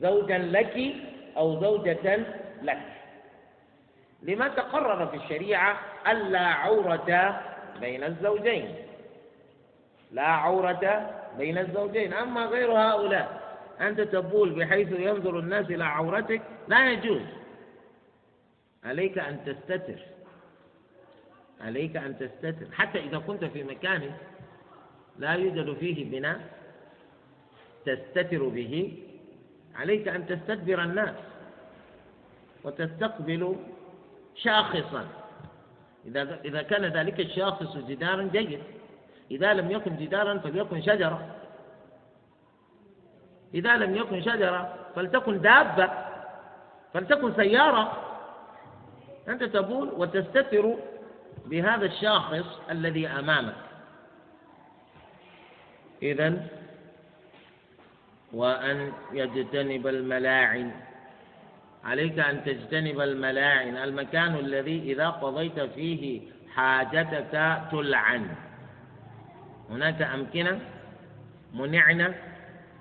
زوجا 0.00 0.38
لك 0.38 0.94
أو 1.36 1.60
زوجة 1.60 2.18
لك. 2.62 2.82
لما 4.22 4.48
تقرر 4.48 5.06
في 5.06 5.16
الشريعة 5.16 5.80
ألا 6.08 6.40
عورة 6.40 7.40
بين 7.80 8.04
الزوجين. 8.04 8.74
لا 10.12 10.26
عورة 10.26 11.10
بين 11.38 11.58
الزوجين. 11.58 12.12
أما 12.12 12.44
غير 12.44 12.72
هؤلاء 12.72 13.40
أنت 13.80 14.00
تبول 14.00 14.50
بحيث 14.50 14.92
ينظر 14.92 15.38
الناس 15.38 15.70
إلى 15.70 15.84
عورتك؟ 15.84 16.42
لا 16.68 16.90
يجوز. 16.90 17.45
عليك 18.84 19.18
أن 19.18 19.44
تستتر. 19.44 19.98
عليك 21.60 21.96
أن 21.96 22.18
تستتر. 22.18 22.66
حتى 22.72 22.98
إذا 22.98 23.18
كنت 23.18 23.44
في 23.44 23.64
مكان 23.64 24.10
لا 25.18 25.32
يوجد 25.32 25.74
فيه 25.74 26.10
بناء 26.10 26.40
تستتر 27.86 28.48
به. 28.48 29.02
عليك 29.74 30.08
أن 30.08 30.26
تستدبر 30.26 30.82
الناس 30.82 31.14
وتستقبل 32.64 33.56
شاخصا. 34.34 35.08
إذا 36.06 36.40
إذا 36.44 36.62
كان 36.62 36.84
ذلك 36.84 37.20
الشاخص 37.20 37.76
جدارا 37.76 38.22
جيد. 38.32 38.60
إذا 39.30 39.54
لم 39.54 39.70
يكن 39.70 39.96
جدارا 39.96 40.38
فليكن 40.38 40.82
شجرة. 40.82 41.36
إذا 43.54 43.76
لم 43.76 43.96
يكن 43.96 44.22
شجرة 44.22 44.74
فلتكن 44.94 45.40
دابة 45.40 45.90
فلتكن 46.94 47.34
سيارة. 47.34 48.05
أنت 49.28 49.44
تقول 49.44 49.88
وتستتر 49.88 50.74
بهذا 51.46 51.86
الشاخص 51.86 52.60
الذي 52.70 53.08
أمامك. 53.08 53.54
إذا 56.02 56.46
وأن 58.32 58.92
يجتنب 59.12 59.86
الملاعن. 59.86 60.70
عليك 61.84 62.18
أن 62.18 62.44
تجتنب 62.44 63.00
الملاعن 63.00 63.76
المكان 63.76 64.34
الذي 64.34 64.92
إذا 64.92 65.08
قضيت 65.08 65.60
فيه 65.60 66.20
حاجتك 66.54 67.60
تلعن. 67.72 68.26
هناك 69.70 70.02
أمكنة 70.02 70.60
منعنا 71.54 72.14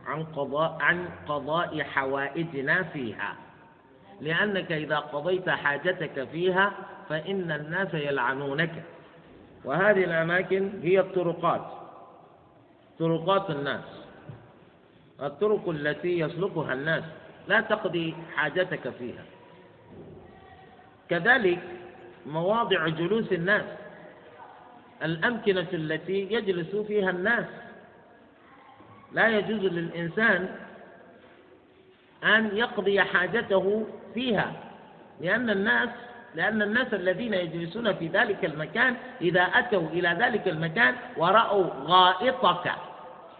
عن 0.05 0.23
قضاء 0.23 0.77
عن 0.81 1.09
قضاء 1.27 1.83
حوائجنا 1.83 2.83
فيها. 2.83 3.35
لأنك 4.22 4.72
إذا 4.72 4.97
قضيت 4.97 5.49
حاجتك 5.49 6.28
فيها 6.32 6.72
فإن 7.09 7.51
الناس 7.51 7.93
يلعنونك. 7.93 8.84
وهذه 9.63 10.03
الأماكن 10.03 10.70
هي 10.84 10.99
الطرقات. 10.99 11.72
طرقات 12.99 13.49
الناس. 13.49 13.84
الطرق 15.22 15.70
التي 15.70 16.20
يسلكها 16.20 16.74
الناس. 16.74 17.03
لا 17.47 17.61
تقضي 17.61 18.16
حاجتك 18.36 18.89
فيها. 18.89 19.24
كذلك 21.09 21.59
مواضع 22.26 22.88
جلوس 22.88 23.32
الناس. 23.32 23.66
الأمكنة 25.03 25.68
التي 25.74 26.28
يجلس 26.32 26.76
فيها 26.76 27.09
الناس. 27.09 27.45
لا 29.11 29.28
يجوز 29.28 29.59
للإنسان 29.59 30.55
أن 32.24 32.57
يقضي 32.57 33.01
حاجته 33.01 33.88
فيها 34.16 34.51
لأن 35.22 35.49
الناس 35.49 35.89
لأن 36.36 36.61
الناس 36.61 36.93
الذين 36.93 37.34
يجلسون 37.34 37.93
في 37.93 38.07
ذلك 38.07 38.45
المكان 38.45 38.95
إذا 39.22 39.41
أتوا 39.41 39.88
إلى 39.89 40.09
ذلك 40.20 40.47
المكان 40.47 40.95
ورأوا 41.18 41.66
غائطك 41.84 42.72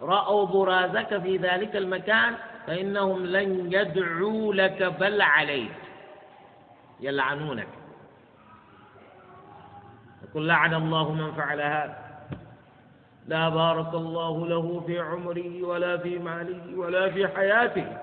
رأوا 0.02 0.46
برازك 0.46 1.18
في 1.22 1.36
ذلك 1.36 1.76
المكان 1.76 2.34
فإنهم 2.66 3.26
لن 3.26 3.72
يدعوا 3.72 4.54
لك 4.54 4.82
بل 5.00 5.22
عليك 5.22 5.72
يلعنونك. 7.00 7.68
يقول 10.28 10.48
لعن 10.48 10.74
الله 10.74 11.12
من 11.12 11.32
فعل 11.32 11.60
هذا. 11.60 11.98
لا 13.28 13.48
بارك 13.48 13.94
الله 13.94 14.46
له 14.46 14.82
في 14.86 15.00
عمره 15.00 15.62
ولا 15.62 15.96
في 15.96 16.18
ماله 16.18 16.78
ولا 16.78 17.10
في 17.10 17.28
حياته. 17.28 17.98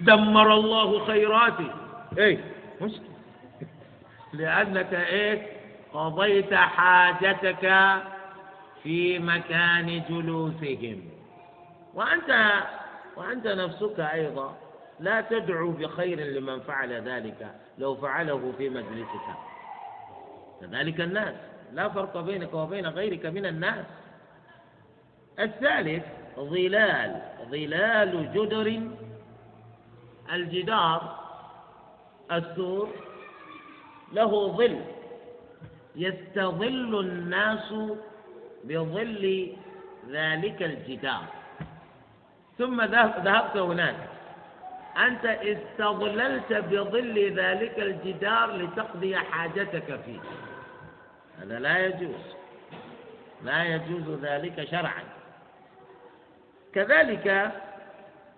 دمر 0.00 0.54
الله 0.54 1.04
خيراته. 1.06 1.70
إيه 2.18 2.38
مشكلة. 2.80 3.08
لأنك 4.32 4.94
إيه 4.94 5.46
قضيت 5.92 6.54
حاجتك 6.54 7.94
في 8.82 9.18
مكان 9.18 10.02
جلوسهم. 10.10 11.00
وأنت 11.94 12.52
وأنت 13.16 13.46
نفسك 13.46 14.00
أيضا 14.00 14.56
لا 15.00 15.20
تدعو 15.20 15.70
بخير 15.70 16.20
لمن 16.20 16.60
فعل 16.60 16.92
ذلك 16.92 17.54
لو 17.78 17.94
فعله 17.94 18.52
في 18.58 18.68
مجلسك. 18.68 19.26
كذلك 20.60 21.00
الناس. 21.00 21.34
لا 21.72 21.88
فرق 21.88 22.20
بينك 22.20 22.54
وبين 22.54 22.86
غيرك 22.86 23.26
من 23.26 23.46
الناس. 23.46 23.84
الثالث 25.38 26.04
ظلال. 26.38 27.22
ظلال 27.50 28.32
جدر 28.32 28.80
الجدار 30.32 31.18
السور 32.32 32.88
له 34.12 34.48
ظل. 34.56 34.80
يستظل 35.96 37.00
الناس 37.00 37.74
بظل 38.64 39.52
ذلك 40.10 40.62
الجدار. 40.62 41.24
ثم 42.58 42.82
ذهبت 42.82 43.56
هناك. 43.56 43.96
أنت 44.96 45.24
استظللت 45.24 46.52
بظل 46.52 47.32
ذلك 47.40 47.78
الجدار 47.78 48.56
لتقضي 48.56 49.16
حاجتك 49.16 50.00
فيه. 50.06 50.20
هذا 51.42 51.58
لا 51.58 51.86
يجوز. 51.86 52.36
لا 53.44 53.64
يجوز 53.64 54.18
ذلك 54.22 54.64
شرعا. 54.70 55.02
كذلك 56.74 57.52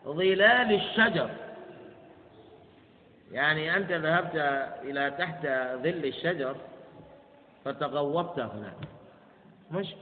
ظلال 0.04 0.74
الشجر. 0.74 1.30
يعني 3.30 3.76
أنت 3.76 3.92
ذهبت 3.92 4.34
إلى 4.82 5.10
تحت 5.10 5.46
ظل 5.82 6.04
الشجر 6.04 6.56
فتغوطت 7.64 8.38
هناك. 8.40 8.76
مش 9.70 9.94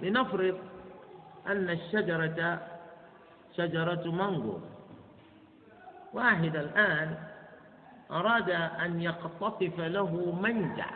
لنفرض 0.00 0.58
أن 1.46 1.70
الشجرة 1.70 2.58
شجرة 3.56 4.10
مانجو. 4.10 4.58
واحد 6.12 6.56
الآن 6.56 7.16
أراد 8.10 8.50
أن 8.50 9.02
يقتطف 9.02 9.80
له 9.80 10.38
منجع. 10.42 10.90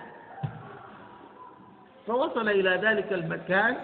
فوصل 2.07 2.49
إلى 2.49 2.71
ذلك 2.71 3.13
المكان 3.13 3.77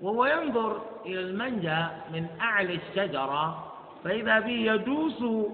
وهو 0.00 0.26
ينظر 0.26 0.82
إلى 1.06 1.20
المنجع 1.20 1.90
من 2.12 2.26
أعلى 2.40 2.74
الشجرة 2.74 3.72
فإذا 4.04 4.40
به 4.40 4.50
يدوس 4.50 5.46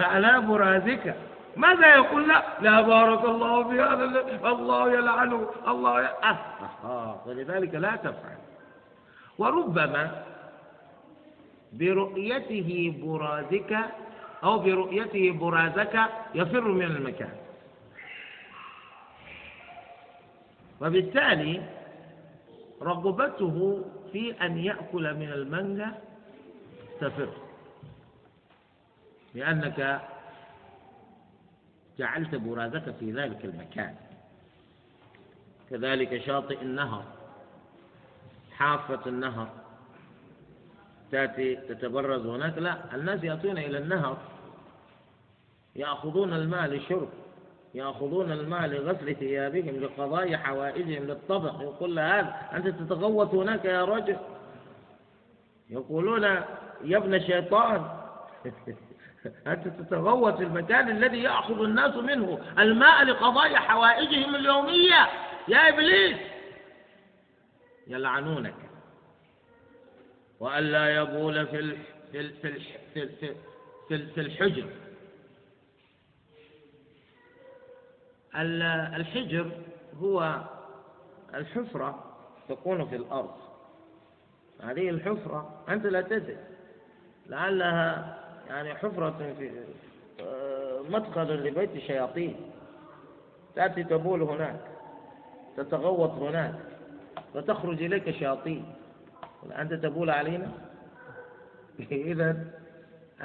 على 0.00 0.40
برازك؟ 0.40 1.14
ماذا 1.56 1.94
يقول؟ 1.94 2.28
لا. 2.28 2.42
لا 2.60 2.80
بارك 2.80 3.24
الله 3.24 3.68
في 3.68 3.80
هذا 3.80 4.04
الله 4.48 4.92
يلعنه. 4.92 5.50
الله 5.68 6.02
ي... 6.02 6.06
آه. 6.06 6.38
آه. 6.84 7.20
ولذلك 7.26 7.74
لا 7.74 7.96
تفعل. 7.96 8.38
وربما 9.38 10.22
برؤيته 11.72 12.94
برازك 13.02 13.78
أو 14.44 14.58
برؤيته 14.58 15.30
برازك 15.30 16.00
يفر 16.34 16.60
من 16.60 16.82
المكان. 16.82 17.32
وبالتالي 20.80 21.62
رغبته 22.82 23.84
في 24.12 24.34
أن 24.42 24.58
يأكل 24.58 25.14
من 25.14 25.32
المانجا 25.32 25.90
تفر. 27.00 27.47
لأنك 29.38 30.00
جعلت 31.98 32.34
برازك 32.34 32.94
في 33.00 33.12
ذلك 33.12 33.44
المكان. 33.44 33.94
كذلك 35.70 36.22
شاطئ 36.22 36.62
النهر 36.62 37.04
حافة 38.52 39.00
النهر 39.06 39.48
تأتي 41.12 41.56
تتبرز 41.56 42.26
هناك. 42.26 42.58
لا 42.58 42.94
الناس 42.94 43.24
يأتون 43.24 43.58
إلى 43.58 43.78
النهر 43.78 44.18
يأخذون 45.76 46.32
الماء 46.32 46.66
للشرب 46.66 47.08
يأخذون 47.74 48.32
الماء 48.32 48.66
لغسل 48.66 49.14
ثيابهم 49.14 49.76
لقضاء 49.76 50.36
حوائجهم 50.36 51.04
للطبخ. 51.04 51.60
يقول 51.60 51.98
هذا 51.98 52.34
أنت 52.52 52.68
تتغوط 52.68 53.34
هناك 53.34 53.64
يا 53.64 53.84
رجل؟ 53.84 54.16
يقولون 55.70 56.22
يا 56.84 56.96
ابن 56.96 57.14
الشيطان. 57.14 57.98
أنت 59.46 59.68
تتغوط 59.68 60.36
في 60.36 60.42
المكان 60.42 60.88
الذي 60.90 61.22
يأخذ 61.22 61.62
الناس 61.62 61.94
منه. 61.96 62.40
الماء 62.58 63.04
لقضاء 63.04 63.54
حوائجهم 63.54 64.34
اليومية. 64.34 65.08
يا 65.48 65.68
إبليس! 65.68 66.16
يلعنونك. 67.86 68.54
وألا 70.40 70.96
يبول 70.96 71.46
في 71.46 71.76
في 72.12 72.28
في 72.32 72.60
في 72.94 73.34
في, 73.88 74.06
في 74.06 74.20
الحجر. 74.20 74.66
الحجر 78.96 79.50
هو 80.00 80.44
الحفرة 81.34 82.16
تكون 82.48 82.88
في 82.88 82.96
الأرض. 82.96 83.34
هذه 84.60 84.90
الحفرة 84.90 85.64
أنت 85.68 85.86
لا 85.86 86.00
تدري. 86.00 86.36
لعلها 87.26 88.17
يعني 88.48 88.74
حفرة 88.74 89.34
في 89.38 89.50
مدخل 90.90 91.46
لبيت 91.46 91.76
الشياطين. 91.76 92.36
تأتي 93.56 93.84
تبول 93.84 94.22
هناك 94.22 94.60
تتغوط 95.56 96.10
هناك 96.10 96.54
وتخرج 97.34 97.82
إليك 97.82 98.10
شياطين. 98.10 98.64
أنت 99.58 99.74
تبول 99.74 100.10
علينا؟ 100.10 100.50
إذا 101.92 102.36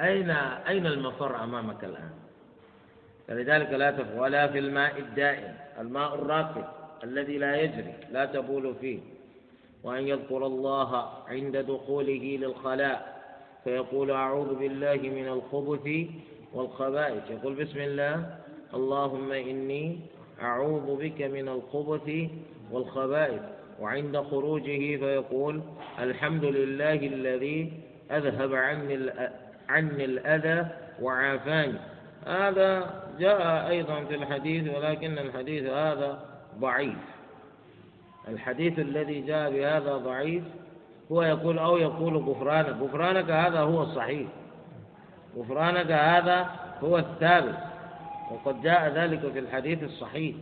أين 0.00 0.30
أين 0.30 0.86
المفر 0.86 1.44
أمامك 1.44 1.84
الآن؟ 1.84 2.10
فلذلك 3.28 3.70
لا 3.70 3.90
تفعل 3.90 4.18
ولا 4.18 4.48
في 4.48 4.58
الماء 4.58 4.98
الدائم 4.98 5.54
الماء 5.80 6.14
الراكد 6.14 6.64
الذي 7.04 7.38
لا 7.38 7.56
يجري 7.56 7.94
لا 8.12 8.24
تبول 8.24 8.74
فيه. 8.80 9.00
وأن 9.82 10.08
يذكر 10.08 10.46
الله 10.46 11.12
عند 11.28 11.56
دخوله 11.56 12.38
للخلاء. 12.40 13.13
فيقول 13.64 14.10
أعوذ 14.10 14.54
بالله 14.54 14.96
من 14.96 15.28
الخبث 15.28 16.08
والخبائث. 16.54 17.30
يقول 17.30 17.54
بسم 17.54 17.78
الله 17.78 18.36
اللهم 18.74 19.32
إني 19.32 19.98
أعوذ 20.42 20.96
بك 20.96 21.22
من 21.22 21.48
الخبث 21.48 22.30
والخبائث. 22.70 23.42
وعند 23.80 24.20
خروجه 24.20 24.96
فيقول 24.96 25.62
الحمد 25.98 26.44
لله 26.44 26.94
الذي 26.94 27.72
أذهب 28.10 28.54
عني 28.54 29.10
عني 29.68 30.04
الأذى 30.04 30.66
وعافاني. 31.02 31.78
هذا 32.26 33.02
جاء 33.18 33.68
أيضا 33.68 34.04
في 34.04 34.14
الحديث 34.14 34.76
ولكن 34.76 35.18
الحديث 35.18 35.64
هذا 35.64 36.24
ضعيف. 36.60 36.96
الحديث 38.28 38.78
الذي 38.78 39.20
جاء 39.20 39.50
بهذا 39.50 39.96
ضعيف 39.96 40.44
هو 41.12 41.22
يقول 41.22 41.58
أو 41.58 41.76
يقول 41.76 42.16
غفرانك. 42.16 42.76
غفرانك 42.80 43.30
هذا 43.30 43.60
هو 43.60 43.82
الصحيح. 43.82 44.28
غفرانك 45.36 45.90
هذا 45.90 46.50
هو 46.84 46.98
الثابت. 46.98 47.58
وقد 48.30 48.62
جاء 48.62 48.88
ذلك 48.88 49.20
في 49.32 49.38
الحديث 49.38 49.82
الصحيح. 49.82 50.36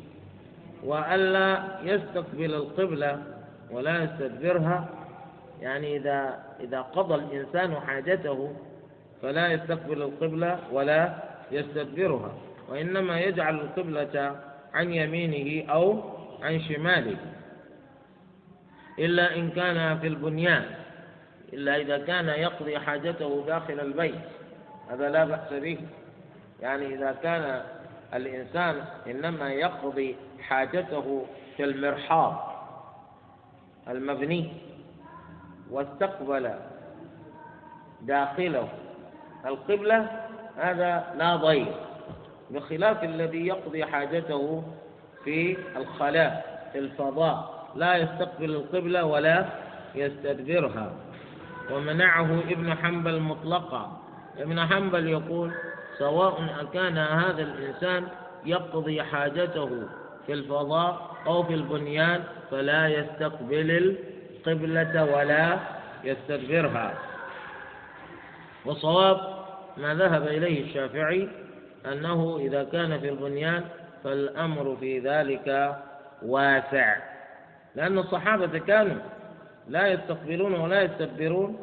وألا 0.85 1.63
يستقبل 1.83 2.55
القبلة 2.55 3.23
ولا 3.71 4.03
يستدبرها. 4.03 4.89
يعني 5.61 5.97
إذا 5.97 6.39
إذا 6.61 6.81
قضى 6.81 7.15
الإنسان 7.15 7.75
حاجته 7.75 8.53
فلا 9.23 9.53
يستقبل 9.53 10.03
القبلة 10.03 10.59
ولا 10.73 11.15
يستدبرها. 11.51 12.33
وإنما 12.69 13.21
يجعل 13.21 13.55
القبلة 13.55 14.37
عن 14.75 14.93
يمينه 14.93 15.73
أو 15.73 16.01
عن 16.43 16.61
شماله. 16.61 17.17
إلا 18.99 19.37
إن 19.37 19.51
كان 19.51 19.99
في 19.99 20.07
البنيان 20.07 20.65
إلا 21.53 21.77
إذا 21.77 21.99
كان 21.99 22.29
يقضي 22.29 22.79
حاجته 22.79 23.45
داخل 23.47 23.81
البيت 23.81 24.15
هذا 24.91 25.09
لا 25.09 25.25
بأس 25.25 25.53
به. 25.53 25.79
يعني 26.61 26.87
إذا 26.95 27.13
كان 27.23 27.63
الإنسان 28.15 28.85
إنما 29.07 29.53
يقضي 29.53 30.17
حاجته 30.41 31.27
في 31.57 31.65
المرحاض 31.65 32.53
المبني 33.89 34.53
واستقبل 35.71 36.51
داخله 38.03 38.69
القبلة 39.47 40.27
هذا 40.57 41.15
لا 41.17 41.37
ضير 41.37 41.75
بخلاف 42.51 43.05
الذي 43.05 43.47
يقضي 43.47 43.85
حاجته 43.85 44.63
في 45.25 45.57
الخلاء 45.77 46.63
في 46.73 46.79
الفضاء. 46.79 47.62
لا 47.77 47.97
يستقبل 47.97 48.51
القبلة 48.51 49.05
ولا 49.05 49.47
يستدبرها. 49.95 50.93
ومنعه 51.71 52.41
ابن 52.51 52.75
حنبل 52.75 53.21
مطلقا. 53.21 54.01
ابن 54.39 54.67
حنبل 54.67 55.09
يقول 55.09 55.53
سواء 55.99 56.67
كان 56.75 56.99
هذا 56.99 57.43
الإنسان 57.43 58.09
يقضي 58.47 59.03
حاجته 59.03 59.83
في 60.27 60.33
الفضاء 60.33 61.17
أو 61.27 61.43
في 61.43 61.55
البنيان 61.55 62.21
فلا 62.51 62.89
يستقبل 62.89 63.97
القبلة 64.47 65.05
ولا 65.05 65.59
يستدبرها. 66.05 66.95
وصواب 68.65 69.21
ما 69.77 69.95
ذهب 69.95 70.27
إليه 70.27 70.65
الشافعي 70.65 71.29
أنه 71.93 72.39
إذا 72.41 72.65
كان 72.65 73.01
في 73.01 73.09
البنيان 73.09 73.65
فالأمر 74.05 74.77
في 74.81 74.99
ذلك 74.99 75.77
واسع. 76.23 77.12
لأن 77.75 77.99
الصحابة 77.99 78.59
كانوا 78.59 78.97
لا 79.69 79.87
يستقبلون 79.87 80.55
ولا 80.55 80.83
يستدبرون 80.83 81.59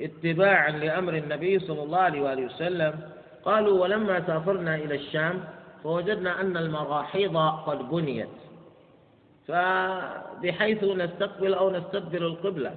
اتباعا 0.00 0.70
لأمر 0.70 1.14
النبي 1.14 1.58
صلى 1.58 1.82
الله 1.82 1.98
عليه 1.98 2.20
وآله 2.22 2.44
وسلم. 2.44 3.00
قالوا 3.44 3.82
ولما 3.82 4.26
سافرنا 4.26 4.74
إلى 4.74 4.94
الشام 4.94 5.44
فوجدنا 5.82 6.40
أن 6.40 6.56
المراحيض 6.56 7.36
قد 7.66 7.90
بنيت. 7.90 8.28
فبحيث 9.48 10.84
نستقبل 10.84 11.54
أو 11.54 11.70
نستدبر 11.70 12.26
القبلة 12.26 12.74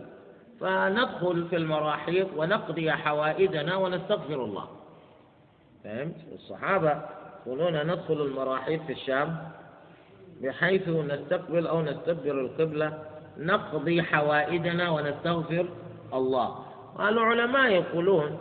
فندخل 0.59 1.47
في 1.49 1.55
المراحيض 1.55 2.27
ونقضي 2.37 2.91
حوائجنا 2.91 3.75
ونستغفر 3.75 4.43
الله. 4.43 4.67
فهمت؟ 5.83 6.15
الصحابة 6.33 7.01
يقولون 7.45 7.87
ندخل 7.87 8.21
المراحيض 8.21 8.81
في 8.85 8.93
الشام 8.93 9.37
بحيث 10.43 10.89
نستقبل 10.89 11.67
أو 11.67 11.81
نستدبر 11.81 12.31
القبلة 12.31 12.99
نقضي 13.37 14.03
حوائجنا 14.03 14.89
ونستغفر 14.89 15.65
الله. 16.13 16.65
العلماء 16.99 17.71
يقولون 17.71 18.37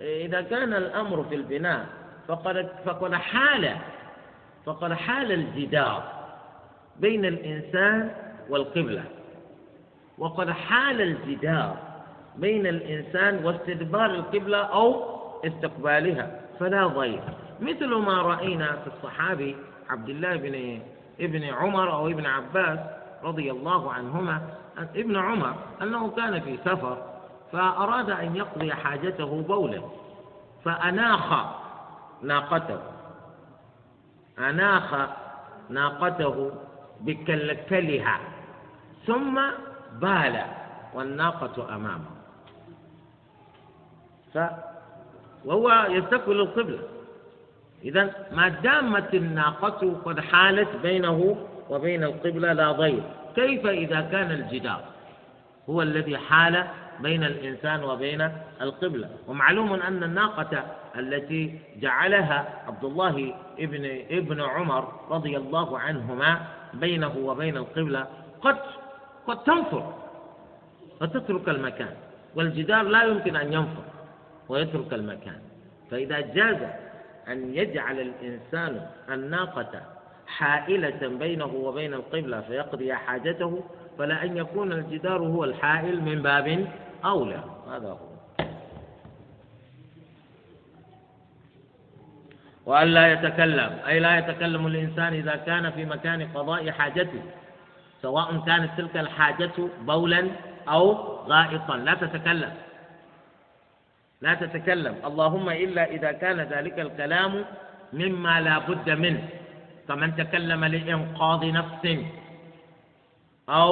إذا 0.00 0.40
كان 0.40 0.74
الأمر 0.74 1.24
في 1.24 1.34
البناء 1.34 1.86
فقد 2.28 2.68
فقد 2.84 3.14
حال 3.14 3.76
فقد 4.66 4.92
حال 4.92 5.32
الجدار 5.32 6.02
بين 7.00 7.24
الإنسان 7.24 8.10
والقبلة. 8.50 9.04
وقد 10.18 10.50
حال 10.50 11.00
الجدار 11.00 11.76
بين 12.36 12.66
الإنسان 12.66 13.44
واستدبار 13.44 14.10
القبلة 14.10 14.58
أو 14.58 15.14
استقبالها 15.46 16.40
فلا 16.60 16.86
ضير. 16.86 17.22
مثل 17.60 17.94
ما 17.94 18.22
رأينا 18.22 18.72
في 18.72 18.86
الصحابي 18.86 19.56
عبد 19.88 20.08
الله 20.08 20.36
بن 20.36 20.54
ابن 21.20 21.44
عمر 21.44 21.92
أو 21.92 22.06
ابن 22.08 22.26
عباس 22.26 22.78
رضي 23.24 23.50
الله 23.50 23.92
عنهما 23.92 24.42
ابن 24.78 25.16
عمر 25.16 25.54
أنه 25.82 26.10
كان 26.10 26.40
في 26.40 26.56
سفر 26.64 27.02
فأراد 27.52 28.10
أن 28.10 28.36
يقضي 28.36 28.72
حاجته 28.74 29.42
بولا 29.42 29.82
فأناخ 30.64 31.44
ناقته 32.22 32.78
أناخ 34.38 35.08
ناقته 35.70 36.52
بكلكلها 37.00 38.20
ثم 39.06 39.40
بال 40.00 40.42
والناقة 40.94 41.74
أمامه. 41.74 42.10
ف 44.34 44.38
وهو 45.44 45.86
يستقبل 45.90 46.40
القبلة. 46.40 46.78
إذا 47.84 48.10
ما 48.32 48.48
دامت 48.48 49.14
الناقة 49.14 49.96
قد 50.04 50.20
حالت 50.20 50.68
بينه 50.82 51.36
وبين 51.70 52.04
القبلة 52.04 52.52
لا 52.52 52.72
ضير. 52.72 53.02
كيف 53.36 53.66
إذا 53.66 54.00
كان 54.00 54.30
الجدار 54.30 54.80
هو 55.70 55.82
الذي 55.82 56.18
حال 56.18 56.64
بين 57.00 57.24
الإنسان 57.24 57.84
وبين 57.84 58.30
القبلة؟ 58.60 59.08
ومعلوم 59.28 59.72
أن 59.72 60.04
الناقة 60.04 60.64
التي 60.98 61.58
جعلها 61.76 62.62
عبد 62.66 62.84
الله 62.84 63.34
ابن 63.58 63.84
ابن 64.10 64.40
عمر 64.40 64.92
رضي 65.10 65.36
الله 65.36 65.78
عنهما 65.78 66.40
بينه 66.74 67.16
وبين 67.16 67.56
القبلة 67.56 68.06
قد 68.42 68.56
قد 69.26 69.42
تنفر 69.44 69.94
وتترك 71.00 71.48
المكان. 71.48 71.94
والجدار 72.34 72.82
لا 72.82 73.04
يمكن 73.04 73.36
أن 73.36 73.52
ينفر 73.52 73.84
ويترك 74.48 74.94
المكان. 74.94 75.38
فإذا 75.90 76.20
جاز 76.20 76.56
أن 77.28 77.54
يجعل 77.54 78.00
الإنسان 78.00 78.86
الناقة 79.10 79.82
حائلة 80.26 81.08
بينه 81.08 81.54
وبين 81.54 81.94
القبلة 81.94 82.40
فيقضي 82.40 82.94
حاجته 82.94 83.62
فلا 83.98 84.24
أن 84.24 84.36
يكون 84.36 84.72
الجدار 84.72 85.22
هو 85.22 85.44
الحائل 85.44 86.02
من 86.02 86.22
باب 86.22 86.66
أولى. 87.04 87.44
هذا 87.70 87.88
هو. 87.88 88.14
وأن 92.66 92.88
لا 92.88 93.12
يتكلم 93.12 93.78
أي 93.86 94.00
لا 94.00 94.18
يتكلم 94.18 94.66
الإنسان 94.66 95.12
إذا 95.14 95.36
كان 95.36 95.70
في 95.70 95.84
مكان 95.84 96.28
قضاء 96.34 96.70
حاجته 96.70 97.22
سواء 98.02 98.42
كانت 98.46 98.70
تلك 98.76 98.96
الحاجة 98.96 99.52
بولا 99.80 100.28
أو 100.68 100.92
غائطا. 101.28 101.76
لا 101.76 101.94
تتكلم. 101.94 102.52
لا 104.24 104.34
تتكلم. 104.34 104.94
اللهم 105.04 105.48
إلا 105.48 105.84
إذا 105.84 106.12
كان 106.12 106.40
ذلك 106.40 106.80
الكلام 106.80 107.44
مما 107.92 108.40
لا 108.40 108.58
بد 108.58 108.90
منه. 108.90 109.28
كمن 109.88 110.16
تكلم 110.16 110.64
لإنقاذ 110.64 111.52
نفس 111.52 111.84
أو 113.48 113.70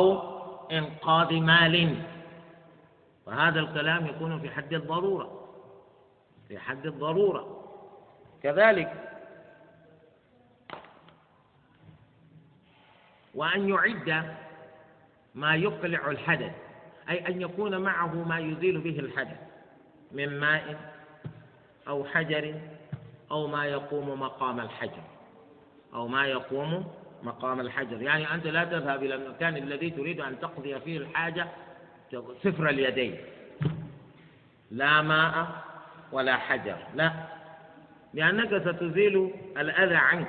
إنقاذ 0.73 1.41
مال. 1.41 1.97
وهذا 3.27 3.61
الكلام 3.61 4.07
يكون 4.07 4.41
في 4.41 4.51
حد 4.51 4.73
الضرورة. 4.73 5.27
في 6.49 6.59
حد 6.59 6.87
الضرورة. 6.87 7.43
كذلك 8.43 8.93
وأن 13.35 13.69
يعد 13.69 14.37
ما 15.35 15.55
يقلع 15.55 16.11
الحدث 16.11 16.55
أي 17.09 17.27
أن 17.29 17.41
يكون 17.43 17.79
معه 17.79 18.15
ما 18.15 18.39
يزيل 18.39 18.81
به 18.81 18.99
الحدث. 18.99 19.52
من 20.15 20.41
ماء 20.41 20.93
أو 21.89 22.05
حجر 22.05 22.55
أو 23.31 23.47
ما 23.47 23.67
يقوم 23.67 24.21
مقام 24.21 24.61
الحجر. 24.61 25.03
أو 25.95 26.09
ما 26.09 26.27
يقوم 26.27 26.87
مقام 27.23 27.61
الحجر. 27.61 28.03
يعني 28.03 28.35
أنت 28.35 28.47
لا 28.47 28.65
تذهب 28.65 29.03
إلى 29.03 29.15
المكان 29.15 29.57
الذي 29.57 29.91
تريد 29.91 30.21
أن 30.21 30.41
تقضي 30.41 30.81
فيه 30.81 30.99
الحاجة 30.99 31.47
صفر 32.45 32.69
اليدين. 32.69 33.17
لا 34.71 35.03
ماء 35.03 35.47
ولا 36.13 36.37
حجر. 36.37 36.77
لا. 36.95 37.13
لأنك 38.15 38.63
ستزيل 38.69 39.31
الأذى 39.59 39.97
عنك. 39.97 40.29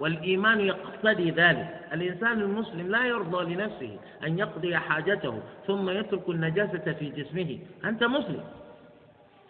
والإيمان 0.00 0.60
يقتضي 0.60 1.30
ذلك. 1.30 1.80
الإنسان 1.92 2.40
المسلم 2.40 2.90
لا 2.90 3.06
يرضى 3.06 3.54
لنفسه 3.54 3.98
أن 4.26 4.38
يقضي 4.38 4.76
حاجته 4.76 5.42
ثم 5.66 5.90
يترك 5.90 6.28
النجاسة 6.28 6.92
في 6.92 7.10
جسمه. 7.10 7.58
أنت 7.84 8.04
مسلم. 8.04 8.44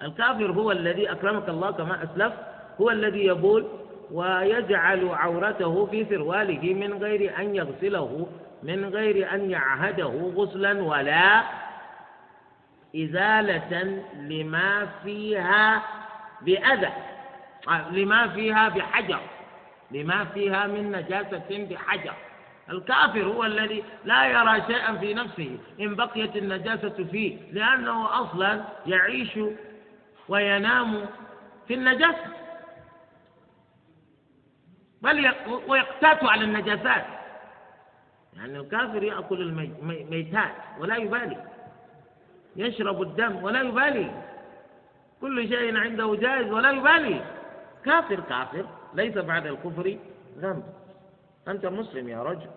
الكافر 0.02 0.50
هو 0.52 0.72
الذي 0.72 1.12
أكرمك 1.12 1.48
الله 1.48 1.70
كما 1.70 2.04
أسلف 2.04 2.32
هو 2.80 2.90
الذي 2.90 3.24
يبول 3.26 3.66
ويجعل 4.10 5.08
عورته 5.08 5.86
في 5.86 6.04
سرواله 6.04 6.74
من 6.74 7.02
غير 7.02 7.38
أن 7.38 7.54
يغسله 7.54 8.26
من 8.62 8.84
غير 8.84 9.34
أن 9.34 9.50
يعهده 9.50 10.32
غسلا 10.36 10.82
ولا 10.82 11.42
إزالة 12.96 14.02
لما 14.16 14.86
فيها 15.04 15.82
بأذى 16.42 16.92
لما 17.90 18.28
فيها 18.28 18.68
بحجر 18.68 19.20
لما 19.90 20.24
فيها 20.24 20.66
من 20.66 20.92
نجاسة 20.92 21.66
بحجر. 21.70 22.14
الكافر 22.70 23.22
هو 23.22 23.44
الذي 23.44 23.84
لا 24.04 24.26
يرى 24.26 24.62
شيئا 24.66 24.96
في 24.96 25.14
نفسه 25.14 25.58
إن 25.80 25.94
بقيت 25.94 26.36
النجاسة 26.36 27.04
فيه 27.12 27.36
لأنه 27.52 28.22
أصلا 28.22 28.60
يعيش 28.86 29.38
وينام 30.28 31.06
في 31.68 31.74
النجاسة. 31.74 32.26
بل 35.02 35.32
ويقتات 35.68 36.24
على 36.24 36.44
النجاسات. 36.44 37.04
يعني 38.36 38.58
الكافر 38.58 39.02
يأكل 39.02 39.40
الميتات 39.40 40.52
ولا 40.78 40.96
يبالي. 40.96 41.44
يشرب 42.56 43.02
الدم 43.02 43.44
ولا 43.44 43.62
يبالي. 43.62 44.22
كل 45.20 45.48
شيء 45.48 45.76
عنده 45.76 46.14
جائز 46.14 46.52
ولا 46.52 46.70
يبالي. 46.70 47.24
كافر 47.84 48.20
كافر. 48.20 48.66
ليس 48.94 49.18
بعد 49.18 49.46
الكفر 49.46 49.96
ذنب. 50.38 50.64
أنت 51.48 51.66
مسلم 51.66 52.08
يا 52.08 52.22
رجل. 52.22 52.50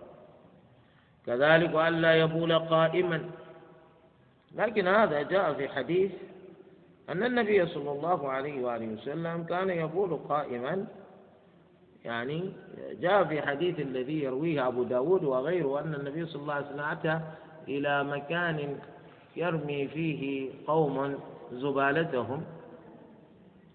كذلك 1.26 1.74
ألا 1.74 2.14
يبول 2.14 2.58
قائما. 2.58 3.30
لكن 4.54 4.88
هذا 4.88 5.22
جاء 5.22 5.52
في 5.52 5.68
حديث 5.68 6.12
أن 7.10 7.22
النبي 7.24 7.66
صلى 7.66 7.92
الله 7.92 8.28
عليه 8.28 8.64
وآله 8.64 8.86
وسلم 8.92 9.44
كان 9.44 9.70
يبول 9.70 10.18
قائما 10.28 10.86
يعني 12.04 12.52
جاء 13.00 13.24
في 13.24 13.42
حديث 13.42 13.80
الذي 13.80 14.22
يرويه 14.22 14.68
أبو 14.68 14.82
داود 14.82 15.24
وغيره 15.24 15.80
أن 15.80 15.94
النبي 15.94 16.26
صلى 16.26 16.42
الله 16.42 16.54
عليه 16.54 16.66
وسلم 16.66 16.80
أتى 16.80 17.20
إلى 17.68 18.04
مكان 18.04 18.78
يرمي 19.36 19.88
فيه 19.88 20.50
قوم 20.66 21.18
زبالتهم 21.52 22.44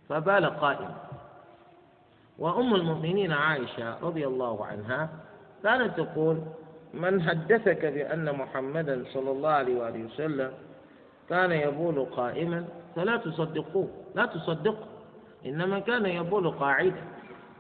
فبال 0.10 0.46
قائما 0.46 0.96
وأم 2.40 2.76
المؤمنين 2.76 3.32
عائشة 3.32 4.00
رضي 4.02 4.28
الله 4.28 4.66
عنها 4.66 5.10
كانت 5.64 5.98
تقول 5.98 6.42
من 6.94 7.22
حدثك 7.22 7.86
بأن 7.86 8.36
محمدا 8.36 9.04
صلى 9.14 9.32
الله 9.32 9.50
عليه 9.50 9.80
وآله 9.80 10.06
وسلم 10.06 10.52
كان 11.30 11.52
يبول 11.52 12.06
قائما 12.06 12.66
فلا 12.98 13.18
تصدقوه. 13.18 13.90
لا 14.16 14.26
تصدقه 14.26 14.88
إنما 15.46 15.80
كان 15.80 16.06
يبول 16.06 16.50
قاعدا 16.52 17.04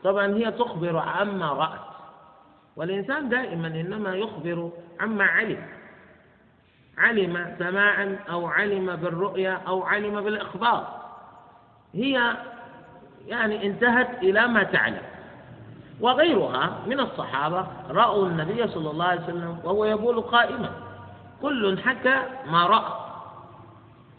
طبعا 0.04 0.28
هي 0.28 0.52
تخبر 0.52 0.98
عما 0.98 1.54
رأت. 1.54 1.80
والإنسان 2.76 3.30
دائما 3.30 3.68
إنما 3.68 4.16
يخبر 4.16 4.72
عما 5.00 5.24
علم. 5.24 5.68
علم 6.98 7.56
سماعا 7.60 8.20
أو 8.30 8.48
علم 8.48 8.96
بالرؤيا 8.96 9.62
أو 9.68 9.84
علم 9.84 10.22
بالإخبار. 10.22 10.88
هي 11.94 12.38
يعني 13.28 13.68
انتهت 13.68 14.24
إلى 14.24 14.48
ما 14.48 14.64
تعلم. 14.64 15.02
وغيرها 16.02 16.80
من 16.88 17.00
الصحابة 17.00 17.68
رأوا 17.90 18.28
النبي 18.28 18.68
صلى 18.68 18.92
الله 18.92 19.06
عليه 19.06 19.24
وسلم 19.24 19.60
وهو 19.64 19.86
يبول 19.86 20.22
قائما. 20.22 20.72
كل 21.42 21.80
حكى 21.80 22.22
ما 22.48 22.68
رأى. 22.68 23.07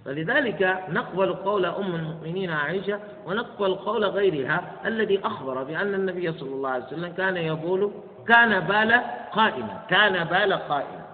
فلذلك 0.08 0.78
نقبل 0.88 1.34
قول 1.34 1.66
أم 1.66 1.94
المؤمنين 1.94 2.50
عائشة 2.50 3.00
ونقبل 3.26 3.74
قول 3.74 4.04
غيرها 4.04 4.72
الذي 4.86 5.20
أخبر 5.24 5.62
بأن 5.62 5.94
النبي 5.94 6.32
صلى 6.32 6.50
الله 6.50 6.70
عليه 6.70 6.84
وسلم 6.84 7.12
كان 7.12 7.36
يقول 7.36 7.92
كان 8.28 8.60
بال 8.60 8.92
قائما 9.32 9.82
كان 9.90 10.24
بال 10.24 10.52
قائما. 10.52 11.06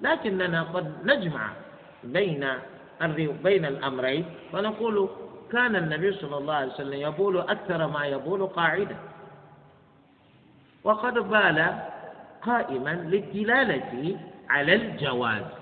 لكننا 0.00 0.62
قد 0.62 0.94
نجمع 1.04 1.50
بين 2.04 2.48
بين 3.44 3.64
الأمرين 3.64 4.24
ونقول 4.52 5.08
كان 5.52 5.76
النبي 5.76 6.12
صلى 6.12 6.38
الله 6.38 6.54
عليه 6.54 6.72
وسلم 6.72 7.00
يبول 7.00 7.38
أكثر 7.38 7.86
ما 7.86 8.06
يبول 8.06 8.46
قاعدا. 8.46 8.96
وقد 10.84 11.14
بال 11.14 11.78
قائما 12.42 12.90
للدلالة 12.90 14.16
على 14.50 14.74
الجواز. 14.74 15.61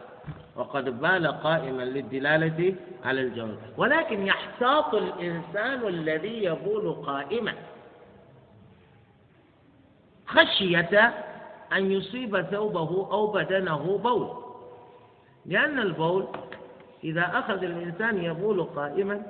وقد 0.56 1.00
بال 1.00 1.26
قائما 1.26 1.82
للدلالة 1.82 2.74
على 3.04 3.20
الجواز 3.20 3.56
ولكن 3.76 4.26
يحتاط 4.26 4.94
الإنسان 4.94 5.88
الذي 5.88 6.44
يبول 6.44 6.92
قائما. 6.92 7.54
خشية 10.26 11.14
أن 11.72 11.90
يصيب 11.90 12.42
ثوبه 12.42 13.08
أو 13.12 13.26
بدنه 13.26 13.98
بول. 13.98 14.30
لأن 15.46 15.78
البول 15.78 16.26
إذا 17.04 17.30
أخذ 17.34 17.64
الإنسان 17.64 18.24
يبول 18.24 18.62
قائما 18.62 19.22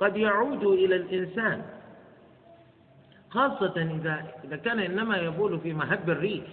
قد 0.00 0.16
يعود 0.16 0.62
إلى 0.64 0.96
الإنسان. 0.96 1.62
خاصة 3.30 3.74
إذا 3.76 4.24
إذا 4.44 4.56
كان 4.56 4.80
إنما 4.80 5.16
يبول 5.16 5.60
في 5.60 5.72
مهب 5.72 6.10
الريح. 6.10 6.44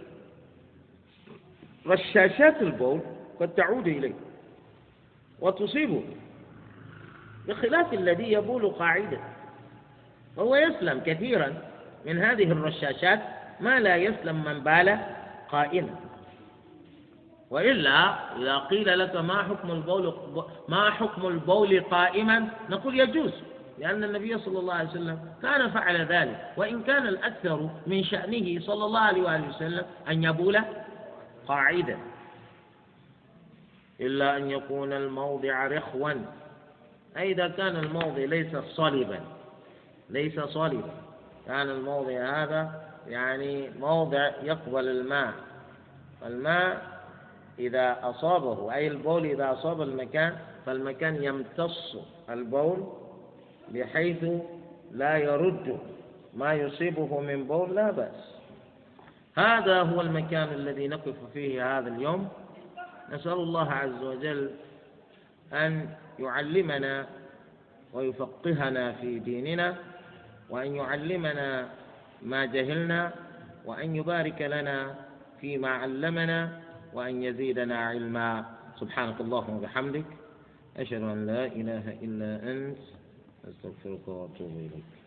رشاشات 1.87 2.61
البول 2.61 2.99
قد 3.39 3.49
تعود 3.55 3.87
إليه 3.87 4.13
وتصيبه 5.39 6.03
بخلاف 7.47 7.93
الذي 7.93 8.31
يبول 8.31 8.67
قاعدا 8.69 9.19
وهو 10.37 10.55
يسلم 10.55 10.99
كثيرا 11.05 11.53
من 12.05 12.23
هذه 12.23 12.43
الرشاشات 12.43 13.19
ما 13.59 13.79
لا 13.79 13.95
يسلم 13.95 14.43
من 14.43 14.59
بال 14.59 14.99
قائما. 15.49 15.95
وإلا 17.49 18.15
إذا 18.37 18.57
قيل 18.57 18.99
لك 18.99 19.15
ما 19.15 19.43
حكم 19.43 19.71
البول 19.71 20.13
ما 20.67 20.91
حكم 20.91 21.27
البول 21.27 21.81
قائما 21.81 22.47
نقول 22.69 22.99
يجوز 22.99 23.31
لأن 23.79 24.03
النبي 24.03 24.37
صلى 24.37 24.59
الله 24.59 24.73
عليه 24.73 24.89
وسلم 24.89 25.19
كان 25.41 25.71
فعل 25.71 26.05
ذلك. 26.05 26.53
وإن 26.57 26.83
كان 26.83 27.07
الأكثر 27.07 27.69
من 27.87 28.03
شأنه 28.03 28.59
صلى 28.59 28.85
الله 28.85 28.99
عليه 28.99 29.47
وسلم 29.47 29.85
أن 30.09 30.23
يبول 30.23 30.61
قاعدا. 31.47 31.97
إلا 34.01 34.37
أن 34.37 34.51
يكون 34.51 34.93
الموضع 34.93 35.67
رخوا. 35.67 36.11
أي 37.17 37.31
إذا 37.31 37.47
كان 37.47 37.75
الموضع 37.75 38.23
ليس 38.23 38.57
صلبا 38.57 39.19
ليس 40.09 40.39
صلبا. 40.39 40.93
كان 41.47 41.69
الموضع 41.69 42.43
هذا 42.43 42.81
يعني 43.07 43.69
موضع 43.79 44.31
يقبل 44.43 44.87
الماء. 44.87 45.33
الماء 46.25 46.81
إذا 47.59 47.97
أصابه 48.03 48.73
أي 48.73 48.87
البول 48.87 49.25
إذا 49.25 49.51
أصاب 49.51 49.81
المكان 49.81 50.35
فالمكان 50.65 51.23
يمتص 51.23 51.97
البول 52.29 52.83
بحيث 53.69 54.25
لا 54.91 55.17
يرد 55.17 55.79
ما 56.33 56.53
يصيبه 56.53 57.19
من 57.19 57.43
بول 57.43 57.75
لا 57.75 57.91
بأس. 57.91 58.35
هذا 59.37 59.81
هو 59.81 60.01
المكان 60.01 60.53
الذي 60.53 60.87
نقف 60.87 61.15
فيه 61.33 61.77
هذا 61.77 61.87
اليوم. 61.89 62.29
نسأل 63.11 63.33
الله 63.33 63.71
عز 63.71 64.03
وجل 64.03 64.49
أن 65.53 65.89
يعلمنا 66.19 67.07
ويفقهنا 67.93 68.91
في 68.91 69.19
ديننا 69.19 69.77
وأن 70.49 70.75
يعلمنا 70.75 71.69
ما 72.21 72.45
جهلنا 72.45 73.13
وأن 73.65 73.95
يبارك 73.95 74.41
لنا 74.41 74.95
فيما 75.41 75.69
علمنا 75.69 76.61
وأن 76.93 77.23
يزيدنا 77.23 77.77
علما. 77.77 78.45
سبحانك 78.79 79.21
اللهم 79.21 79.55
وبحمدك 79.57 80.05
أشهد 80.77 81.01
أن 81.01 81.25
لا 81.25 81.45
إله 81.45 81.85
إلا 82.03 82.51
أنت 82.51 82.83
أستغفرك 83.47 84.07
وأتوب 84.07 84.51
إليك. 84.57 85.04